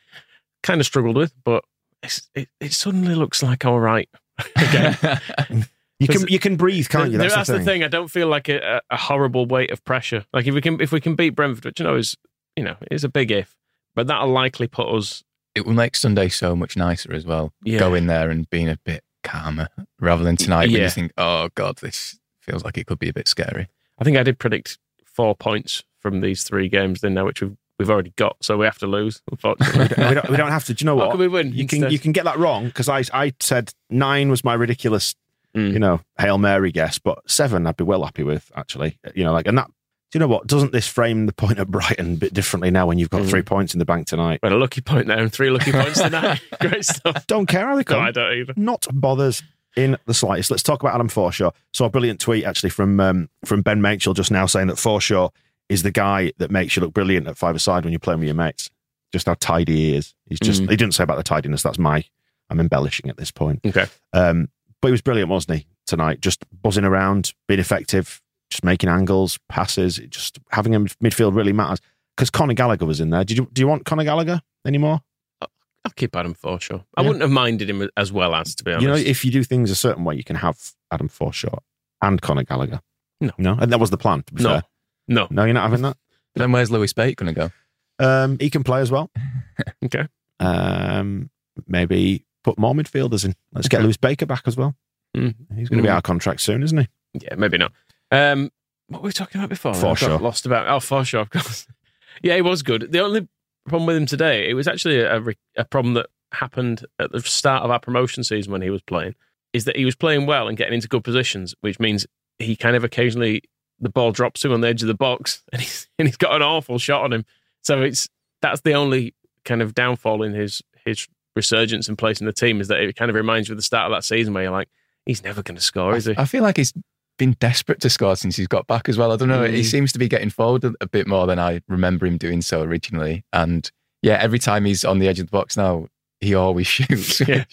kind 0.63 0.81
of 0.81 0.87
struggled 0.87 1.17
with. 1.17 1.35
But 1.43 1.65
it's, 2.05 2.31
it, 2.37 2.49
it 2.61 2.73
suddenly 2.73 3.17
looks 3.17 3.43
like 3.43 3.65
all 3.65 3.81
right 3.81 4.09
again. 4.55 5.67
You 6.01 6.09
can 6.09 6.27
you 6.29 6.39
can 6.39 6.57
breathe, 6.57 6.89
can't 6.89 7.13
you? 7.13 7.19
That's, 7.19 7.35
That's, 7.35 7.49
the, 7.49 7.61
thing. 7.61 7.85
I 7.85 7.89
don't 7.89 8.09
feel 8.09 8.27
like 8.27 8.49
a, 8.49 8.81
a 8.91 8.97
horrible 8.97 9.47
weight 9.47 9.71
of 9.71 9.85
pressure. 9.85 10.25
Like 10.33 10.47
if 10.47 10.55
we 10.55 10.61
can 10.61 10.81
if 10.81 10.91
we 10.93 11.01
can 11.01 11.15
beat 11.15 11.31
Brentford, 11.31 11.65
which 11.67 11.79
you 11.81 11.85
know 11.85 11.95
is 11.97 12.17
you 12.57 12.65
know 12.65 12.77
is 12.91 13.05
a 13.05 13.09
big 13.09 13.31
if, 13.31 13.57
but 13.95 14.07
that'll 14.07 14.29
likely 14.31 14.67
put 14.67 14.89
us. 14.89 15.23
it 15.55 15.67
will 15.67 15.75
make 15.75 15.95
Sunday 15.95 16.29
so 16.29 16.57
much 16.57 16.77
nicer 16.77 17.13
as 17.13 17.25
well. 17.27 17.53
Yeah. 17.65 17.79
Go 17.79 17.95
in 17.95 18.07
there 18.07 18.31
and 18.31 18.49
being 18.51 18.69
a 18.69 18.79
bit 18.85 19.05
calmer 19.23 19.69
rather 20.01 20.25
than 20.25 20.37
tonight 20.37 20.69
when 20.69 20.77
Yeah. 20.79 20.85
you 20.85 20.91
think, 20.91 21.13
oh 21.19 21.51
God, 21.55 21.77
this 21.79 22.19
feels 22.41 22.65
like 22.65 22.79
it 22.79 22.87
could 22.87 22.99
be 22.99 23.11
a 23.11 23.13
bit 23.13 23.29
scary. 23.29 23.69
I 23.99 24.05
think 24.05 24.17
I 24.17 24.23
did 24.23 24.39
predict 24.39 24.79
four 25.05 25.35
points 25.37 25.85
from 26.01 26.23
these 26.23 26.45
three 26.45 26.69
games 26.71 27.03
then 27.03 27.13
now, 27.15 27.27
which 27.27 27.43
we've 27.43 27.57
we've 27.79 27.91
already 27.91 28.13
got, 28.17 28.37
so 28.43 28.57
we 28.59 28.65
have 28.67 28.79
to 28.79 28.87
lose. 28.87 29.23
Unfortunately, 29.31 29.89
we, 30.09 30.15
don't, 30.15 30.29
we 30.31 30.37
don't 30.37 30.51
have 30.51 30.65
to. 30.67 30.75
Do 30.75 30.83
you 30.83 30.87
know 30.87 30.97
What 30.97 31.09
what? 31.09 31.11
can 31.13 31.21
we 31.21 31.29
win 31.29 31.53
You 31.53 31.67
can 31.67 31.91
you 31.91 31.99
can 31.99 32.13
get 32.13 32.25
that 32.25 32.39
wrong 32.39 32.67
because 32.67 32.89
I 32.89 33.05
I 33.13 33.33
said 33.41 33.73
nine 33.91 34.31
was 34.31 34.43
my 34.45 34.55
ridiculous, 34.55 35.15
Mm. 35.57 35.73
you 35.73 35.79
know, 35.81 36.01
hail 36.19 36.39
mary 36.39 36.71
guess, 36.71 36.99
but 36.99 37.19
seven 37.29 37.67
I'd 37.67 37.77
be 37.77 37.85
well 37.85 38.05
happy 38.05 38.23
with 38.23 38.53
actually. 38.55 38.99
You 39.15 39.25
know, 39.25 39.33
like 39.33 39.47
and 39.49 39.59
that. 39.59 39.67
Do 40.13 40.19
you 40.19 40.21
know 40.21 40.27
what? 40.29 40.49
Doesn't 40.49 40.73
this 40.73 40.89
frame 40.89 41.27
the 41.27 41.33
point 41.33 41.61
at 41.61 41.69
Brighton 41.69 42.15
a 42.15 42.17
bit 42.17 42.35
differently 42.35 42.71
now 42.73 42.85
when 42.89 42.99
you've 42.99 43.11
got 43.11 43.23
Mm. 43.23 43.31
three 43.31 43.43
points 43.43 43.75
in 43.75 43.79
the 43.79 43.85
bank 43.85 44.09
tonight? 44.09 44.41
We 44.43 44.49
had 44.49 44.53
a 44.53 44.59
lucky 44.59 44.81
point 44.81 45.07
there 45.07 45.19
and 45.19 45.33
three 45.33 45.51
lucky 45.51 45.71
points 45.71 46.01
tonight. 46.03 46.41
Great 46.61 46.85
stuff. 46.85 47.27
Don't 47.29 47.47
care 47.47 47.65
how 47.67 47.75
they 47.77 47.81
No, 47.81 47.85
come. 47.85 48.03
I 48.03 48.11
don't 48.11 48.33
either. 48.35 48.53
not 48.57 48.89
bothers 48.93 49.43
in 49.77 49.97
the 50.07 50.15
slightest. 50.15 50.51
Let's 50.51 50.65
talk 50.65 50.83
about 50.83 50.97
Adam 50.97 51.09
Forshaw. 51.09 51.53
Saw 51.73 51.85
a 51.85 51.91
brilliant 51.91 52.19
tweet 52.21 52.45
actually 52.45 52.71
from 52.71 52.99
um, 52.99 53.29
from 53.45 53.63
Ben 53.63 53.81
Mitchell 53.81 54.13
just 54.15 54.33
now 54.33 54.47
saying 54.47 54.67
that 54.67 54.77
Forshaw 54.79 55.31
is 55.69 55.85
the 55.85 55.93
guy 55.93 56.33
that 56.39 56.51
makes 56.51 56.75
you 56.75 56.83
look 56.83 56.93
brilliant 56.93 57.29
at 57.29 57.39
five 57.39 57.55
aside 57.55 57.85
when 57.85 57.93
you're 57.93 58.01
playing 58.01 58.19
with 58.19 58.27
your 58.27 58.35
mates. 58.35 58.69
Just 59.13 59.27
how 59.27 59.35
tidy 59.39 59.77
he 59.77 59.95
is. 59.95 60.13
He's 60.29 60.41
just 60.41 60.63
Mm. 60.63 60.71
he 60.71 60.77
didn't 60.77 60.95
say 60.95 61.05
about 61.05 61.19
the 61.19 61.23
tidiness. 61.23 61.63
That's 61.63 61.79
my 61.79 62.05
I'm 62.49 62.59
embellishing 62.59 63.09
at 63.11 63.17
this 63.17 63.31
point. 63.31 63.61
Okay. 63.65 63.87
Um, 64.13 64.49
but 64.81 64.89
he 64.89 64.93
was 64.93 65.03
brilliant, 65.03 65.31
wasn't 65.31 65.59
he? 65.59 65.67
Tonight, 65.87 66.21
just 66.21 66.45
buzzing 66.63 66.85
around, 66.85 67.33
being 67.49 67.61
effective, 67.61 68.21
just 68.51 68.65
making 68.65 68.89
angles, 68.89 69.39
passes. 69.49 69.99
It 69.99 70.11
Just 70.11 70.39
having 70.51 70.73
him 70.73 70.87
midfield 71.03 71.35
really 71.35 71.53
matters 71.53 71.81
because 72.17 72.31
Conor 72.31 72.55
Gallagher 72.55 72.87
was 72.87 73.01
in 73.01 73.11
there. 73.11 73.25
Did 73.25 73.39
you 73.39 73.49
do 73.53 73.61
you 73.61 73.67
want 73.69 73.85
Conor 73.85 74.05
Gallagher 74.05 74.41
anymore? 74.67 75.01
I'll 75.43 75.93
keep 75.97 76.15
Adam 76.15 76.35
Forshaw. 76.35 76.85
I 76.97 77.01
Yeah. 77.01 77.07
wouldn't 77.09 77.23
have 77.23 77.31
minded 77.31 77.71
him 77.71 77.89
as 77.97 78.13
well 78.13 78.35
as 78.35 78.55
to 78.57 78.65
be 78.65 78.73
honest. 78.73 78.83
You 78.83 78.89
know, 78.89 78.97
if 78.97 79.25
you 79.25 79.31
do 79.31 79.43
things 79.43 79.71
a 79.71 79.75
certain 79.75 80.05
way, 80.05 80.15
you 80.15 80.25
can 80.25 80.37
have 80.37 80.59
Adam 80.91 81.09
Forshaw 81.09 81.59
and 82.03 82.21
Conor 82.21 82.43
Gallagher. 82.45 82.81
No. 83.23 83.33
no, 83.39 83.57
and 83.59 83.73
that 83.73 83.81
was 83.81 83.91
the 83.91 83.97
plan. 83.99 84.23
To 84.25 84.35
be 84.35 84.43
no, 84.43 84.49
fair. 84.51 84.63
no. 85.09 85.27
no, 85.31 85.45
you're 85.45 85.55
not 85.55 85.63
having 85.69 85.83
that. 85.83 85.97
Then 86.35 86.53
where's 86.53 86.71
Lewis 86.71 86.93
Bate 86.93 87.17
going 87.17 87.35
to 87.35 87.39
go? 87.41 87.51
Um, 87.99 88.39
he 88.39 88.49
can 88.51 88.63
play 88.63 88.81
as 88.81 88.91
well. 88.91 89.11
Okay. 89.85 90.07
Um, 90.39 91.31
maybe 91.67 92.25
put 92.45 92.59
more 92.59 92.75
midfielders 92.75 93.25
in. 93.25 93.35
Let's 93.53 93.69
get 93.69 93.83
Lewis 93.83 93.97
Baker 93.97 94.27
back 94.27 94.43
as 94.47 94.57
well. 94.57 94.75
Mm. 95.17 95.35
He's 95.57 95.69
going 95.69 95.79
to 95.79 95.83
be 95.83 95.89
Mm. 95.89 95.93
out 95.93 95.99
of 95.99 96.03
contract 96.05 96.41
soon, 96.41 96.63
isn't 96.63 96.79
he? 96.79 96.89
Yeah, 97.15 97.35
maybe 97.37 97.59
not. 97.59 97.73
Um, 98.11 98.51
what 98.89 99.03
were 99.03 99.07
we 99.09 99.13
talking 99.13 99.41
about 99.41 99.51
before? 99.51 99.73
Forshaw. 99.73 100.09
got 100.09 100.23
lost 100.23 100.47
about. 100.47 100.69
Oh, 100.69 100.79
Forshaw, 100.79 101.21
of 101.23 101.31
course. 101.31 101.67
yeah, 102.23 102.37
he 102.37 102.43
was 102.43 102.63
good. 102.63 102.91
The 102.93 103.01
only 103.01 103.29
problem 103.69 103.87
with 103.87 103.97
him 103.97 104.07
today, 104.07 104.49
it 104.49 104.55
was 104.55 104.67
actually 104.69 105.01
a, 105.01 105.23
a 105.57 105.65
problem 105.65 105.95
that 105.95 106.07
happened 106.33 106.85
at 106.99 107.11
the 107.13 107.21
start 107.23 107.63
of 107.65 107.71
our 107.71 107.81
promotion 107.81 108.23
season 108.25 108.53
when 108.53 108.63
he 108.63 108.71
was 108.71 108.83
playing, 108.83 109.15
is 109.53 109.65
that 109.65 109.77
he 109.77 109.85
was 109.85 109.95
playing 109.97 110.27
well 110.27 110.49
and 110.49 110.57
getting 110.57 110.75
into 110.75 110.89
good 110.89 111.05
positions, 111.05 111.55
which 111.61 111.79
means 111.81 112.07
he 112.39 112.57
kind 112.57 112.77
of 112.77 112.85
occasionally 112.85 113.43
the 113.81 113.89
ball 113.91 114.13
drops 114.13 114.45
him 114.45 114.53
on 114.53 114.61
the 114.61 114.69
edge 114.69 114.83
of 114.83 114.89
the 114.89 114.95
box 114.95 115.43
and 115.53 115.63
he's, 115.63 115.89
and 115.99 116.07
he's 116.07 116.17
got 116.17 116.35
an 116.35 116.43
awful 116.43 116.79
shot 116.79 117.03
on 117.03 117.13
him. 117.13 117.25
So 117.63 117.83
it's 117.83 118.09
that's 118.43 118.61
the 118.63 118.75
only 118.75 119.15
kind 119.45 119.61
of 119.63 119.75
downfall 119.75 120.23
in 120.23 120.33
his 120.35 120.63
his 120.85 121.07
resurgence 121.37 121.89
and 121.89 121.97
place 121.97 122.21
in 122.21 122.27
the 122.27 122.33
team 122.33 122.61
is 122.61 122.69
that 122.69 122.81
it 122.81 122.97
kind 122.97 123.09
of 123.11 123.15
reminds 123.15 123.49
you 123.49 123.53
of 123.53 123.59
the 123.59 123.63
start 123.63 123.91
of 123.91 123.97
that 123.97 124.05
season 124.05 124.35
where 124.35 124.43
you're 124.45 124.53
like, 124.53 124.69
he's 125.07 125.23
never 125.25 125.43
going 125.43 125.57
to 125.57 125.63
score, 125.63 125.95
is 125.97 126.07
he? 126.07 126.15
I 126.17 126.25
feel 126.25 126.43
like 126.43 126.57
he's 126.57 126.73
been 127.19 127.37
desperate 127.41 127.81
to 127.81 127.91
score 127.91 128.17
since 128.17 128.37
he's 128.37 128.47
got 128.47 128.67
back 128.67 128.89
as 128.89 128.97
well. 128.99 129.13
I 129.13 129.17
don't 129.17 129.29
know. 129.29 129.45
He 129.45 129.61
Mm. 129.61 129.65
seems 129.71 129.93
to 129.93 129.99
be 129.99 130.09
getting 130.09 130.31
forward 130.31 130.65
a, 130.65 130.73
a 130.81 130.87
bit 130.89 131.07
more 131.07 131.27
than 131.27 131.39
I 131.39 131.61
remember 131.69 132.07
him 132.07 132.17
doing 132.17 132.41
so 132.43 132.63
originally. 132.63 133.25
And 133.33 133.71
yeah, 134.03 134.19
every 134.21 134.39
time 134.39 134.65
he's 134.65 134.85
on 134.85 134.99
the 134.99 135.09
edge 135.09 135.21
of 135.21 135.27
the 135.27 135.31
box 135.31 135.57
now, 135.57 135.87
he 136.21 136.35
always 136.35 136.67
shoots. 136.69 137.21
Yeah. 137.21 137.45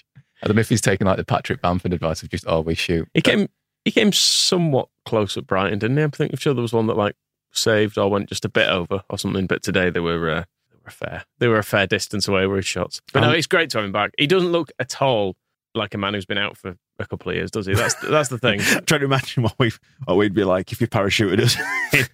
I 0.44 0.48
don't 0.48 0.56
know 0.56 0.62
if 0.62 0.70
he's 0.70 0.82
taking 0.82 1.08
like 1.08 1.18
the 1.18 1.26
Patrick 1.26 1.62
Bamford 1.62 1.94
advice 1.94 2.22
of 2.24 2.30
just 2.30 2.46
always 2.46 2.78
shoot. 2.78 3.08
He 3.13 3.22
came 3.22 3.50
He 3.86 3.92
came 3.92 4.12
somewhat 4.13 4.88
close 5.06 5.36
at 5.38 5.48
Brighton, 5.48 5.80
didn't 5.80 5.98
he? 5.98 6.04
I 6.04 6.08
think 6.10 6.32
I'm 6.32 6.38
sure 6.38 6.54
there 6.54 6.62
was 6.62 6.74
one 6.74 6.88
that 6.88 6.96
like 6.98 7.16
saved 7.52 7.98
or 7.98 8.10
went 8.10 8.30
just 8.30 8.46
a 8.46 8.50
bit 8.50 8.70
over 8.70 9.04
or 9.10 9.18
something. 9.18 9.48
But 9.48 9.63
today 9.63 9.90
they 9.90 10.00
were 10.00 10.30
uh, 10.30 10.44
were 10.88 10.91
fair. 10.91 11.23
They 11.39 11.47
were 11.47 11.60
a 11.60 11.63
fair 11.63 11.86
distance 11.88 12.28
away 12.28 12.47
with 12.47 12.58
his 12.58 12.65
shots. 12.65 13.02
But 13.13 13.21
no, 13.21 13.30
Um, 13.30 13.36
it's 13.36 13.47
great 13.47 13.69
to 13.71 13.78
have 13.80 13.86
him 13.86 13.91
back. 13.91 14.12
He 14.17 14.26
doesn't 14.28 14.52
look 14.52 14.71
at 14.80 15.02
all 15.02 15.36
like 15.76 15.93
a 15.93 15.97
man 15.97 16.13
who's 16.15 16.26
been 16.26 16.38
out 16.39 16.58
for 16.58 16.76
a 17.00 17.06
couple 17.06 17.30
of 17.30 17.36
years, 17.36 17.52
does 17.52 17.67
he? 17.67 17.76
That's 17.76 17.93
that's 17.95 18.30
the 18.30 18.39
thing. 18.39 18.60
trying 18.88 19.02
to 19.02 19.06
imagine 19.06 19.43
what 19.43 19.54
we 19.60 19.71
what 20.06 20.17
we'd 20.17 20.34
be 20.34 20.43
like 20.43 20.71
if 20.71 20.82
you 20.82 20.88
parachuted 20.88 21.39
us. 21.39 21.56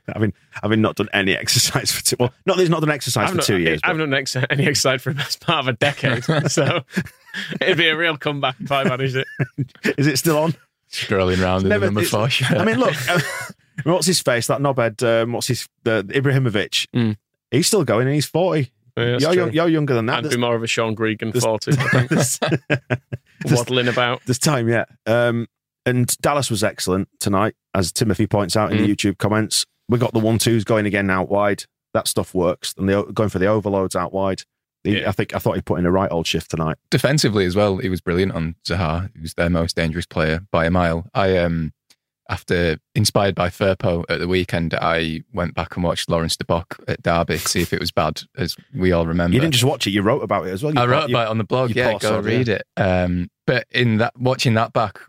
having 0.14 0.34
having 0.62 0.82
not 0.82 0.96
done 0.98 1.08
any 1.14 1.34
exercise 1.38 1.92
for 1.92 2.04
two. 2.04 2.16
Well, 2.20 2.34
not 2.46 2.58
that 2.58 2.64
he's 2.64 2.70
not 2.70 2.82
done 2.82 2.90
exercise 2.90 3.26
I've 3.26 3.30
for 3.32 3.36
not, 3.38 3.46
two 3.46 3.60
years. 3.60 3.80
I 3.84 3.88
haven't 3.88 4.10
done 4.10 4.14
ex- 4.20 4.36
any 4.50 4.68
exercise 4.68 5.02
for 5.02 5.12
the 5.14 5.18
best 5.18 5.40
part 5.40 5.60
of 5.60 5.68
a 5.70 5.74
decade, 5.74 6.24
so 6.52 6.82
it'd 7.62 7.78
be 7.78 7.88
a 7.88 7.96
real 7.96 8.18
comeback 8.18 8.56
if 8.60 8.72
I 8.72 8.84
managed 8.84 9.16
it. 9.16 9.28
Is 9.98 10.08
it 10.08 10.18
still 10.18 10.38
on? 10.40 10.56
Strolling 10.90 11.40
around 11.42 11.58
in 11.60 11.64
the 11.64 11.70
Never- 11.70 11.86
number 11.86 12.02
it's- 12.02 12.12
four 12.12 12.30
shirt. 12.30 12.58
I 12.58 12.66
mean, 12.66 12.80
look, 12.80 12.94
uh, 13.10 13.20
what's 13.84 14.06
his 14.08 14.20
face? 14.20 14.48
That 14.48 14.60
knobhead. 14.60 15.02
Um, 15.04 15.32
what's 15.32 15.48
his? 15.48 15.68
The 15.84 16.04
Ibrahimovic. 16.10 16.88
Mm. 16.94 17.16
He's 17.54 17.68
still 17.68 17.84
going, 17.86 18.08
and 18.08 18.14
he's 18.16 18.26
forty. 18.26 18.72
Yeah, 18.98 19.06
you're, 19.06 19.20
true. 19.20 19.32
young, 19.34 19.54
you're 19.54 19.68
younger 19.70 19.94
than 19.96 20.06
that. 20.08 20.24
I'd 20.26 20.30
be 20.30 20.38
more 20.38 20.56
of 20.56 20.62
a 20.64 20.68
Sean 20.68 20.96
Gregan 20.96 21.32
There's- 21.34 21.44
40, 21.44 21.72
I 21.72 22.06
think. 22.88 23.02
waddling 23.46 23.88
about. 23.88 24.22
there's 24.26 24.38
time 24.40 24.68
yet. 24.70 24.88
Um, 25.06 25.48
and 25.86 26.16
Dallas 26.22 26.50
was 26.52 26.64
excellent 26.64 27.10
tonight, 27.20 27.56
as 27.74 27.92
Timothy 27.92 28.28
points 28.28 28.56
out 28.56 28.72
in 28.72 28.78
Mm. 28.78 28.82
the 28.86 28.96
YouTube 28.96 29.18
comments. 29.18 29.66
We 29.90 29.98
got 29.98 30.14
the 30.14 30.20
one 30.20 30.38
twos 30.38 30.64
going 30.64 30.86
again 30.86 31.10
out 31.10 31.30
wide. 31.30 31.64
That 31.94 32.08
stuff 32.08 32.34
works, 32.34 32.74
and 32.78 32.88
they're 32.88 33.04
going 33.04 33.30
for 33.30 33.40
the 33.40 33.48
overloads 33.48 33.96
out 33.96 34.14
wide. 34.14 34.44
He, 34.84 35.00
Yeah. 35.00 35.10
I 35.10 35.12
think 35.12 35.36
I 35.36 35.40
thought 35.40 35.56
he 35.56 35.62
put 35.62 35.80
in 35.80 35.86
a 35.86 35.92
right 35.92 36.12
old 36.12 36.28
shift 36.28 36.52
tonight. 36.52 36.78
defensively 36.92 37.46
as 37.46 37.56
well, 37.56 37.78
he 37.78 37.90
was 37.90 38.00
brilliant 38.02 38.34
on 38.34 38.56
Zaha. 38.68 39.10
who's 39.20 39.34
their 39.34 39.50
most 39.50 39.76
dangerous 39.76 40.06
player 40.06 40.42
by 40.52 40.66
a 40.66 40.72
mile. 40.72 41.08
I 41.14 41.38
um 41.38 41.74
after 42.30 42.78
inspired 42.96 43.36
by 43.36 43.50
Firpo 43.50 44.06
at 44.10 44.20
the 44.20 44.28
weekend, 44.28 44.74
I 44.74 45.24
went 45.34 45.54
back 45.56 45.76
and 45.76 45.84
watched 45.84 46.10
Laurens 46.10 46.38
De 46.38 46.46
Bock 46.46 46.80
at 46.88 47.02
Derby 47.04 47.38
to 47.38 47.48
see 47.48 47.62
if 47.62 47.74
it 47.74 47.80
was 47.80 47.92
bad, 47.92 48.22
as 48.38 48.56
we 48.74 48.92
all 48.92 49.06
remember. 49.06 49.34
You 49.36 49.42
didn't 49.42 49.54
just 49.54 49.64
watch 49.66 49.86
it; 49.88 49.92
you 49.92 50.02
wrote 50.02 50.24
about 50.24 50.48
it 50.48 50.52
as 50.52 50.64
well. 50.64 50.74
You 50.74 50.80
I 50.82 50.86
wrote 50.86 51.10
you- 51.10 51.16
about 51.16 51.28
it 51.28 51.32
on 51.32 51.38
the 51.38 51.44
blog. 51.44 51.76
Yeah, 51.76 51.98
go 52.00 52.20
read 52.20 52.48
yeah. 52.48 52.56
it. 52.56 52.64
Um, 52.82 53.30
but 53.46 53.66
in 53.72 53.98
that, 53.98 54.18
watching 54.18 54.54
that 54.54 54.72
back, 54.74 55.00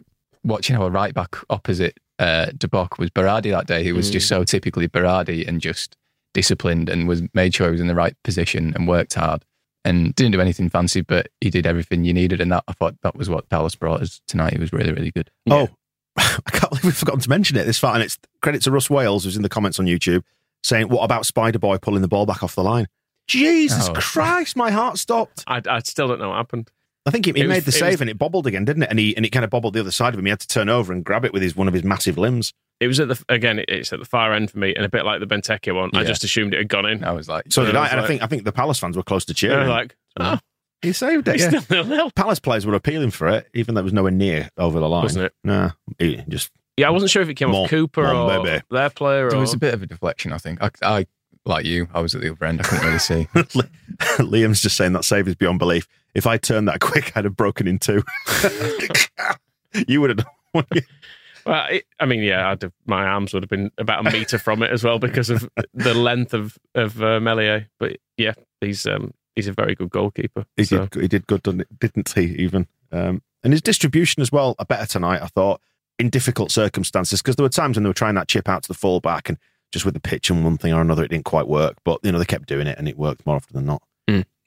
watching 0.42 0.76
our 0.76 0.90
right 0.90 1.14
back 1.14 1.36
opposite 1.50 1.98
uh, 2.18 2.46
De 2.56 2.68
Bock 2.68 2.98
was 2.98 3.10
Berardi 3.10 3.50
that 3.50 3.66
day. 3.66 3.82
He 3.84 3.92
was 3.92 4.10
just 4.10 4.26
Mm. 4.26 4.28
so 4.28 4.44
typically 4.44 4.88
Berardi 4.88 5.46
and 5.46 5.60
just 5.60 5.96
disciplined 6.32 6.88
and 6.88 7.06
was 7.06 7.22
made 7.32 7.54
sure 7.54 7.68
he 7.68 7.72
was 7.72 7.80
in 7.80 7.86
the 7.86 7.94
right 7.94 8.16
position 8.24 8.72
and 8.74 8.88
worked 8.88 9.14
hard 9.14 9.44
and 9.84 10.14
didn't 10.14 10.32
do 10.32 10.40
anything 10.40 10.68
fancy, 10.68 11.00
but 11.00 11.28
he 11.40 11.50
did 11.50 11.66
everything 11.66 12.04
you 12.04 12.12
needed. 12.12 12.40
And 12.40 12.50
that 12.50 12.64
I 12.66 12.72
thought 12.72 12.96
that 13.02 13.14
was 13.14 13.28
what 13.30 13.48
Dallas 13.50 13.74
brought 13.76 14.00
us 14.02 14.20
tonight. 14.26 14.52
He 14.54 14.58
was 14.58 14.72
really, 14.72 14.92
really 14.92 15.10
good. 15.12 15.30
Oh, 15.50 15.68
I 16.16 16.50
can't 16.52 16.70
believe 16.70 16.84
we've 16.84 16.96
forgotten 16.96 17.20
to 17.20 17.28
mention 17.28 17.56
it 17.56 17.64
this 17.64 17.78
far. 17.78 17.94
And 17.94 18.02
it's 18.02 18.18
credit 18.42 18.62
to 18.62 18.70
Russ 18.70 18.88
Wales, 18.90 19.24
who's 19.24 19.36
in 19.36 19.42
the 19.42 19.48
comments 19.48 19.78
on 19.78 19.86
YouTube, 19.86 20.22
saying, 20.62 20.88
What 20.88 21.02
about 21.04 21.26
Spider 21.26 21.58
Boy 21.58 21.78
pulling 21.78 22.02
the 22.02 22.08
ball 22.08 22.26
back 22.26 22.42
off 22.42 22.54
the 22.54 22.62
line? 22.64 22.86
Jesus 23.26 23.88
Oh. 23.88 23.92
Christ, 23.94 24.54
my 24.56 24.70
heart 24.70 24.98
stopped. 24.98 25.44
I, 25.46 25.62
I 25.68 25.78
still 25.80 26.08
don't 26.08 26.18
know 26.20 26.28
what 26.28 26.36
happened. 26.36 26.70
I 27.06 27.10
think 27.10 27.26
he, 27.26 27.32
he 27.32 27.40
It 27.40 27.46
was- 27.46 27.48
made 27.56 27.62
the 27.64 27.68
it 27.70 27.72
save 27.72 27.92
was- 27.94 28.00
and 28.02 28.10
it 28.10 28.18
bobbled 28.18 28.46
again, 28.46 28.64
didn't 28.64 28.82
it? 28.84 28.90
And 28.90 28.98
he 28.98 29.16
and 29.16 29.24
it 29.26 29.30
kind 29.30 29.44
of 29.44 29.50
bobbled 29.50 29.74
the 29.74 29.80
other 29.80 29.90
side 29.90 30.14
of 30.14 30.18
him. 30.18 30.24
He 30.26 30.30
had 30.30 30.40
to 30.40 30.48
turn 30.48 30.68
over 30.68 30.92
and 30.92 31.04
grab 31.04 31.24
it 31.24 31.32
with 31.32 31.42
his 31.42 31.54
one 31.56 31.68
of 31.68 31.74
his 31.74 31.84
massive 31.84 32.16
limbs. 32.18 32.52
It 32.80 32.86
was 32.88 32.98
at 33.00 33.08
the 33.08 33.22
again. 33.28 33.62
It's 33.68 33.92
at 33.92 33.98
the 33.98 34.04
far 34.04 34.32
end 34.32 34.50
for 34.50 34.58
me, 34.58 34.74
and 34.74 34.84
a 34.84 34.88
bit 34.88 35.04
like 35.04 35.20
the 35.20 35.26
Benteke 35.26 35.74
one. 35.74 35.90
I 35.94 36.02
just 36.04 36.24
assumed 36.24 36.54
it 36.54 36.58
had 36.58 36.68
gone 36.68 36.86
in. 36.86 37.04
I 37.04 37.12
was 37.12 37.28
like, 37.28 37.46
So 37.50 37.64
did 37.64 37.74
it 37.74 37.76
I. 37.78 37.82
was 37.82 37.90
And 37.92 38.00
I 38.00 38.06
think 38.06 38.22
I 38.22 38.26
think 38.26 38.44
the 38.44 38.52
Palace 38.52 38.78
fans 38.78 38.96
were 38.96 39.02
close 39.02 39.24
to 39.26 39.32
I 39.32 39.34
cheering. 39.34 39.60
was 39.60 39.68
like, 39.68 39.96
oh, 40.20 40.38
he 40.84 40.92
saved 40.92 41.28
it. 41.28 41.34
it's 41.40 41.52
Yeah. 41.52 41.60
still 41.60 41.84
nil 41.84 41.96
nil. 41.96 42.10
Palace 42.12 42.38
players 42.38 42.66
were 42.66 42.74
appealing 42.74 43.10
for 43.10 43.28
it, 43.28 43.48
even 43.54 43.74
though 43.74 43.80
it 43.80 43.84
was 43.84 43.92
nowhere 43.92 44.12
near 44.12 44.48
over 44.56 44.78
the 44.80 44.88
line. 44.88 45.02
Wasn't 45.02 45.24
it? 45.26 45.32
Nah, 45.42 45.70
he 45.98 46.22
just 46.28 46.50
Yeah, 46.76 46.88
I 46.88 46.90
wasn't 46.90 47.10
sure 47.10 47.22
if 47.22 47.28
it 47.28 47.34
came 47.34 47.50
Mon- 47.50 47.64
off 47.64 47.70
Cooper 47.70 48.02
mon 48.02 48.16
or 48.16 48.44
bébé. 48.44 48.62
their 48.70 48.90
player. 48.90 49.28
there 49.28 49.38
or... 49.38 49.40
was 49.40 49.54
a 49.54 49.58
bit 49.58 49.74
of 49.74 49.82
a 49.82 49.86
deflection. 49.86 50.32
I 50.32 50.38
think 50.38 50.62
I, 50.62 50.70
I 50.82 51.06
like 51.46 51.64
you. 51.66 51.88
I 51.92 52.00
was 52.00 52.14
at 52.14 52.20
the 52.20 52.30
other 52.30 52.44
end. 52.46 52.60
I 52.60 52.64
couldn't 52.64 52.86
really 52.86 52.98
see. 52.98 53.26
Liam's 54.18 54.60
just 54.62 54.76
saying 54.76 54.92
that 54.92 55.04
save 55.04 55.28
is 55.28 55.34
beyond 55.34 55.58
belief. 55.58 55.86
If 56.14 56.26
I 56.26 56.36
turned 56.38 56.68
that 56.68 56.80
quick, 56.80 57.12
I'd 57.16 57.24
have 57.24 57.36
broken 57.36 57.66
in 57.66 57.78
two. 57.78 58.02
you 59.88 60.00
would 60.00 60.10
have 60.10 60.18
done. 60.18 60.64
Well, 61.46 61.66
it, 61.70 61.84
I 62.00 62.06
mean, 62.06 62.22
yeah, 62.22 62.48
I'd 62.48 62.62
have, 62.62 62.72
my 62.86 63.04
arms 63.04 63.34
would 63.34 63.42
have 63.42 63.50
been 63.50 63.70
about 63.76 64.06
a 64.06 64.10
meter 64.10 64.38
from 64.38 64.62
it 64.62 64.70
as 64.70 64.82
well 64.82 64.98
because 64.98 65.28
of 65.28 65.46
the 65.74 65.92
length 65.92 66.32
of 66.32 66.56
of 66.74 67.02
uh, 67.02 67.20
Meslier. 67.20 67.68
But 67.78 67.98
yeah, 68.16 68.32
he's 68.60 68.86
um, 68.86 69.12
he's 69.36 69.48
a 69.48 69.52
very 69.52 69.74
good 69.74 69.90
goalkeeper. 69.90 70.44
He 70.56 70.64
so. 70.64 70.86
did. 70.86 71.02
He 71.02 71.08
did 71.08 71.26
good, 71.26 71.42
didn't 71.42 71.78
didn't 71.78 72.12
he? 72.12 72.34
Even 72.36 72.66
um, 72.92 73.22
and 73.42 73.52
his 73.52 73.62
distribution 73.62 74.20
as 74.22 74.32
well. 74.32 74.54
Are 74.58 74.64
better 74.64 74.86
tonight. 74.86 75.22
I 75.22 75.26
thought 75.26 75.60
in 75.98 76.10
difficult 76.10 76.50
circumstances 76.50 77.22
because 77.22 77.36
there 77.36 77.44
were 77.44 77.50
times 77.50 77.76
when 77.76 77.84
they 77.84 77.90
were 77.90 77.94
trying 77.94 78.14
that 78.16 78.28
chip 78.28 78.48
out 78.48 78.62
to 78.64 78.68
the 78.68 78.74
fullback 78.74 79.28
and 79.28 79.38
just 79.72 79.84
with 79.84 79.94
the 79.94 80.00
pitch 80.00 80.30
and 80.30 80.44
one 80.44 80.56
thing 80.56 80.72
or 80.72 80.80
another, 80.80 81.04
it 81.04 81.08
didn't 81.08 81.24
quite 81.24 81.48
work. 81.48 81.76
But 81.84 82.00
you 82.02 82.12
know 82.12 82.18
they 82.18 82.24
kept 82.24 82.48
doing 82.48 82.66
it 82.66 82.78
and 82.78 82.88
it 82.88 82.96
worked 82.96 83.26
more 83.26 83.36
often 83.36 83.54
than 83.54 83.66
not. 83.66 83.82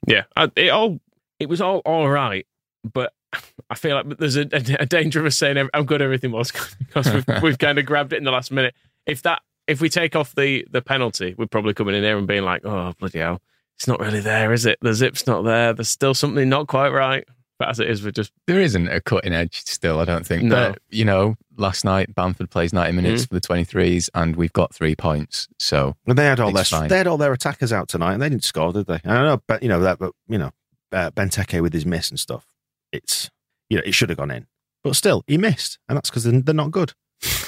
Yeah, 0.06 0.24
I, 0.36 0.50
it 0.56 0.70
all 0.70 1.00
it 1.38 1.48
was 1.48 1.60
all 1.60 1.78
all 1.78 2.08
right, 2.08 2.46
but 2.90 3.12
I 3.70 3.74
feel 3.74 3.96
like 3.96 4.18
there's 4.18 4.36
a, 4.36 4.48
a 4.80 4.86
danger 4.86 5.20
of 5.20 5.26
us 5.26 5.36
saying 5.36 5.68
how 5.74 5.82
good 5.82 6.02
everything 6.02 6.30
was 6.30 6.52
because 6.78 7.12
we've, 7.12 7.26
we've 7.42 7.58
kind 7.58 7.78
of 7.78 7.86
grabbed 7.86 8.12
it 8.12 8.16
in 8.16 8.24
the 8.24 8.30
last 8.30 8.50
minute. 8.50 8.74
If 9.06 9.22
that 9.22 9.42
if 9.66 9.80
we 9.80 9.88
take 9.88 10.16
off 10.16 10.34
the 10.34 10.66
the 10.70 10.82
penalty, 10.82 11.34
we're 11.36 11.46
probably 11.46 11.74
coming 11.74 11.94
in 11.94 12.02
here 12.02 12.18
and 12.18 12.26
being 12.26 12.44
like, 12.44 12.64
oh 12.64 12.92
bloody 12.98 13.18
hell, 13.18 13.42
it's 13.78 13.86
not 13.86 14.00
really 14.00 14.20
there, 14.20 14.52
is 14.52 14.66
it? 14.66 14.78
The 14.82 14.92
zip's 14.92 15.26
not 15.26 15.42
there. 15.42 15.72
There's 15.72 15.88
still 15.88 16.12
something 16.14 16.48
not 16.48 16.66
quite 16.66 16.88
right. 16.90 17.24
But 17.60 17.68
as 17.70 17.80
it 17.80 17.88
is, 17.90 18.04
we're 18.04 18.10
just 18.12 18.32
There 18.46 18.60
isn't 18.60 18.88
a 18.88 19.00
cutting 19.00 19.32
edge 19.32 19.62
still, 19.64 19.98
I 20.00 20.04
don't 20.04 20.26
think. 20.26 20.44
No. 20.44 20.70
But, 20.72 20.82
you 20.90 21.04
know, 21.04 21.36
last 21.56 21.84
night 21.84 22.14
Bamford 22.14 22.50
plays 22.50 22.72
90 22.72 22.92
minutes 22.92 23.26
for 23.26 23.34
the 23.34 23.40
23s 23.40 24.08
and 24.14 24.36
we've 24.36 24.52
got 24.52 24.72
three 24.74 24.94
points. 24.94 25.48
So 25.58 25.96
And 26.06 26.16
they 26.18 26.24
had 26.24 26.38
all 26.38 26.52
their 26.52 26.64
fine. 26.64 26.88
they 26.88 26.98
had 26.98 27.06
all 27.08 27.16
their 27.16 27.32
attackers 27.32 27.72
out 27.72 27.88
tonight 27.88 28.12
and 28.14 28.22
they 28.22 28.28
didn't 28.28 28.44
score, 28.44 28.72
did 28.72 28.86
they? 28.86 28.94
I 29.04 29.14
don't 29.14 29.24
know, 29.24 29.42
but 29.48 29.62
you 29.62 29.68
know 29.68 29.80
that, 29.80 29.98
but 29.98 30.12
you 30.28 30.38
know 30.38 30.50
uh, 30.92 31.10
Benteke 31.10 31.60
with 31.60 31.72
his 31.72 31.84
miss 31.84 32.10
and 32.10 32.18
stuff. 32.20 32.46
It's 32.92 33.28
you 33.68 33.76
know 33.76 33.82
it 33.84 33.92
should 33.92 34.08
have 34.10 34.18
gone 34.18 34.30
in, 34.30 34.46
but 34.84 34.94
still 34.94 35.24
he 35.26 35.36
missed, 35.36 35.78
and 35.88 35.96
that's 35.96 36.10
because 36.10 36.24
they're, 36.24 36.40
they're 36.40 36.54
not 36.54 36.70
good, 36.70 36.92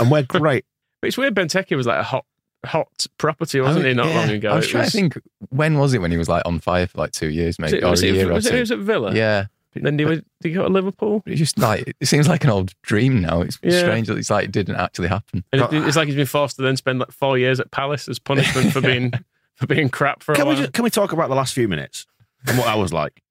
and 0.00 0.10
we're 0.10 0.22
great. 0.28 0.64
But 1.00 1.08
it's 1.08 1.16
weird. 1.18 1.34
Benteke 1.36 1.76
was 1.76 1.86
like 1.86 1.98
a 2.00 2.02
hot 2.02 2.24
hot 2.64 3.06
property, 3.18 3.60
oh, 3.60 3.64
wasn't 3.64 3.86
he? 3.86 3.94
Not 3.94 4.06
Yeah. 4.08 4.14
long 4.20 4.30
ago. 4.30 4.50
I 4.52 4.56
was 4.56 4.66
It 4.66 4.68
trying 4.70 4.84
to 4.84 4.90
think, 4.90 5.18
when 5.50 5.78
was 5.78 5.94
it 5.94 6.00
when 6.00 6.10
he 6.10 6.16
was 6.18 6.28
like 6.28 6.42
on 6.46 6.58
fire 6.60 6.86
for 6.86 6.98
like 6.98 7.12
two 7.12 7.28
years, 7.30 7.56
Was 7.58 7.70
maybe? 7.72 7.78
it, 7.78 7.84
or 7.84 7.90
was 7.90 8.02
a 8.02 8.08
it, 8.08 8.14
year 8.14 8.32
was 8.32 8.46
or 8.46 8.48
it, 8.48 8.52
two? 8.52 8.56
it 8.56 8.60
was 8.60 8.70
at 8.72 8.78
Villa. 8.80 9.14
yeah. 9.14 9.46
Then 9.72 9.96
did, 9.96 10.08
he, 10.08 10.14
did 10.16 10.24
he 10.48 10.50
go 10.50 10.64
to 10.64 10.68
Liverpool? 10.68 11.22
It's 11.26 11.38
just 11.38 11.56
like, 11.56 11.94
it 12.00 12.06
seems 12.06 12.26
like 12.26 12.42
an 12.42 12.50
old 12.50 12.72
dream 12.82 13.20
now. 13.22 13.42
It's 13.42 13.56
Yeah. 13.62 13.78
strange 13.78 14.08
that 14.08 14.18
it's 14.18 14.28
like 14.28 14.46
it 14.46 14.52
didn't 14.52 14.74
actually 14.74 15.06
happen. 15.08 15.44
And 15.52 15.62
it- 15.62 15.72
it's 15.86 15.96
like 15.96 16.06
he's 16.08 16.16
been 16.16 16.26
forced 16.26 16.56
to 16.56 16.62
then 16.62 16.76
spend 16.76 16.98
like 16.98 17.12
four 17.12 17.38
years 17.38 17.60
at 17.60 17.70
Palace 17.70 18.08
as 18.08 18.18
punishment 18.18 18.72
for 18.72 18.80
being 18.90 19.12
for 19.54 19.66
being 19.68 19.88
crap 19.88 20.22
for 20.24 20.32
a 20.32 20.34
Can 20.34 20.46
we 20.46 20.54
while. 20.54 20.62
just, 20.62 20.72
can 20.72 20.82
we 20.84 20.90
talk 20.90 21.12
about 21.12 21.28
the 21.28 21.34
last 21.36 21.54
few 21.54 21.68
minutes 21.68 22.04
and 22.48 22.58
what 22.58 22.64
that 22.64 22.78
was 22.78 22.92
like 22.92 23.22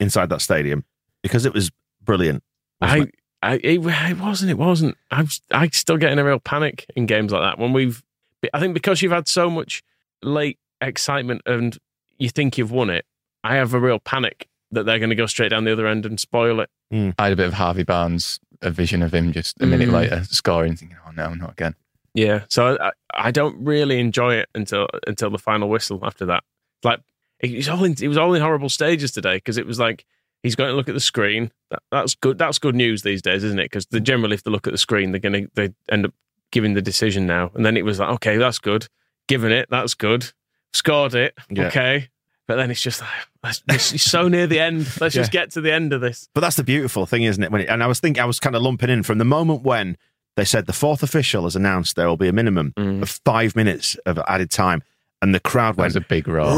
inside 0.00 0.28
that 0.30 0.40
stadium 0.40 0.84
because 1.22 1.44
it 1.44 1.52
was 1.52 1.70
brilliant. 2.02 2.42
I, 2.80 2.98
it? 3.00 3.14
I, 3.42 3.54
it, 3.56 3.78
it 3.84 4.18
wasn't. 4.18 4.50
It 4.52 4.58
wasn't. 4.58 4.96
I'm, 5.10 5.28
I 5.50 5.68
still 5.68 5.96
getting 5.98 6.18
a 6.18 6.24
real 6.24 6.38
panic 6.40 6.86
in 6.96 7.04
games 7.06 7.30
like 7.30 7.42
that 7.42 7.58
when 7.58 7.72
we've. 7.74 8.02
I 8.52 8.60
think 8.60 8.74
because 8.74 9.02
you've 9.02 9.12
had 9.12 9.28
so 9.28 9.48
much 9.48 9.82
late 10.22 10.58
excitement 10.80 11.42
and 11.46 11.78
you 12.18 12.28
think 12.28 12.58
you've 12.58 12.70
won 12.72 12.90
it, 12.90 13.04
I 13.42 13.54
have 13.56 13.74
a 13.74 13.80
real 13.80 13.98
panic 13.98 14.48
that 14.70 14.84
they're 14.84 14.98
going 14.98 15.10
to 15.10 15.16
go 15.16 15.26
straight 15.26 15.50
down 15.50 15.64
the 15.64 15.72
other 15.72 15.86
end 15.86 16.04
and 16.06 16.18
spoil 16.18 16.60
it. 16.60 16.70
I 16.92 17.24
had 17.24 17.32
a 17.32 17.36
bit 17.36 17.46
of 17.46 17.54
Harvey 17.54 17.82
Barnes, 17.84 18.40
a 18.62 18.70
vision 18.70 19.02
of 19.02 19.12
him 19.14 19.32
just 19.32 19.60
a 19.60 19.66
minute 19.66 19.88
Mm. 19.88 19.92
later 19.92 20.24
scoring, 20.24 20.76
thinking, 20.76 20.96
oh 21.06 21.10
no, 21.10 21.34
not 21.34 21.52
again. 21.52 21.74
Yeah, 22.14 22.44
so 22.48 22.76
I, 22.80 22.92
I 23.12 23.30
don't 23.32 23.56
really 23.64 23.98
enjoy 23.98 24.34
it 24.34 24.48
until 24.54 24.86
until 25.06 25.30
the 25.30 25.38
final 25.38 25.68
whistle. 25.68 25.98
After 26.04 26.24
that, 26.26 26.44
like 26.84 27.00
it 27.40 27.56
was 27.56 27.68
all 27.68 27.82
in, 27.82 27.96
it 28.00 28.06
was 28.06 28.16
all 28.16 28.32
in 28.34 28.40
horrible 28.42 28.68
stages 28.68 29.10
today 29.10 29.36
because 29.38 29.58
it 29.58 29.66
was 29.66 29.80
like 29.80 30.04
he's 30.44 30.54
going 30.54 30.70
to 30.70 30.76
look 30.76 30.88
at 30.88 30.94
the 30.94 31.00
screen. 31.00 31.50
That, 31.70 31.82
that's 31.90 32.14
good. 32.14 32.38
That's 32.38 32.60
good 32.60 32.76
news 32.76 33.02
these 33.02 33.20
days, 33.20 33.42
isn't 33.42 33.58
it? 33.58 33.64
Because 33.64 33.86
generally, 33.86 34.34
if 34.34 34.44
they 34.44 34.52
look 34.52 34.68
at 34.68 34.72
the 34.72 34.78
screen, 34.78 35.10
they're 35.10 35.18
going 35.20 35.32
to 35.46 35.50
they 35.54 35.70
end 35.90 36.06
up 36.06 36.14
giving 36.54 36.72
the 36.72 36.80
decision 36.80 37.26
now. 37.26 37.50
And 37.54 37.66
then 37.66 37.76
it 37.76 37.84
was 37.84 37.98
like, 37.98 38.08
okay, 38.14 38.38
that's 38.38 38.58
good. 38.58 38.86
Given 39.28 39.52
it, 39.52 39.68
that's 39.70 39.92
good. 39.94 40.32
Scored 40.72 41.14
it, 41.14 41.34
Yeah. 41.50 41.66
okay. 41.66 42.08
But 42.46 42.56
then 42.56 42.70
it's 42.70 42.80
just 42.80 43.00
like 43.42 43.56
it's 43.68 44.02
so 44.02 44.28
near 44.28 44.46
the 44.46 44.60
end. 44.60 44.86
Let's 45.00 45.14
just 45.14 45.32
get 45.32 45.50
to 45.52 45.60
the 45.60 45.72
end 45.72 45.92
of 45.92 46.00
this. 46.00 46.28
But 46.34 46.40
that's 46.42 46.56
the 46.56 46.64
beautiful 46.64 47.06
thing, 47.06 47.22
isn't 47.22 47.42
it? 47.42 47.50
When 47.50 47.62
it, 47.62 47.68
and 47.68 47.82
I 47.82 47.86
was 47.86 48.00
thinking, 48.00 48.22
I 48.22 48.26
was 48.26 48.38
kind 48.38 48.54
of 48.54 48.62
lumping 48.62 48.90
in 48.90 49.02
from 49.02 49.18
the 49.18 49.24
moment 49.24 49.62
when 49.62 49.96
they 50.36 50.44
said 50.44 50.66
the 50.66 50.72
fourth 50.74 51.02
official 51.02 51.44
has 51.44 51.56
announced 51.56 51.96
there 51.96 52.06
will 52.08 52.16
be 52.18 52.28
a 52.28 52.32
minimum 52.32 52.72
Mm. 52.76 53.02
of 53.02 53.08
five 53.24 53.56
minutes 53.56 53.94
of 54.04 54.18
added 54.28 54.50
time, 54.50 54.82
and 55.22 55.34
the 55.34 55.40
crowd 55.40 55.76
That 55.76 55.82
went 55.82 55.88
was 55.94 55.96
a 55.96 56.00
big 56.02 56.28
roar. 56.28 56.54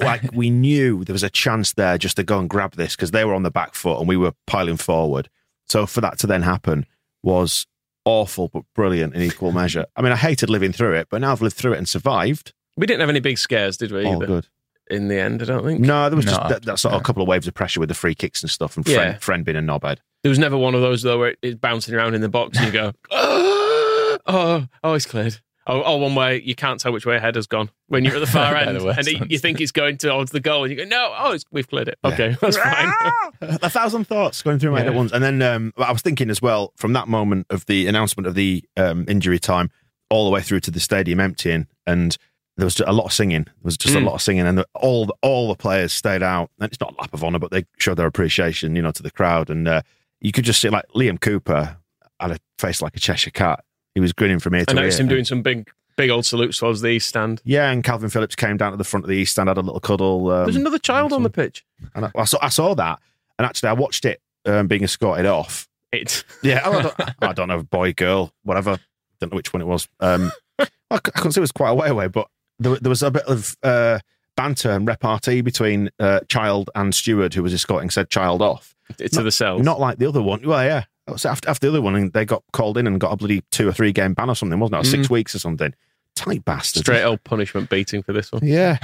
Like 0.00 0.32
we 0.32 0.48
knew 0.48 1.04
there 1.04 1.12
was 1.12 1.22
a 1.22 1.28
chance 1.30 1.72
there 1.74 1.98
just 1.98 2.16
to 2.16 2.22
go 2.24 2.38
and 2.38 2.48
grab 2.48 2.74
this 2.76 2.96
because 2.96 3.10
they 3.10 3.24
were 3.26 3.34
on 3.34 3.42
the 3.42 3.50
back 3.50 3.74
foot 3.74 3.98
and 3.98 4.08
we 4.08 4.16
were 4.16 4.32
piling 4.46 4.76
forward. 4.78 5.28
So 5.68 5.84
for 5.86 6.00
that 6.00 6.18
to 6.20 6.26
then 6.26 6.42
happen 6.42 6.86
was 7.22 7.66
awful 8.06 8.48
but 8.48 8.62
brilliant 8.74 9.14
in 9.14 9.20
equal 9.20 9.52
measure. 9.52 9.84
I 9.96 10.00
mean, 10.00 10.12
I 10.12 10.16
hated 10.16 10.48
living 10.48 10.72
through 10.72 10.94
it, 10.94 11.08
but 11.10 11.20
now 11.20 11.32
I've 11.32 11.42
lived 11.42 11.56
through 11.56 11.74
it 11.74 11.78
and 11.78 11.86
survived. 11.88 12.54
We 12.78 12.86
didn't 12.86 13.00
have 13.00 13.10
any 13.10 13.20
big 13.20 13.36
scares, 13.36 13.76
did 13.76 13.92
we? 13.92 14.04
All 14.06 14.16
Either 14.16 14.26
good. 14.26 14.46
in 14.90 15.08
the 15.08 15.18
end, 15.20 15.42
I 15.42 15.46
don't 15.46 15.64
think. 15.64 15.80
No, 15.80 16.08
there 16.08 16.16
was 16.16 16.24
No, 16.26 16.32
just 16.32 16.48
that, 16.48 16.62
that 16.64 16.78
sort 16.78 16.94
of 16.94 17.00
no. 17.00 17.04
couple 17.04 17.22
of 17.22 17.28
waves 17.28 17.46
of 17.46 17.52
pressure 17.54 17.80
with 17.80 17.88
the 17.90 17.94
free 17.94 18.14
kicks 18.14 18.42
and 18.42 18.48
stuff, 18.50 18.76
and 18.76 18.86
friend, 18.86 19.12
Yeah. 19.14 19.18
friend 19.18 19.44
being 19.44 19.56
a 19.58 19.60
knobhead. 19.60 19.98
There 20.22 20.30
was 20.30 20.38
never 20.38 20.56
one 20.56 20.74
of 20.74 20.80
those 20.80 21.02
though 21.02 21.18
where 21.18 21.36
it's 21.42 21.56
bouncing 21.56 21.94
around 21.94 22.14
in 22.14 22.20
the 22.20 22.28
box 22.28 22.56
and 22.58 22.66
you 22.66 22.72
go, 22.72 22.92
ah! 23.12 24.18
oh, 24.26 24.66
oh, 24.84 24.94
it's 24.94 25.06
cleared. 25.06 25.38
Oh, 25.68 25.82
oh, 25.84 25.96
one 25.96 26.14
way 26.14 26.40
you 26.42 26.54
can't 26.54 26.78
tell 26.78 26.92
which 26.92 27.04
way 27.06 27.16
a 27.16 27.20
header's 27.20 27.46
gone 27.48 27.70
when 27.88 28.04
you're 28.04 28.14
at 28.14 28.20
the 28.20 28.26
far 28.26 28.52
Yeah, 28.54 28.68
end, 28.68 28.80
the 28.80 28.84
worst 28.84 28.98
and 29.00 29.08
it, 29.08 29.30
you 29.32 29.38
think 29.38 29.60
it's 29.60 29.72
going 29.72 29.96
towards 29.98 30.30
the 30.30 30.38
goal, 30.40 30.62
and 30.64 30.70
you 30.70 30.76
go, 30.76 30.84
no, 30.84 31.12
oh, 31.18 31.32
it's, 31.32 31.44
we've 31.50 31.68
cleared 31.68 31.88
it. 31.88 31.98
Okay, 32.04 32.36
that's 32.40 32.56
fine. 32.56 32.92
a 33.40 33.68
thousand 33.70 34.06
thoughts 34.06 34.42
going 34.42 34.58
through 34.60 34.70
my 34.70 34.78
head 34.78 34.88
at 34.88 34.94
once. 34.94 35.10
And 35.12 35.24
then 35.24 35.42
um, 35.42 35.72
I 35.76 35.90
was 35.92 36.02
thinking 36.02 36.30
as 36.30 36.40
well 36.40 36.72
from 36.76 36.92
that 36.92 37.08
moment 37.08 37.46
of 37.50 37.66
the 37.66 37.86
announcement 37.88 38.26
of 38.28 38.34
the 38.34 38.62
um, 38.76 39.04
injury 39.08 39.38
time 39.40 39.70
all 40.08 40.24
the 40.24 40.30
way 40.30 40.40
through 40.40 40.60
to 40.60 40.70
the 40.70 40.78
stadium 40.80 41.18
emptying, 41.18 41.66
and 41.86 42.16
there 42.56 42.64
was 42.64 42.78
a 42.80 42.92
lot 42.92 43.04
of 43.06 43.12
singing. 43.12 43.42
There 43.44 43.54
was 43.64 43.76
just 43.76 43.94
a 43.94 43.98
Mm. 43.98 44.04
lot 44.06 44.14
of 44.14 44.22
singing, 44.22 44.46
and 44.46 44.58
the, 44.58 44.66
all 44.74 45.06
the, 45.06 45.14
all 45.20 45.48
the 45.48 45.56
players 45.56 45.92
stayed 45.92 46.22
out. 46.22 46.48
And 46.60 46.70
it's 46.70 46.80
not 46.80 46.94
a 46.96 47.00
lap 47.00 47.12
of 47.12 47.22
honour, 47.24 47.38
but 47.40 47.50
they 47.50 47.64
showed 47.76 47.96
their 47.96 48.06
appreciation, 48.06 48.76
you 48.76 48.82
know, 48.82 48.92
to 48.92 49.02
the 49.02 49.10
crowd. 49.10 49.50
And 49.50 49.66
uh, 49.68 49.82
you 50.20 50.30
could 50.32 50.44
just 50.44 50.60
see 50.60 50.70
like 50.70 50.86
Liam 50.94 51.20
Cooper 51.20 51.76
had 52.18 52.30
a 52.30 52.38
face 52.58 52.80
like 52.80 52.96
a 52.96 53.00
Cheshire 53.00 53.30
cat. 53.30 53.62
He 53.96 54.00
was 54.00 54.12
grinning 54.12 54.40
from 54.40 54.54
ear 54.54 54.66
to 54.66 54.74
ear. 54.74 54.78
I 54.78 54.82
noticed 54.82 55.00
him 55.00 55.08
doing 55.08 55.24
some 55.24 55.40
big, 55.40 55.70
big 55.96 56.10
old 56.10 56.26
salutes 56.26 56.58
towards 56.58 56.82
the 56.82 56.88
east 56.88 57.08
stand. 57.08 57.40
yeah, 57.44 57.70
and 57.70 57.82
Kalvin 57.82 58.12
Phillips 58.12 58.36
came 58.36 58.58
down 58.58 58.72
to 58.72 58.76
the 58.76 58.84
front 58.84 59.06
of 59.06 59.08
the 59.08 59.16
East 59.16 59.32
Stand, 59.32 59.48
had 59.48 59.56
a 59.56 59.62
little 59.62 59.80
cuddle. 59.80 60.30
Um, 60.30 60.44
There's 60.44 60.56
another 60.56 60.78
child 60.78 61.14
on 61.14 61.22
the 61.22 61.30
pitch. 61.30 61.64
and 61.94 62.04
I, 62.04 62.10
I 62.14 62.24
saw, 62.24 62.38
I 62.42 62.50
saw 62.50 62.74
that, 62.74 63.00
and 63.38 63.46
actually, 63.46 63.70
I 63.70 63.72
watched 63.72 64.04
it 64.04 64.20
um, 64.44 64.66
being 64.66 64.84
escorted 64.84 65.24
off. 65.24 65.66
It. 65.92 66.24
Yeah, 66.42 66.60
I 66.68 66.82
don't, 66.82 66.94
I 67.22 67.32
don't 67.32 67.48
know, 67.48 67.62
boy, 67.62 67.94
girl, 67.94 68.34
whatever. 68.42 68.78
Don't 69.18 69.32
know 69.32 69.36
which 69.36 69.54
one 69.54 69.62
it 69.62 69.66
was. 69.66 69.88
Um, 70.00 70.30
I, 70.58 70.68
I 70.90 70.98
couldn't 70.98 71.32
say 71.32 71.38
it 71.38 71.40
was 71.40 71.52
quite 71.52 71.70
a 71.70 71.74
way 71.74 71.88
away, 71.88 72.08
but 72.08 72.28
there, 72.58 72.76
there 72.76 72.90
was 72.90 73.02
a 73.02 73.10
bit 73.10 73.24
of 73.24 73.56
uh, 73.62 74.00
banter 74.36 74.72
and 74.72 74.86
repartee 74.86 75.40
between 75.40 75.88
uh, 75.98 76.20
Child 76.28 76.68
and 76.74 76.94
Steward, 76.94 77.32
who 77.32 77.42
was 77.42 77.54
escorting 77.54 77.88
said 77.88 78.10
child 78.10 78.42
off. 78.42 78.74
to 78.98 79.22
the 79.22 79.32
cells. 79.32 79.62
Not 79.62 79.80
like 79.80 79.96
the 79.96 80.06
other 80.06 80.20
one. 80.20 80.46
Well, 80.46 80.62
yeah. 80.62 80.84
So 81.16 81.28
after, 81.28 81.48
after 81.48 81.66
the 81.66 81.72
other 81.72 81.82
one, 81.82 82.10
they 82.10 82.24
got 82.24 82.42
called 82.52 82.76
in 82.78 82.86
and 82.86 82.98
got 83.00 83.12
a 83.12 83.16
bloody 83.16 83.42
two 83.52 83.68
or 83.68 83.72
three 83.72 83.92
game 83.92 84.14
ban 84.14 84.28
or 84.28 84.34
something, 84.34 84.58
wasn't 84.58 84.76
it? 84.76 84.80
Or 84.86 84.90
six 84.90 85.06
Mm. 85.06 85.10
weeks 85.10 85.34
or 85.34 85.38
something. 85.38 85.72
Tight 86.16 86.44
bastard. 86.44 86.80
Straight 86.82 87.04
old 87.04 87.22
punishment 87.24 87.70
beating 87.70 88.02
for 88.02 88.12
this 88.12 88.32
one. 88.32 88.40
Yeah. 88.44 88.78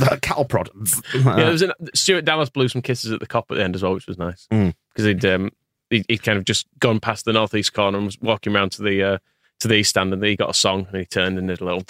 That 0.00 0.20
cattle 0.22 0.44
prod. 0.44 0.68
Yeah, 1.14 1.36
there 1.36 1.50
was 1.52 1.62
an, 1.62 1.72
Stuart 1.94 2.24
Dallas 2.24 2.50
blew 2.50 2.68
some 2.68 2.82
kisses 2.82 3.12
at 3.12 3.20
the 3.20 3.26
Kop 3.26 3.44
at 3.50 3.56
the 3.56 3.62
end 3.64 3.74
as 3.76 3.82
well, 3.82 3.94
which 3.94 4.06
was 4.06 4.18
nice 4.18 4.46
Mm. 4.52 4.74
because 4.88 5.04
he'd, 5.06 5.24
um, 5.24 5.50
he'd 5.90 6.04
he'd 6.08 6.22
kind 6.22 6.38
of 6.38 6.44
just 6.44 6.66
gone 6.80 7.00
past 7.00 7.24
the 7.24 7.32
northeast 7.32 7.72
corner 7.72 7.96
and 7.98 8.06
was 8.06 8.20
walking 8.20 8.54
around 8.54 8.72
to 8.72 8.82
the 8.82 9.02
uh, 9.02 9.18
to 9.60 9.68
the 9.68 9.74
east 9.76 9.90
stand, 9.90 10.12
and 10.12 10.22
he 10.24 10.36
got 10.36 10.50
a 10.50 10.54
song 10.54 10.86
and 10.90 10.96
he 10.98 11.04
turned 11.06 11.38
and 11.38 11.48
did 11.48 11.60
a 11.60 11.64
little. 11.64 11.84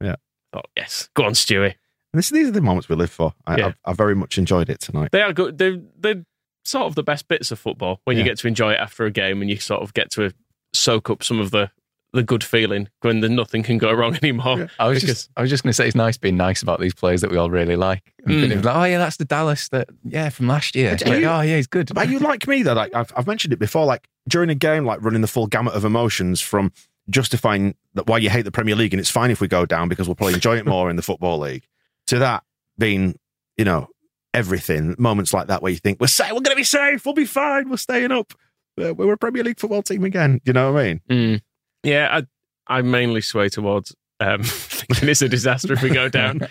Yeah. 0.00 0.16
Oh 0.54 0.62
yes, 0.76 1.08
go 1.14 1.24
on, 1.24 1.32
Stewie. 1.32 1.74
And 2.12 2.18
this, 2.18 2.30
these 2.30 2.48
are 2.48 2.52
the 2.52 2.60
moments 2.62 2.88
we 2.88 2.96
live 2.96 3.10
for. 3.10 3.34
I, 3.46 3.56
Yeah. 3.58 3.72
I, 3.84 3.90
I 3.90 3.92
very 3.94 4.14
much 4.14 4.38
enjoyed 4.38 4.68
it 4.70 4.80
tonight. 4.80 5.10
They 5.12 5.22
are 5.22 5.32
good. 5.32 5.58
They're 5.58 5.80
they're 5.98 6.24
sort 6.66 6.86
of 6.86 6.94
the 6.94 7.02
best 7.02 7.28
bits 7.28 7.50
of 7.50 7.58
football 7.58 8.00
when 8.04 8.16
you 8.16 8.24
get 8.24 8.38
to 8.38 8.48
enjoy 8.48 8.72
it 8.72 8.78
after 8.80 9.04
a 9.04 9.10
game 9.10 9.40
and 9.40 9.50
you 9.50 9.56
sort 9.56 9.82
of 9.82 9.94
get 9.94 10.10
to 10.12 10.32
soak 10.72 11.08
up 11.10 11.22
some 11.22 11.38
of 11.40 11.50
the 11.50 11.70
the 12.12 12.22
good 12.22 12.42
feeling 12.42 12.88
when 13.02 13.20
the 13.20 13.28
nothing 13.28 13.62
can 13.62 13.76
go 13.76 13.92
wrong 13.92 14.16
anymore. 14.22 14.70
I 14.78 14.88
was 14.88 15.00
Because- 15.02 15.16
just, 15.24 15.30
I 15.36 15.42
was 15.42 15.50
just 15.50 15.62
going 15.64 15.70
to 15.70 15.74
say 15.74 15.86
it's 15.86 15.94
nice 15.96 16.16
being 16.16 16.36
nice 16.36 16.62
about 16.62 16.80
these 16.80 16.94
players 16.94 17.20
that 17.20 17.30
we 17.30 17.36
all 17.36 17.50
really 17.50 17.76
like. 17.76 18.10
And 18.24 18.50
Mm. 18.52 18.64
like, 18.64 18.74
oh 18.76 18.84
yeah, 18.84 18.96
that's 18.98 19.18
the 19.18 19.26
Dallas 19.26 19.68
that, 19.68 19.88
yeah, 20.02 20.30
from 20.30 20.46
last 20.48 20.74
year. 20.74 20.92
Like, 20.92 21.04
you- 21.06 21.26
oh 21.26 21.40
yeah, 21.42 21.56
he's 21.56 21.66
good. 21.66 21.94
Are 21.98 22.06
you 22.06 22.18
like 22.20 22.46
me 22.46 22.62
though? 22.62 22.72
Like 22.72 22.94
I've, 22.94 23.12
I've 23.16 23.26
mentioned 23.26 23.52
it 23.52 23.58
before. 23.58 23.84
Like 23.84 24.08
during 24.28 24.48
a 24.48 24.54
game, 24.54 24.86
like 24.86 25.02
running 25.02 25.20
the 25.20 25.26
full 25.26 25.46
gamut 25.46 25.74
of 25.74 25.84
emotions 25.84 26.40
from 26.40 26.72
justifying 27.10 27.74
that 27.94 28.06
why 28.06 28.18
you 28.18 28.30
hate 28.30 28.42
the 28.46 28.50
Premier 28.52 28.74
League 28.76 28.92
and 28.94 29.00
it's 29.00 29.10
fine 29.10 29.30
if 29.30 29.40
we 29.40 29.48
go 29.48 29.66
down 29.66 29.88
because 29.88 30.08
we'll 30.08 30.14
probably 30.14 30.34
enjoy 30.34 30.56
it 30.56 30.66
more 30.66 30.88
in 30.90 30.96
the 30.96 31.02
football 31.02 31.38
league. 31.38 31.64
To 32.08 32.18
that 32.20 32.44
being, 32.78 33.18
you 33.56 33.64
know, 33.64 33.88
everything. 34.34 34.94
Moments 34.98 35.32
like 35.32 35.48
that 35.48 35.62
where 35.62 35.72
you 35.72 35.78
think 35.78 36.00
we're 36.00 36.06
safe, 36.06 36.28
we're 36.32 36.40
going 36.40 36.54
to 36.54 36.56
be 36.56 36.64
safe, 36.64 37.04
we'll 37.04 37.14
be 37.14 37.24
fine, 37.24 37.68
we're 37.70 37.76
staying 37.76 38.12
up. 38.12 38.32
Uh, 38.80 38.92
We're 38.92 39.14
a 39.14 39.16
Premier 39.16 39.42
League 39.42 39.58
football 39.58 39.82
team 39.82 40.04
again. 40.04 40.40
You 40.44 40.52
know 40.52 40.72
what 40.72 40.82
I 40.82 40.84
mean? 40.86 41.00
Mm. 41.08 41.40
Yeah, 41.82 42.20
I 42.68 42.78
I 42.78 42.82
mainly 42.82 43.22
sway 43.22 43.48
towards 43.48 43.94
um, 44.20 44.42
thinking 44.44 45.08
it's 45.08 45.22
a 45.22 45.28
disaster 45.28 45.72
if 45.72 45.82
we 45.82 45.88
go 45.88 46.08
down. 46.08 46.46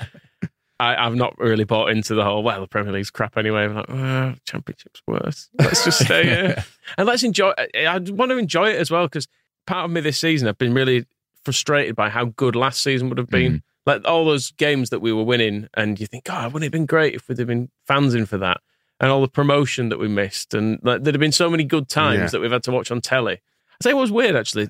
I, 0.80 0.96
I've 0.96 1.16
not 1.16 1.38
really 1.38 1.64
bought 1.64 1.90
into 1.90 2.16
the 2.16 2.24
whole 2.24 2.42
well, 2.44 2.62
the 2.62 2.68
Premier 2.68 2.92
League's 2.92 3.12
crap 3.12 3.38
anyway. 3.38 3.66
I'm 3.66 3.76
like, 3.76 3.90
well, 3.90 4.34
Championship's 4.46 5.02
worse. 5.08 5.50
Let's 5.60 5.86
just 5.86 6.04
stay 6.04 6.24
here 6.24 6.66
and 6.98 7.08
let's 7.08 7.24
enjoy. 7.24 7.54
I, 7.58 7.86
I 7.86 7.98
want 8.00 8.32
to 8.32 8.38
enjoy 8.38 8.70
it 8.70 8.78
as 8.78 8.90
well 8.90 9.06
because 9.06 9.28
part 9.68 9.86
of 9.86 9.92
me 9.92 10.02
this 10.02 10.18
season 10.20 10.48
I've 10.48 10.58
been 10.58 10.74
really 10.74 11.06
frustrated 11.44 11.96
by 11.96 12.10
how 12.10 12.26
good 12.26 12.56
last 12.56 12.82
season 12.82 13.08
would 13.10 13.18
have 13.20 13.30
been. 13.30 13.62
Like 13.86 14.02
all 14.06 14.26
those 14.26 14.52
games 14.52 14.89
that 14.89 15.00
we 15.00 15.13
were 15.13 15.24
winning, 15.24 15.67
and 15.76 16.00
you 16.00 16.08
think, 16.08 16.24
God, 16.26 16.52
wouldn't 16.54 16.63
it 16.63 16.67
have 16.67 16.71
been 16.71 16.86
great 16.88 17.13
if 17.15 17.28
we'd 17.28 17.38
have 17.38 17.48
been 17.48 17.69
fans 17.86 18.15
in 18.15 18.26
for 18.26 18.38
that? 18.39 18.62
And 19.00 19.12
all 19.12 19.21
the 19.21 19.28
promotion 19.28 19.89
that 19.89 20.00
we 20.00 20.08
missed, 20.08 20.54
and 20.54 20.80
like, 20.82 21.04
there'd 21.04 21.15
have 21.15 21.19
been 21.19 21.32
so 21.32 21.50
many 21.50 21.63
good 21.65 21.88
times 21.89 22.19
Yeah. 22.19 22.28
that 22.28 22.41
we've 22.41 22.52
had 22.52 22.63
to 22.63 22.71
watch 22.71 22.89
on 22.91 23.02
telly. 23.02 23.34
I 23.34 23.84
say 23.84 23.93
what 23.93 24.02
was 24.02 24.12
weird 24.12 24.36
actually. 24.36 24.69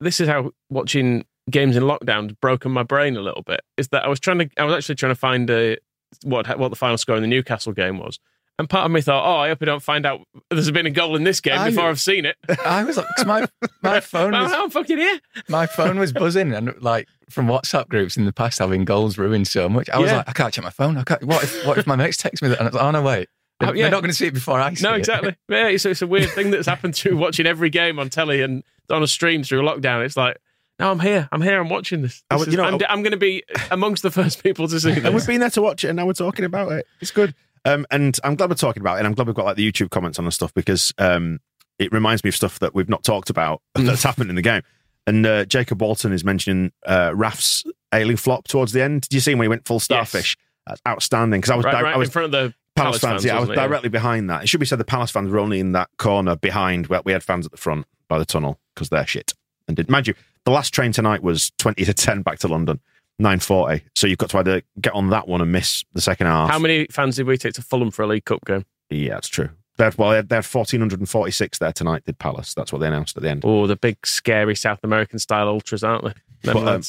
This 0.00 0.20
is 0.20 0.28
how 0.28 0.52
watching 0.70 1.24
games 1.50 1.76
in 1.76 1.82
lockdown 1.82 2.36
broken 2.40 2.70
my 2.72 2.82
brain 2.84 3.16
a 3.16 3.20
little 3.20 3.42
bit. 3.42 3.60
Is 3.76 3.88
that 3.88 4.04
I 4.04 4.08
was 4.08 4.20
trying 4.20 4.38
to, 4.38 4.48
I 4.56 4.64
was 4.64 4.74
actually 4.74 4.94
trying 4.94 5.10
to 5.12 5.16
find 5.18 5.50
uh 5.50 5.76
what 6.22 6.46
what 6.58 6.68
the 6.70 6.76
final 6.76 6.96
score 6.96 7.16
in 7.16 7.22
the 7.22 7.28
Newcastle 7.28 7.72
game 7.72 7.98
was, 7.98 8.18
and 8.58 8.68
part 8.70 8.84
of 8.86 8.90
me 8.92 9.00
thought, 9.00 9.24
oh, 9.26 9.40
I 9.40 9.48
hope 9.48 9.58
I 9.62 9.64
don't 9.64 9.82
find 9.82 10.06
out 10.06 10.20
there's 10.50 10.70
been 10.70 10.86
a 10.86 10.90
goal 10.90 11.16
in 11.16 11.24
this 11.24 11.40
game 11.40 11.58
I- 11.58 11.70
before 11.70 11.88
I've 11.88 12.00
seen 12.00 12.24
it. 12.24 12.36
I 12.64 12.84
was 12.84 12.96
like, 12.96 13.06
'cause 13.16 13.26
my 13.26 13.46
my 13.82 14.00
phone 14.12 14.32
Well, 14.32 14.44
was 14.44 14.52
I'm 14.52 14.70
fucking 14.70 14.98
here. 14.98 15.20
my 15.48 15.66
phone 15.66 15.98
was 15.98 16.12
buzzing, 16.12 16.52
and 16.52 16.74
like 16.82 17.08
from 17.30 17.46
WhatsApp 17.46 17.88
groups 17.88 18.16
in 18.16 18.24
the 18.26 18.32
past 18.32 18.58
having 18.58 18.84
goals 18.84 19.18
ruined 19.18 19.48
so 19.48 19.68
much. 19.68 19.88
I 19.90 19.98
was 19.98 20.10
Yeah. 20.10 20.18
like, 20.18 20.28
I 20.28 20.32
can't 20.32 20.52
check 20.54 20.64
my 20.64 20.70
phone. 20.70 20.96
I 20.98 21.02
can't. 21.04 21.22
What 21.24 21.42
if 21.42 21.66
what 21.66 21.78
if 21.78 21.86
my 21.86 21.96
mates 21.96 22.16
text 22.16 22.42
me 22.42 22.48
that? 22.50 22.58
And 22.58 22.68
I 22.68 22.70
was 22.70 22.74
like, 22.74 22.84
oh 22.84 22.90
no, 22.92 23.02
wait, 23.02 23.28
they're, 23.60 23.70
Oh, 23.70 23.72
yeah. 23.72 23.82
they're 23.84 23.90
not 23.92 24.00
going 24.02 24.10
to 24.10 24.16
see 24.16 24.26
it 24.26 24.34
before 24.34 24.60
I 24.60 24.72
see 24.74 24.80
it. 24.84 24.88
No, 24.88 24.94
it. 24.94 24.98
exactly. 24.98 25.36
Yeah, 25.48 25.68
it's, 25.68 25.84
it's 25.86 26.02
a 26.02 26.06
weird 26.06 26.30
thing 26.30 26.50
that's 26.50 26.66
happened 26.66 26.94
through 26.96 27.16
watching 27.16 27.46
every 27.46 27.70
game 27.70 27.98
on 27.98 28.08
telly 28.10 28.40
and 28.42 28.62
on 28.90 29.02
a 29.02 29.06
stream 29.06 29.42
through 29.42 29.62
lockdown. 29.62 30.04
It's 30.04 30.16
like, 30.16 30.36
no, 30.78 30.90
I'm 30.90 31.00
here. 31.00 31.28
I'm 31.32 31.40
here. 31.40 31.60
I'm 31.60 31.68
watching 31.68 32.02
this. 32.02 32.22
I 32.30 32.34
This 32.34 32.40
would- 32.40 32.48
is- 32.48 32.54
you 32.54 32.58
know, 32.58 32.64
I'm, 32.68 32.80
I'm 32.88 33.02
going 33.02 33.12
to 33.12 33.16
be 33.16 33.42
amongst 33.70 34.02
the 34.02 34.10
first 34.10 34.42
people 34.42 34.68
to 34.68 34.78
see 34.80 34.90
this. 34.92 35.04
And 35.04 35.14
we've 35.14 35.26
been 35.26 35.40
there 35.40 35.50
to 35.50 35.62
watch 35.62 35.84
it, 35.84 35.88
and 35.88 35.96
now 35.96 36.06
we're 36.06 36.12
talking 36.12 36.44
about 36.44 36.70
it. 36.72 36.86
It's 37.00 37.10
good. 37.10 37.34
Um, 37.64 37.86
and 37.90 38.18
I'm 38.24 38.34
glad 38.34 38.50
we're 38.50 38.56
talking 38.56 38.80
about 38.82 38.96
it. 38.96 38.98
And 38.98 39.06
I'm 39.06 39.14
glad 39.14 39.26
we've 39.26 39.36
got 39.36 39.46
like 39.46 39.56
the 39.56 39.70
YouTube 39.70 39.90
comments 39.90 40.18
on 40.18 40.24
and 40.24 40.34
stuff 40.34 40.52
because 40.54 40.92
um, 40.98 41.40
it 41.78 41.92
reminds 41.92 42.22
me 42.24 42.28
of 42.28 42.34
stuff 42.36 42.58
that 42.58 42.74
we've 42.74 42.88
not 42.88 43.02
talked 43.02 43.30
about 43.30 43.62
that's 43.74 44.02
happened 44.02 44.30
in 44.30 44.36
the 44.36 44.42
game. 44.42 44.62
And 45.06 45.26
uh, 45.26 45.44
Jacob 45.44 45.80
Walton 45.82 46.12
is 46.12 46.24
mentioning 46.24 46.72
uh, 46.86 47.12
Raf's 47.14 47.64
ailing 47.92 48.16
flop 48.16 48.48
towards 48.48 48.72
the 48.72 48.82
end. 48.82 49.02
Did 49.02 49.14
you 49.14 49.20
see 49.20 49.32
him 49.32 49.38
when 49.38 49.44
he 49.46 49.50
went 49.50 49.66
full 49.66 49.80
starfish? 49.80 50.36
That's 50.66 50.80
outstanding. 50.88 51.40
Because 51.40 51.50
I 51.50 51.56
was, 51.56 51.64
Right, 51.66 51.72
di- 51.72 51.82
right 51.82 51.94
I 51.94 51.98
was 51.98 52.08
in 52.08 52.12
front 52.12 52.24
of 52.26 52.30
the 52.32 52.54
Palace, 52.74 52.98
Palace 52.98 53.00
fans. 53.00 53.12
fans, 53.12 53.24
yeah, 53.26 53.36
I 53.36 53.40
was 53.40 53.48
it? 53.50 53.56
Yeah. 53.56 53.66
directly 53.66 53.90
behind 53.90 54.30
that. 54.30 54.42
It 54.42 54.48
should 54.48 54.60
be 54.60 54.66
said 54.66 54.78
the 54.78 54.84
Palace 54.84 55.10
fans 55.10 55.30
were 55.30 55.38
only 55.38 55.60
in 55.60 55.72
that 55.72 55.90
corner 55.98 56.36
behind 56.36 56.86
where 56.86 57.02
we 57.04 57.12
had 57.12 57.22
fans 57.22 57.44
at 57.46 57.52
the 57.52 57.58
front 57.58 57.86
by 58.08 58.18
the 58.18 58.24
tunnel 58.24 58.58
because 58.74 58.88
they're 58.88 59.06
shit. 59.06 59.34
And 59.68 59.76
did 59.76 59.90
mind 59.90 60.06
you, 60.08 60.14
the 60.44 60.50
last 60.50 60.72
train 60.74 60.90
tonight 60.92 61.22
was 61.22 61.52
twenty 61.58 61.84
to 61.84 61.94
ten 61.94 62.22
back 62.22 62.38
to 62.40 62.48
London, 62.48 62.80
nine 63.18 63.40
forty. 63.40 63.82
So 63.94 64.06
you've 64.06 64.18
got 64.18 64.30
to 64.30 64.38
either 64.38 64.62
get 64.80 64.94
on 64.94 65.10
that 65.10 65.28
one 65.28 65.40
and 65.40 65.52
miss 65.52 65.84
the 65.92 66.00
second 66.00 66.26
half. 66.26 66.50
How 66.50 66.58
many 66.58 66.86
fans 66.90 67.16
did 67.16 67.26
we 67.26 67.36
take 67.36 67.54
to 67.54 67.62
Fulham 67.62 67.90
for 67.90 68.02
a 68.02 68.06
League 68.06 68.24
Cup 68.24 68.44
game? 68.44 68.64
Yeah, 68.90 69.14
that's 69.14 69.28
true. 69.28 69.50
They 69.76 69.84
had, 69.84 69.98
well, 69.98 70.10
they 70.10 70.16
had, 70.16 70.28
they 70.28 70.36
had 70.36 70.44
fourteen 70.44 70.80
hundred 70.80 71.00
and 71.00 71.08
forty 71.08 71.32
six 71.32 71.58
there 71.58 71.72
tonight. 71.72 72.04
Did 72.04 72.18
Palace? 72.18 72.54
That's 72.54 72.72
what 72.72 72.78
they 72.78 72.86
announced 72.86 73.16
at 73.16 73.22
the 73.22 73.30
end. 73.30 73.42
Oh, 73.44 73.66
the 73.66 73.76
big, 73.76 74.06
scary 74.06 74.54
South 74.54 74.80
American 74.84 75.18
style 75.18 75.48
ultras, 75.48 75.82
aren't 75.82 76.04
they? 76.04 76.12
Them 76.42 76.64
But, 76.64 76.68
um, 76.68 76.82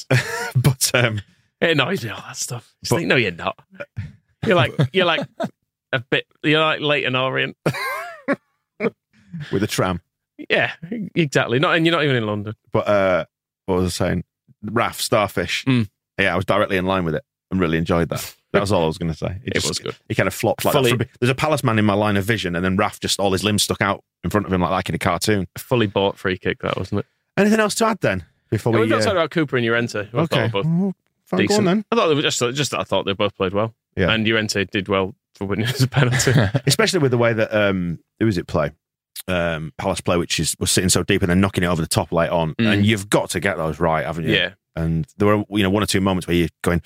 but 0.55 0.91
um, 0.93 1.21
it 1.61 1.71
annoys 1.71 2.03
me 2.03 2.11
all 2.11 2.21
that 2.21 2.38
stuff. 2.38 2.75
But- 2.89 2.97
think, 2.97 3.07
no, 3.07 3.15
you're 3.15 3.31
not. 3.31 3.57
You're 4.45 4.55
like, 4.55 4.73
you're 4.93 5.05
like 5.05 5.27
a 5.91 5.99
bit. 5.99 6.27
You're 6.43 6.61
like 6.61 6.81
Leyton 6.81 7.15
Orient. 7.15 7.57
with 9.51 9.63
a 9.63 9.67
tram. 9.67 10.01
Yeah, 10.49 10.73
exactly. 11.15 11.59
Not, 11.59 11.75
and 11.75 11.85
you're 11.85 11.95
not 11.95 12.03
even 12.03 12.15
in 12.15 12.27
London. 12.27 12.53
But 12.71 12.88
uh, 12.88 13.25
what 13.65 13.75
was 13.75 13.99
I 13.99 14.07
saying? 14.07 14.23
Raf 14.63 14.99
Starfish. 15.01 15.65
Mm. 15.65 15.89
Yeah, 16.19 16.34
I 16.34 16.36
was 16.36 16.45
directly 16.45 16.78
in 16.78 16.86
line 16.86 17.04
with 17.06 17.15
it 17.15 17.23
and 17.51 17.60
really 17.60 17.78
enjoyed 17.78 18.10
that. 18.10 18.36
That 18.54 18.62
was 18.62 18.71
all 18.71 18.84
I 18.84 18.88
was 18.88 18.97
going 18.97 19.12
to 19.12 19.17
say. 19.17 19.38
It 19.43 19.56
was 19.67 19.80
good. 19.80 19.95
He 20.08 20.15
kind 20.15 20.28
of 20.28 20.34
flopped 20.34 20.63
like 20.63 20.71
Fully- 20.73 20.91
that. 20.91 20.97
from- 20.97 21.08
There's 21.19 21.30
a 21.30 21.36
Palace 21.36 21.63
man 21.63 21.78
in 21.78 21.84
my 21.86 21.93
line 21.93 22.15
of 22.15 22.23
vision, 22.23 22.56
and 22.56 22.63
then 22.63 22.78
Raf 22.78 22.99
just 23.01 23.19
all 23.19 23.34
his 23.34 23.43
limbs 23.43 23.63
stuck 23.63 23.82
out 23.82 24.01
in 24.23 24.30
front 24.30 24.45
of 24.45 24.54
him 24.54 24.62
like, 24.62 24.71
like 24.71 24.88
in 24.89 24.95
a 24.95 24.99
cartoon. 24.99 25.45
A 25.56 25.60
fully 25.60 25.88
bought 25.88 26.17
free 26.17 26.38
kick, 26.38 26.60
that 26.62 26.78
wasn't 26.78 26.99
it? 27.01 27.06
Anything 27.38 27.60
else 27.60 27.75
to 27.75 27.86
add 27.86 27.97
then? 27.99 28.23
Before 28.49 28.71
Yeah, 28.71 28.78
we 28.78 28.82
we've 28.84 28.89
not 28.91 29.01
uh, 29.01 29.04
talked 29.06 29.15
about 29.17 29.32
Cooper 29.32 29.58
and 29.58 29.65
Llorente. 29.65 30.06
who 30.06 30.19
I 30.19 30.25
thought 30.25 30.34
okay, 30.39 30.47
both 30.47 30.65
Well, 30.65 30.93
fine, 31.25 31.38
go 31.39 31.41
on 31.43 31.47
decent. 31.47 31.65
then. 31.65 31.86
I 31.91 31.95
thought 31.95 32.08
they 32.08 32.15
were 32.15 32.21
just, 32.21 32.39
just 32.39 32.73
I 32.73 32.83
thought 32.83 33.06
they 33.06 33.13
both 33.13 33.35
played 33.35 33.54
well. 33.54 33.73
Yeah. 33.98 34.12
And 34.12 34.25
Llorente 34.25 34.63
did 34.65 34.87
well 34.87 35.15
for 35.33 35.46
winning 35.46 35.65
as 35.65 35.81
a 35.83 35.87
penalty. 35.89 36.31
Especially 36.65 37.00
with 37.00 37.12
the 37.12 37.17
way 37.17 37.33
that 37.33 37.54
um, 37.54 38.00
who 38.19 38.25
was 38.27 38.37
it 38.37 38.48
play? 38.48 38.71
Um, 39.27 39.73
Palace 39.77 40.02
play, 40.02 40.17
which 40.17 40.39
is 40.39 40.56
was 40.60 40.69
sitting 40.71 40.89
so 40.89 41.04
deep 41.04 41.21
and 41.23 41.29
then 41.29 41.42
knocking 41.42 41.63
it 41.63 41.67
over 41.67 41.81
the 41.81 41.87
top 41.87 42.12
late 42.13 42.29
on, 42.29 42.54
Mm. 42.56 42.73
and 42.73 42.85
you've 42.85 43.10
got 43.10 43.31
to 43.31 43.39
get 43.42 43.58
those 43.58 43.79
right, 43.81 44.06
haven't 44.06 44.25
you? 44.27 44.33
yeah. 44.35 44.54
And 44.76 45.06
there 45.17 45.28
were 45.38 45.44
you 45.50 45.63
know 45.63 45.69
one 45.69 45.84
or 45.84 45.88
two 45.88 46.02
moments 46.02 46.28
where 46.28 46.36
you're 46.36 46.50
going 46.63 46.82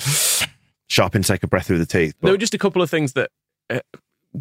sharp 0.87 1.15
and 1.15 1.23
take 1.25 1.43
a 1.43 1.47
breath 1.47 1.67
through 1.67 1.79
the 1.79 1.85
teeth. 1.85 2.13
there 2.21 2.31
were 2.31 2.37
just 2.37 2.53
a 2.53 2.57
couple 2.57 2.81
of 2.81 2.89
things 2.89 3.13
that 3.13 3.29
uh, 3.69 3.79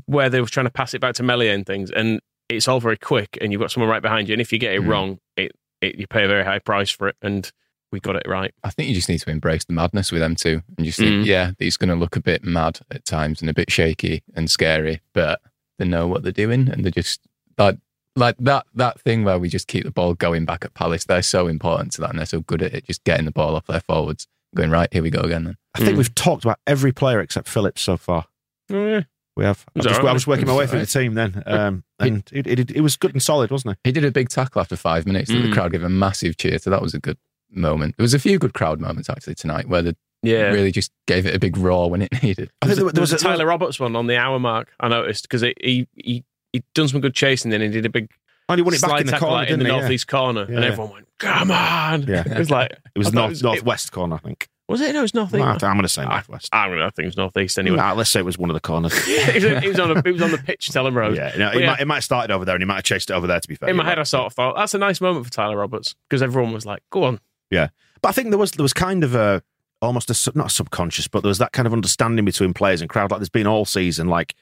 where 0.06 0.28
they 0.30 0.40
were 0.40 0.46
trying 0.46 0.66
to 0.66 0.70
pass 0.72 0.94
it 0.94 1.00
back 1.00 1.14
to 1.14 1.22
Meslier 1.22 1.52
and 1.52 1.66
things, 1.66 1.90
and 1.90 2.20
it's 2.48 2.68
all 2.68 2.80
very 2.80 2.96
quick, 2.98 3.36
and 3.40 3.52
you've 3.52 3.60
got 3.60 3.70
someone 3.70 3.90
right 3.90 4.02
behind 4.02 4.28
you, 4.28 4.32
and 4.34 4.40
if 4.40 4.52
you 4.52 4.58
get 4.58 4.74
it 4.74 4.82
Mm. 4.82 4.88
wrong, 4.88 5.18
it, 5.36 5.52
it 5.80 5.96
you 5.96 6.06
pay 6.06 6.24
a 6.24 6.28
very 6.28 6.44
high 6.44 6.58
price 6.58 6.90
for 6.90 7.08
it, 7.08 7.16
and 7.22 7.50
we 7.90 8.00
got 8.00 8.16
it 8.16 8.24
right. 8.26 8.52
I 8.62 8.70
think 8.70 8.88
you 8.90 8.94
just 8.94 9.08
need 9.08 9.20
to 9.20 9.30
embrace 9.30 9.64
the 9.64 9.72
madness 9.72 10.12
with 10.12 10.20
them 10.20 10.34
too, 10.36 10.62
and 10.76 10.86
just 10.86 10.98
think, 10.98 11.22
Mm. 11.24 11.26
yeah, 11.26 11.52
he's 11.58 11.76
going 11.78 11.88
to 11.90 11.94
look 11.94 12.16
a 12.16 12.20
bit 12.20 12.44
mad 12.44 12.80
at 12.90 13.04
times 13.06 13.40
and 13.40 13.48
a 13.50 13.54
bit 13.54 13.70
shaky 13.70 14.22
and 14.34 14.50
scary, 14.50 15.00
but 15.14 15.40
they 15.78 15.86
know 15.86 16.06
what 16.06 16.22
they're 16.22 16.32
doing, 16.32 16.68
and 16.68 16.84
they're 16.84 16.90
just 16.90 17.20
like 17.56 17.78
like 18.18 18.36
that 18.38 18.66
that 18.74 19.00
thing 19.00 19.24
where 19.24 19.38
we 19.38 19.48
just 19.48 19.68
keep 19.68 19.84
the 19.84 19.90
ball 19.90 20.14
going 20.14 20.44
back 20.44 20.64
at 20.64 20.74
Palace. 20.74 21.04
They're 21.04 21.22
so 21.22 21.46
important 21.46 21.92
to 21.92 22.00
that, 22.02 22.10
and 22.10 22.18
they're 22.18 22.26
so 22.26 22.40
good 22.40 22.62
at 22.62 22.74
it. 22.74 22.86
Just 22.86 23.04
getting 23.04 23.24
the 23.26 23.32
ball 23.32 23.56
off 23.56 23.66
their 23.66 23.80
forwards, 23.80 24.26
going 24.54 24.70
right. 24.70 24.88
Here 24.92 25.02
we 25.02 25.10
go 25.10 25.20
again. 25.20 25.44
Then 25.44 25.56
I 25.74 25.78
think 25.80 25.96
we've 25.96 26.14
talked 26.14 26.44
about 26.44 26.58
every 26.66 26.92
player 26.92 27.20
except 27.20 27.48
Phillips 27.48 27.80
so 27.82 27.96
far. 27.96 28.26
Oh, 28.70 28.86
yeah. 28.86 29.02
We 29.36 29.44
have. 29.44 29.64
I 29.68 29.70
He's 29.74 29.86
was, 29.86 29.96
all 29.98 30.02
right, 30.04 30.10
I 30.10 30.12
was 30.12 30.26
working 30.26 30.46
my 30.46 30.52
way 30.54 30.64
all 30.64 30.66
through 30.68 30.80
the 30.80 30.86
team 30.86 31.14
then, 31.14 31.42
um, 31.46 31.84
and 32.00 32.28
it, 32.32 32.46
it, 32.48 32.70
it 32.72 32.80
was 32.80 32.96
good 32.96 33.12
and 33.12 33.22
solid, 33.22 33.50
wasn't 33.52 33.72
it? 33.74 33.78
he 33.84 33.92
did 33.92 34.04
a 34.04 34.10
big 34.10 34.28
tackle 34.30 34.60
after 34.60 34.74
five 34.74 35.06
minutes. 35.06 35.30
That 35.30 35.36
the 35.38 35.48
Mm. 35.48 35.52
crowd 35.54 35.70
gave 35.72 35.84
a 35.84 35.88
massive 35.88 36.36
cheer. 36.36 36.58
So 36.58 36.70
that 36.70 36.82
was 36.82 36.92
a 36.92 36.98
good 36.98 37.18
moment. 37.50 37.96
There 37.96 38.02
was 38.04 38.14
a 38.14 38.18
few 38.18 38.38
good 38.38 38.52
crowd 38.52 38.80
moments 38.80 39.08
actually 39.08 39.36
tonight 39.36 39.68
where 39.68 39.80
the 39.82 39.96
Yeah. 40.24 40.50
really 40.50 40.72
just 40.72 40.90
gave 41.06 41.24
it 41.24 41.36
a 41.36 41.38
big 41.38 41.56
roar 41.56 41.88
when 41.88 42.02
it 42.02 42.12
needed. 42.22 42.50
I 42.62 42.66
There 42.66 42.74
think 42.74 42.84
was, 42.86 42.92
there 42.94 43.00
was 43.00 43.12
a 43.12 43.16
Tyler 43.18 43.46
Roberts 43.46 43.78
one 43.78 43.94
on 43.94 44.08
the 44.08 44.16
hour 44.16 44.40
mark. 44.40 44.72
I 44.80 44.88
noticed 44.88 45.22
because 45.22 45.42
he 45.60 45.86
he 45.94 46.24
he 46.52 46.62
done 46.74 46.88
some 46.88 47.00
good 47.00 47.14
chasing, 47.14 47.50
then 47.50 47.60
he 47.60 47.68
did 47.68 47.84
a 47.86 47.90
big 47.90 48.10
And 48.48 48.58
he 48.58 48.62
won 48.62 48.74
it 48.74 48.80
back 48.80 49.00
in 49.00 49.06
the 49.06 49.18
corner, 49.18 49.34
like, 49.34 49.50
in 49.50 49.58
the 49.58 49.64
he? 49.66 49.70
Yeah. 49.70 49.78
northeast 49.80 50.06
corner, 50.08 50.46
Yeah, 50.48 50.56
and 50.56 50.64
everyone 50.64 50.92
went, 50.92 51.08
"Come 51.18 51.50
on!" 51.50 52.02
Yeah. 52.02 52.22
It 52.26 52.38
was 52.38 52.50
like 52.50 52.72
It 52.94 52.98
was 52.98 53.12
north 53.12 53.26
it 53.26 53.30
was- 53.30 53.42
northwest 53.42 53.92
corner, 53.92 54.16
I 54.16 54.18
think. 54.18 54.48
Was 54.68 54.82
it? 54.82 54.92
No, 54.92 55.02
it's 55.02 55.14
northeast. 55.14 55.40
Well, 55.40 55.48
I'm 55.48 55.58
going 55.58 55.80
to 55.80 55.88
say 55.88 56.04
northwest. 56.04 56.50
I, 56.52 56.68
don't 56.68 56.76
know, 56.76 56.84
I 56.84 56.90
think 56.90 57.04
it 57.04 57.06
was 57.06 57.16
northeast 57.16 57.58
anyway. 57.58 57.78
Nah, 57.78 57.94
let's 57.94 58.10
say 58.10 58.20
it 58.20 58.26
was 58.26 58.36
one 58.36 58.50
of 58.50 58.54
the 58.54 58.60
corners. 58.60 58.92
it, 59.06 59.42
was, 59.42 59.44
it 59.64 59.66
was 59.68 59.80
on 59.80 59.96
a, 59.96 60.02
it 60.04 60.12
was 60.12 60.20
on 60.20 60.30
the 60.30 60.36
pitch, 60.36 60.68
Tellham 60.68 60.94
Road. 60.94 61.16
yeah, 61.16 61.32
no, 61.38 61.50
it, 61.52 61.60
yeah. 61.60 61.66
Might, 61.68 61.80
it 61.80 61.86
might 61.86 61.94
have 61.94 62.04
started 62.04 62.30
over 62.34 62.44
there, 62.44 62.54
and 62.54 62.60
he 62.60 62.66
might 62.66 62.74
have 62.74 62.84
chased 62.84 63.08
it 63.08 63.14
over 63.14 63.26
there. 63.26 63.40
To 63.40 63.48
be 63.48 63.54
fair, 63.54 63.70
In 63.70 63.76
my 63.76 63.84
You're 63.84 63.88
head, 63.88 63.98
I 63.98 64.02
sort 64.02 64.26
of 64.26 64.34
thought 64.34 64.56
that's 64.56 64.74
a 64.74 64.78
nice 64.78 65.00
moment 65.00 65.24
for 65.24 65.32
Tyler 65.32 65.56
Roberts 65.56 65.94
because 66.06 66.22
everyone 66.22 66.52
was 66.52 66.66
like, 66.66 66.82
"Go 66.90 67.04
on." 67.04 67.18
Yeah, 67.50 67.68
but 68.02 68.10
I 68.10 68.12
think 68.12 68.28
there 68.28 68.38
was 68.38 68.50
there 68.52 68.62
was 68.62 68.74
kind 68.74 69.04
of 69.04 69.14
a 69.14 69.42
almost 69.80 70.10
a 70.10 70.32
not 70.36 70.48
a 70.48 70.50
subconscious, 70.50 71.08
but 71.08 71.22
there 71.22 71.28
was 71.30 71.38
that 71.38 71.52
kind 71.52 71.66
of 71.66 71.72
understanding 71.72 72.26
between 72.26 72.52
players 72.52 72.82
and 72.82 72.90
crowd. 72.90 73.10
Like 73.10 73.20
there's 73.20 73.30
been 73.30 73.46
all 73.46 73.64
season. 73.64 74.08
Like 74.08 74.34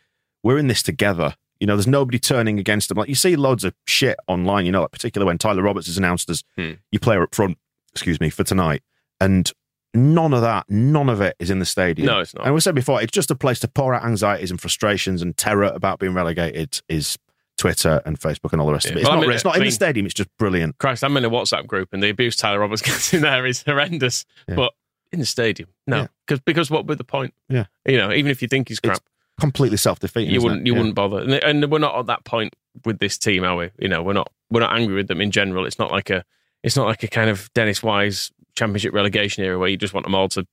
we're 0.42 0.58
in 0.58 0.66
this 0.66 0.82
together. 0.82 1.36
You 1.60 1.66
know, 1.66 1.76
there's 1.76 1.86
nobody 1.86 2.18
turning 2.18 2.58
against 2.58 2.88
them. 2.88 2.98
Like 2.98 3.08
you 3.08 3.14
see 3.14 3.36
loads 3.36 3.64
of 3.64 3.74
shit 3.86 4.16
online. 4.28 4.66
You 4.66 4.72
know, 4.72 4.82
like 4.82 4.90
particularly 4.92 5.26
when 5.26 5.38
Tyler 5.38 5.62
Roberts 5.62 5.88
is 5.88 5.96
announced 5.98 6.28
as 6.30 6.42
Hmm. 6.56 6.72
your 6.92 7.00
player 7.00 7.22
up 7.22 7.34
front. 7.34 7.58
Excuse 7.92 8.20
me 8.20 8.28
for 8.30 8.44
tonight, 8.44 8.82
and 9.20 9.50
none 9.94 10.34
of 10.34 10.42
that, 10.42 10.66
none 10.68 11.08
of 11.08 11.22
it 11.22 11.34
is 11.38 11.48
in 11.50 11.58
the 11.60 11.64
stadium. 11.64 12.06
No, 12.06 12.20
it's 12.20 12.34
not. 12.34 12.44
And 12.44 12.54
we 12.54 12.60
said 12.60 12.74
before, 12.74 13.00
it's 13.00 13.10
just 13.12 13.30
a 13.30 13.34
place 13.34 13.58
to 13.60 13.68
pour 13.68 13.94
out 13.94 14.04
anxieties 14.04 14.50
and 14.50 14.60
frustrations 14.60 15.22
and 15.22 15.34
terror 15.36 15.72
about 15.74 15.98
being 15.98 16.12
relegated. 16.12 16.82
Is 16.88 17.16
Twitter 17.56 18.02
and 18.04 18.20
Facebook 18.20 18.52
and 18.52 18.60
all 18.60 18.66
the 18.66 18.74
rest 18.74 18.84
of 18.84 18.92
it. 18.92 18.98
It's 18.98 19.04
Well, 19.08 19.12
I 19.12 19.16
not, 19.16 19.26
mean- 19.28 19.30
it's 19.34 19.44
not 19.46 19.54
I 19.54 19.58
in 19.60 19.64
the 19.64 19.70
stadium. 19.70 20.04
It's 20.04 20.14
just 20.14 20.28
brilliant. 20.38 20.76
Christ, 20.76 21.02
I'm 21.02 21.16
in 21.16 21.24
a 21.24 21.30
WhatsApp 21.30 21.66
group, 21.66 21.88
and 21.94 22.02
the 22.02 22.10
abuse 22.10 22.36
Tyler 22.36 22.58
Roberts 22.58 22.82
gets 22.82 23.14
in 23.14 23.22
there 23.22 23.46
is 23.46 23.62
horrendous. 23.62 24.26
Yeah. 24.46 24.56
But 24.56 24.74
in 25.10 25.20
the 25.20 25.24
stadium, 25.26 25.70
Yeah. 25.86 25.94
no, 26.02 26.08
because 26.26 26.40
because 26.40 26.70
what 26.70 26.84
would 26.84 26.98
the 26.98 27.04
point? 27.04 27.32
Yeah. 27.48 27.64
you 27.88 27.96
know, 27.96 28.12
even 28.12 28.30
if 28.30 28.42
you 28.42 28.48
think 28.48 28.68
he's 28.68 28.78
crap, 28.80 29.00
Completely 29.40 29.76
self 29.76 29.98
defeating. 29.98 30.32
you 30.32 30.40
wouldn't 30.42 30.66
you 30.66 30.74
wouldn't 30.74 30.94
bother. 30.94 31.20
And, 31.20 31.32
and 31.34 31.70
we're 31.70 31.78
not 31.78 31.98
at 31.98 32.06
that 32.06 32.24
point 32.24 32.54
with 32.84 32.98
this 32.98 33.18
team, 33.18 33.44
are 33.44 33.56
we? 33.56 33.70
You 33.78 33.88
know, 33.88 34.02
we're 34.02 34.12
not 34.14 34.32
we're 34.50 34.60
not 34.60 34.74
angry 34.76 34.94
with 34.94 35.08
them 35.08 35.20
in 35.20 35.30
general. 35.30 35.66
It's 35.66 35.78
not 35.78 35.90
like 35.90 36.08
a 36.10 36.24
it's 36.62 36.76
not 36.76 36.86
like 36.86 37.02
a 37.02 37.08
kind 37.08 37.28
of 37.30 37.52
Dennis 37.54 37.82
Wise 37.82 38.30
Championship 38.56 38.94
relegation 38.94 39.44
era 39.44 39.58
where 39.58 39.68
you 39.68 39.76
just 39.76 39.92
want 39.92 40.04
them 40.06 40.14
all 40.14 40.28
to 40.30 40.46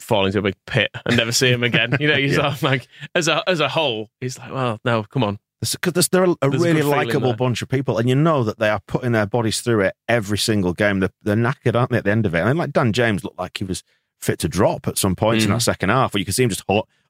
fall 0.00 0.26
into 0.26 0.38
a 0.38 0.42
big 0.42 0.54
pit 0.66 0.90
and 1.06 1.16
never 1.16 1.32
see 1.32 1.50
them 1.50 1.62
again. 1.62 1.96
You 2.00 2.08
know, 2.08 2.16
you 2.16 2.28
Yeah. 2.28 2.34
sort 2.34 2.46
of 2.46 2.62
like 2.62 2.88
as 3.14 3.28
a 3.28 3.48
as 3.48 3.60
a 3.60 3.68
whole, 3.68 4.10
it's 4.20 4.38
like, 4.38 4.52
well, 4.52 4.80
no, 4.84 5.04
come 5.04 5.22
on. 5.22 5.38
because 5.80 6.08
they're 6.08 6.24
a, 6.24 6.30
a 6.30 6.36
There's 6.50 6.62
a 6.62 6.66
really 6.66 6.82
likable 6.82 7.34
bunch 7.34 7.62
of 7.62 7.68
people, 7.68 7.98
and 7.98 8.08
you 8.08 8.14
know 8.16 8.42
that 8.44 8.58
they 8.58 8.68
are 8.68 8.80
putting 8.88 9.12
their 9.12 9.26
bodies 9.26 9.60
through 9.60 9.82
it 9.82 9.94
every 10.08 10.38
single 10.38 10.72
game. 10.72 11.00
They're, 11.00 11.10
they're 11.22 11.36
knackered, 11.36 11.74
aren't 11.76 11.90
they? 11.90 11.98
At 11.98 12.04
the 12.04 12.10
end 12.10 12.26
of 12.26 12.34
it, 12.34 12.40
and 12.40 12.58
like 12.58 12.72
Dan 12.72 12.92
James 12.92 13.22
looked 13.24 13.38
like 13.38 13.58
he 13.58 13.64
was 13.64 13.82
fit 14.20 14.38
to 14.40 14.48
drop 14.48 14.88
at 14.88 14.98
some 14.98 15.14
points 15.14 15.44
in 15.44 15.50
Mm. 15.50 15.54
that 15.54 15.60
second 15.62 15.90
half, 15.90 16.12
where 16.14 16.18
you 16.18 16.24
could 16.24 16.34
see 16.34 16.42
him 16.42 16.48
just 16.50 16.66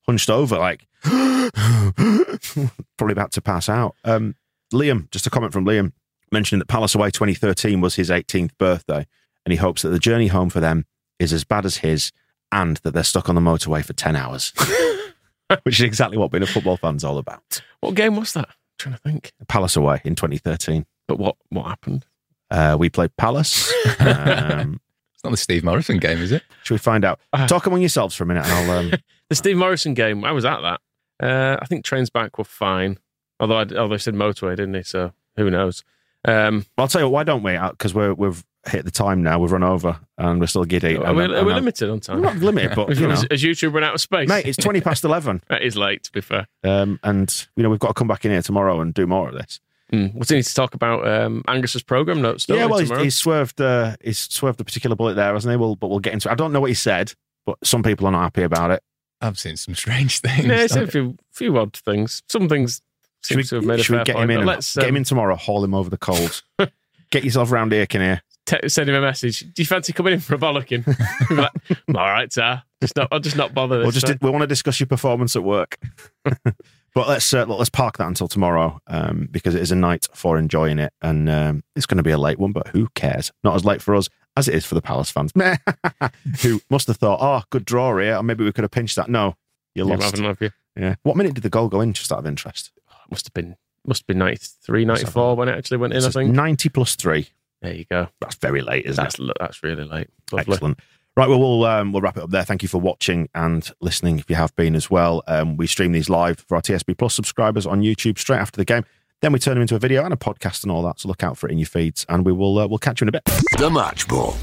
hunched 0.08 0.30
over, 0.30 0.58
like 0.58 0.86
probably 1.02 3.12
about 3.12 3.32
to 3.32 3.40
pass 3.42 3.68
out. 3.68 3.94
Um, 4.04 4.34
Liam, 4.72 5.10
just 5.10 5.26
a 5.26 5.30
comment 5.30 5.52
from 5.52 5.64
Liam, 5.64 5.92
mentioning 6.32 6.58
that 6.60 6.68
Palace 6.68 6.94
Away 6.94 7.10
2013 7.10 7.80
was 7.80 7.94
his 7.94 8.10
18th 8.10 8.50
birthday, 8.58 9.06
and 9.44 9.52
he 9.52 9.56
hopes 9.56 9.82
that 9.82 9.90
the 9.90 9.98
journey 9.98 10.28
home 10.28 10.50
for 10.50 10.60
them 10.60 10.84
is 11.18 11.32
as 11.32 11.44
bad 11.44 11.64
as 11.64 11.78
his, 11.78 12.12
and 12.52 12.76
that 12.78 12.92
they're 12.92 13.04
stuck 13.04 13.28
on 13.28 13.34
the 13.34 13.40
motorway 13.40 13.84
for 13.84 13.92
10 13.92 14.16
hours. 14.16 14.52
Which 15.62 15.80
is 15.80 15.86
exactly 15.86 16.18
what 16.18 16.30
being 16.30 16.42
a 16.42 16.46
football 16.46 16.76
fan's 16.76 17.04
all 17.04 17.16
about. 17.18 17.62
What 17.80 17.94
game 17.94 18.16
was 18.16 18.34
that? 18.34 18.48
I'm 18.48 18.54
trying 18.78 18.94
to 18.96 19.00
think. 19.00 19.32
Palace 19.48 19.76
away 19.76 20.00
in 20.04 20.14
2013. 20.14 20.84
But 21.06 21.18
what 21.18 21.36
what 21.48 21.64
happened? 21.66 22.04
Uh, 22.50 22.76
we 22.78 22.90
played 22.90 23.16
Palace. 23.16 23.72
Um, 24.00 24.80
It's 25.14 25.24
not 25.24 25.30
the 25.30 25.36
Steve 25.38 25.64
Morison 25.64 25.98
game, 25.98 26.18
is 26.18 26.30
it? 26.32 26.42
should 26.62 26.74
we 26.74 26.78
find 26.78 27.04
out? 27.04 27.18
Uh, 27.32 27.46
Talk 27.48 27.66
among 27.66 27.80
yourselves 27.80 28.14
for 28.14 28.24
a 28.24 28.26
minute, 28.26 28.44
and 28.46 28.70
I'll. 28.70 28.78
Um, 28.78 28.92
The 29.28 29.34
Steve 29.34 29.56
Morison 29.56 29.94
game, 29.94 30.24
I 30.24 30.32
was 30.32 30.44
at 30.44 30.60
that. 30.62 30.80
Uh, 31.22 31.58
I 31.60 31.66
think 31.66 31.84
trains 31.84 32.10
back 32.10 32.38
were 32.38 32.44
fine. 32.44 32.98
Although 33.40 33.56
I, 33.56 33.60
although 33.60 33.88
they 33.88 33.98
said 33.98 34.14
motorway, 34.14 34.56
didn't 34.56 34.72
they? 34.72 34.82
So 34.82 35.12
who 35.36 35.50
knows? 35.50 35.84
Um, 36.24 36.66
I'll 36.76 36.88
tell 36.88 37.02
you 37.02 37.06
what. 37.08 37.12
Why 37.12 37.24
don't 37.24 37.42
we? 37.42 37.56
Because 37.56 37.94
we're 37.94 38.14
we've 38.14 38.44
hit 38.66 38.84
the 38.84 38.90
time 38.90 39.22
now. 39.22 39.38
We've 39.38 39.52
run 39.52 39.62
over, 39.62 39.98
and 40.16 40.40
we're 40.40 40.46
still 40.46 40.64
giddy. 40.64 40.96
are 40.96 41.14
we, 41.14 41.24
are 41.24 41.44
we 41.44 41.52
limited 41.54 41.90
on 41.90 42.00
time? 42.00 42.16
We're 42.20 42.32
not 42.32 42.36
limited, 42.38 42.74
but 42.74 42.88
you 42.96 43.06
know, 43.06 43.14
Has 43.14 43.42
YouTube 43.42 43.74
run 43.74 43.84
out 43.84 43.94
of 43.94 44.00
space? 44.00 44.28
mate, 44.28 44.46
it's 44.46 44.56
twenty 44.56 44.80
past 44.80 45.04
eleven, 45.04 45.42
that 45.48 45.62
is 45.62 45.76
late, 45.76 46.04
to 46.04 46.12
be 46.12 46.20
fair. 46.20 46.48
um, 46.64 46.98
and 47.02 47.46
you 47.56 47.62
know 47.62 47.70
we've 47.70 47.78
got 47.78 47.88
to 47.88 47.94
come 47.94 48.08
back 48.08 48.24
in 48.24 48.30
here 48.30 48.42
tomorrow 48.42 48.80
and 48.80 48.94
do 48.94 49.06
more 49.06 49.28
of 49.28 49.34
this. 49.34 49.60
Mm. 49.92 50.14
What's 50.14 50.28
he 50.30 50.36
need 50.36 50.44
to 50.44 50.54
talk 50.54 50.74
about? 50.74 51.06
Um, 51.06 51.42
Angus's 51.48 51.82
program 51.82 52.20
notes. 52.20 52.44
don't 52.44 52.58
yeah, 52.58 52.66
well, 52.66 52.78
he's, 52.78 52.90
he's 52.98 53.16
swerved. 53.16 53.60
Uh, 53.60 53.96
he's 54.02 54.18
swerved 54.18 54.58
the 54.58 54.64
particular 54.64 54.96
bullet 54.96 55.14
there, 55.14 55.32
hasn't 55.32 55.50
he? 55.50 55.56
Well, 55.56 55.76
but 55.76 55.88
we'll 55.88 56.00
get 56.00 56.12
into. 56.12 56.28
it. 56.28 56.32
I 56.32 56.34
don't 56.34 56.52
know 56.52 56.60
what 56.60 56.70
he 56.70 56.74
said, 56.74 57.14
but 57.46 57.56
some 57.64 57.82
people 57.82 58.06
are 58.06 58.12
not 58.12 58.22
happy 58.22 58.42
about 58.42 58.70
it. 58.70 58.82
I've 59.20 59.38
seen 59.38 59.56
some 59.56 59.74
strange 59.74 60.18
things. 60.20 60.46
yeah, 60.46 60.62
it's 60.62 60.76
a 60.76 60.86
few, 60.86 61.16
few 61.32 61.56
odd 61.58 61.76
things. 61.76 62.22
Some 62.28 62.48
things 62.48 62.82
Should 63.22 63.28
seem 63.28 63.36
we, 63.38 63.42
to 63.44 63.54
have 63.56 63.64
made 63.64 63.80
a 63.80 63.82
should 63.82 63.92
we 63.92 63.98
fair 63.98 64.04
get 64.04 64.16
point. 64.16 64.30
him 64.30 64.38
in? 64.38 64.46
but 64.46 64.54
let's 64.54 64.74
get 64.76 64.84
him 64.84 64.90
um, 64.94 64.96
in 64.98 65.04
tomorrow. 65.04 65.34
Haul 65.36 65.64
him 65.64 65.74
over 65.74 65.90
the 65.90 65.98
coals. 65.98 66.42
get 67.10 67.24
yourself 67.24 67.50
round 67.50 67.72
here, 67.72 67.86
can 67.86 68.00
here. 68.00 68.22
te- 68.46 68.68
send 68.68 68.88
him 68.88 68.94
a 68.96 69.00
message. 69.00 69.40
Do 69.40 69.62
you 69.62 69.66
fancy 69.66 69.92
coming 69.92 70.14
in 70.14 70.20
for 70.20 70.34
a 70.34 70.38
bollocking? 70.38 70.84
He'll 71.28 71.36
be 71.36 71.42
like, 71.42 71.52
"I'm 71.88 71.96
all 71.96 72.06
right, 72.06 72.32
sir. 72.32 72.62
Just 72.80 72.96
not, 72.96 73.08
I'll 73.10 73.18
just 73.20 73.36
not 73.36 73.54
bother. 73.54 73.78
We'll 73.80 73.90
just 73.90 74.06
time." 74.06 74.18
we 74.22 74.30
want 74.30 74.42
to 74.42 74.46
discuss 74.46 74.78
your 74.78 74.86
performance 74.86 75.34
at 75.34 75.42
work. 75.42 75.78
but 76.24 77.08
let's 77.08 77.32
uh, 77.34 77.44
let's 77.46 77.70
park 77.70 77.98
that 77.98 78.06
until 78.06 78.28
tomorrow 78.28 78.80
um, 78.86 79.28
because 79.30 79.54
it 79.54 79.62
is 79.62 79.72
a 79.72 79.76
night 79.76 80.06
for 80.14 80.38
enjoying 80.38 80.78
it, 80.78 80.92
and 81.02 81.28
um, 81.28 81.62
it's 81.74 81.86
going 81.86 81.96
to 81.96 82.02
be 82.04 82.10
a 82.12 82.18
late 82.18 82.38
one. 82.38 82.52
But 82.52 82.68
who 82.68 82.88
cares? 82.94 83.32
Not 83.42 83.56
as 83.56 83.64
late 83.64 83.82
for 83.82 83.94
us 83.96 84.08
as 84.38 84.48
it 84.48 84.54
is 84.54 84.64
for 84.64 84.74
the 84.74 84.82
Palace 84.82 85.10
fans, 85.10 85.32
who 86.42 86.60
must 86.70 86.86
have 86.88 86.96
thought, 86.96 87.18
"Oh, 87.20 87.42
good 87.50 87.64
draw 87.64 87.96
here, 87.98 88.16
or 88.16 88.22
maybe 88.22 88.44
we 88.44 88.52
could 88.52 88.64
have 88.64 88.70
pinched 88.70 88.96
that." 88.96 89.08
No, 89.08 89.34
you 89.74 89.84
You 89.84 89.84
lost. 89.84 90.02
haven't, 90.04 90.24
have 90.24 90.40
you? 90.40 90.50
Yeah. 90.76 90.94
What 91.02 91.16
minute 91.16 91.34
did 91.34 91.42
the 91.42 91.50
goal 91.50 91.68
go 91.68 91.80
in? 91.80 91.92
Just 91.92 92.12
out 92.12 92.18
of 92.20 92.26
interest. 92.26 92.70
Must 93.10 93.26
have 93.26 93.34
been 93.34 93.56
must 93.86 94.02
have 94.02 94.06
been 94.06 94.18
93, 94.18 94.84
94 94.84 95.36
when 95.36 95.48
it 95.48 95.56
actually 95.56 95.78
went 95.78 95.94
in. 95.94 96.04
I 96.04 96.08
think. 96.10 96.32
ninety 96.34 96.68
plus 96.68 96.94
three. 96.94 97.28
There 97.62 97.72
you 97.74 97.84
go. 97.90 98.08
That's 98.20 98.36
very 98.36 98.60
late, 98.60 98.84
isn't 98.86 99.02
That's 99.02 99.18
it? 99.18 99.32
that's 99.40 99.62
really 99.62 99.84
late. 99.84 100.08
Lovely. 100.30 100.52
Excellent. 100.54 100.78
Right, 101.16 101.28
well, 101.28 101.40
we'll 101.40 101.64
um, 101.64 101.90
we'll 101.92 102.00
wrap 102.02 102.16
it 102.16 102.22
up 102.22 102.30
there. 102.30 102.44
Thank 102.44 102.62
you 102.62 102.68
for 102.68 102.80
watching 102.80 103.28
and 103.34 103.68
listening. 103.80 104.20
If 104.20 104.30
you 104.30 104.36
have 104.36 104.54
been 104.54 104.76
as 104.76 104.88
well, 104.88 105.24
um, 105.26 105.56
we 105.56 105.66
stream 105.66 105.90
these 105.90 106.08
live 106.08 106.38
for 106.46 106.54
our 106.54 106.62
TSB 106.62 106.96
Plus 106.96 107.12
subscribers 107.14 107.66
on 107.66 107.80
YouTube 107.82 108.18
straight 108.18 108.38
after 108.38 108.56
the 108.56 108.64
game. 108.64 108.84
Then 109.20 109.32
we 109.32 109.40
turn 109.40 109.54
them 109.54 109.62
into 109.62 109.74
a 109.74 109.80
video 109.80 110.04
and 110.04 110.14
a 110.14 110.16
podcast 110.16 110.62
and 110.62 110.70
all 110.70 110.82
that. 110.84 111.00
So 111.00 111.08
look 111.08 111.24
out 111.24 111.36
for 111.36 111.48
it 111.48 111.52
in 111.52 111.58
your 111.58 111.66
feeds, 111.66 112.06
and 112.08 112.24
we 112.24 112.32
will 112.32 112.58
uh, 112.58 112.66
we'll 112.68 112.78
catch 112.78 113.00
you 113.00 113.04
in 113.04 113.08
a 113.08 113.12
bit. 113.12 113.24
The 113.56 113.70
Match 113.70 114.06
Ball. 114.06 114.36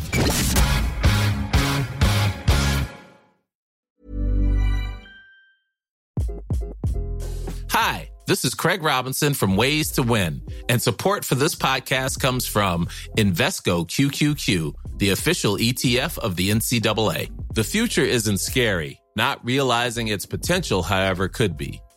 Hi, 7.69 8.09
this 8.27 8.45
is 8.45 8.53
Craig 8.53 8.83
Robinson 8.83 9.33
from 9.33 9.55
Ways 9.55 9.91
to 9.91 10.03
Win, 10.03 10.41
and 10.69 10.81
support 10.81 11.25
for 11.25 11.35
this 11.35 11.55
podcast 11.55 12.19
comes 12.19 12.45
from 12.45 12.87
Invesco 13.17 13.85
QQQ, 13.87 14.73
the 14.97 15.11
official 15.11 15.57
ETF 15.57 16.17
of 16.19 16.35
the 16.35 16.51
NCAA. 16.51 17.31
The 17.53 17.63
future 17.63 18.03
isn't 18.03 18.39
scary. 18.39 19.01
Not 19.17 19.43
realizing 19.45 20.09
its 20.09 20.25
potential, 20.25 20.83
however, 20.83 21.29
could 21.29 21.55
be. 21.55 21.81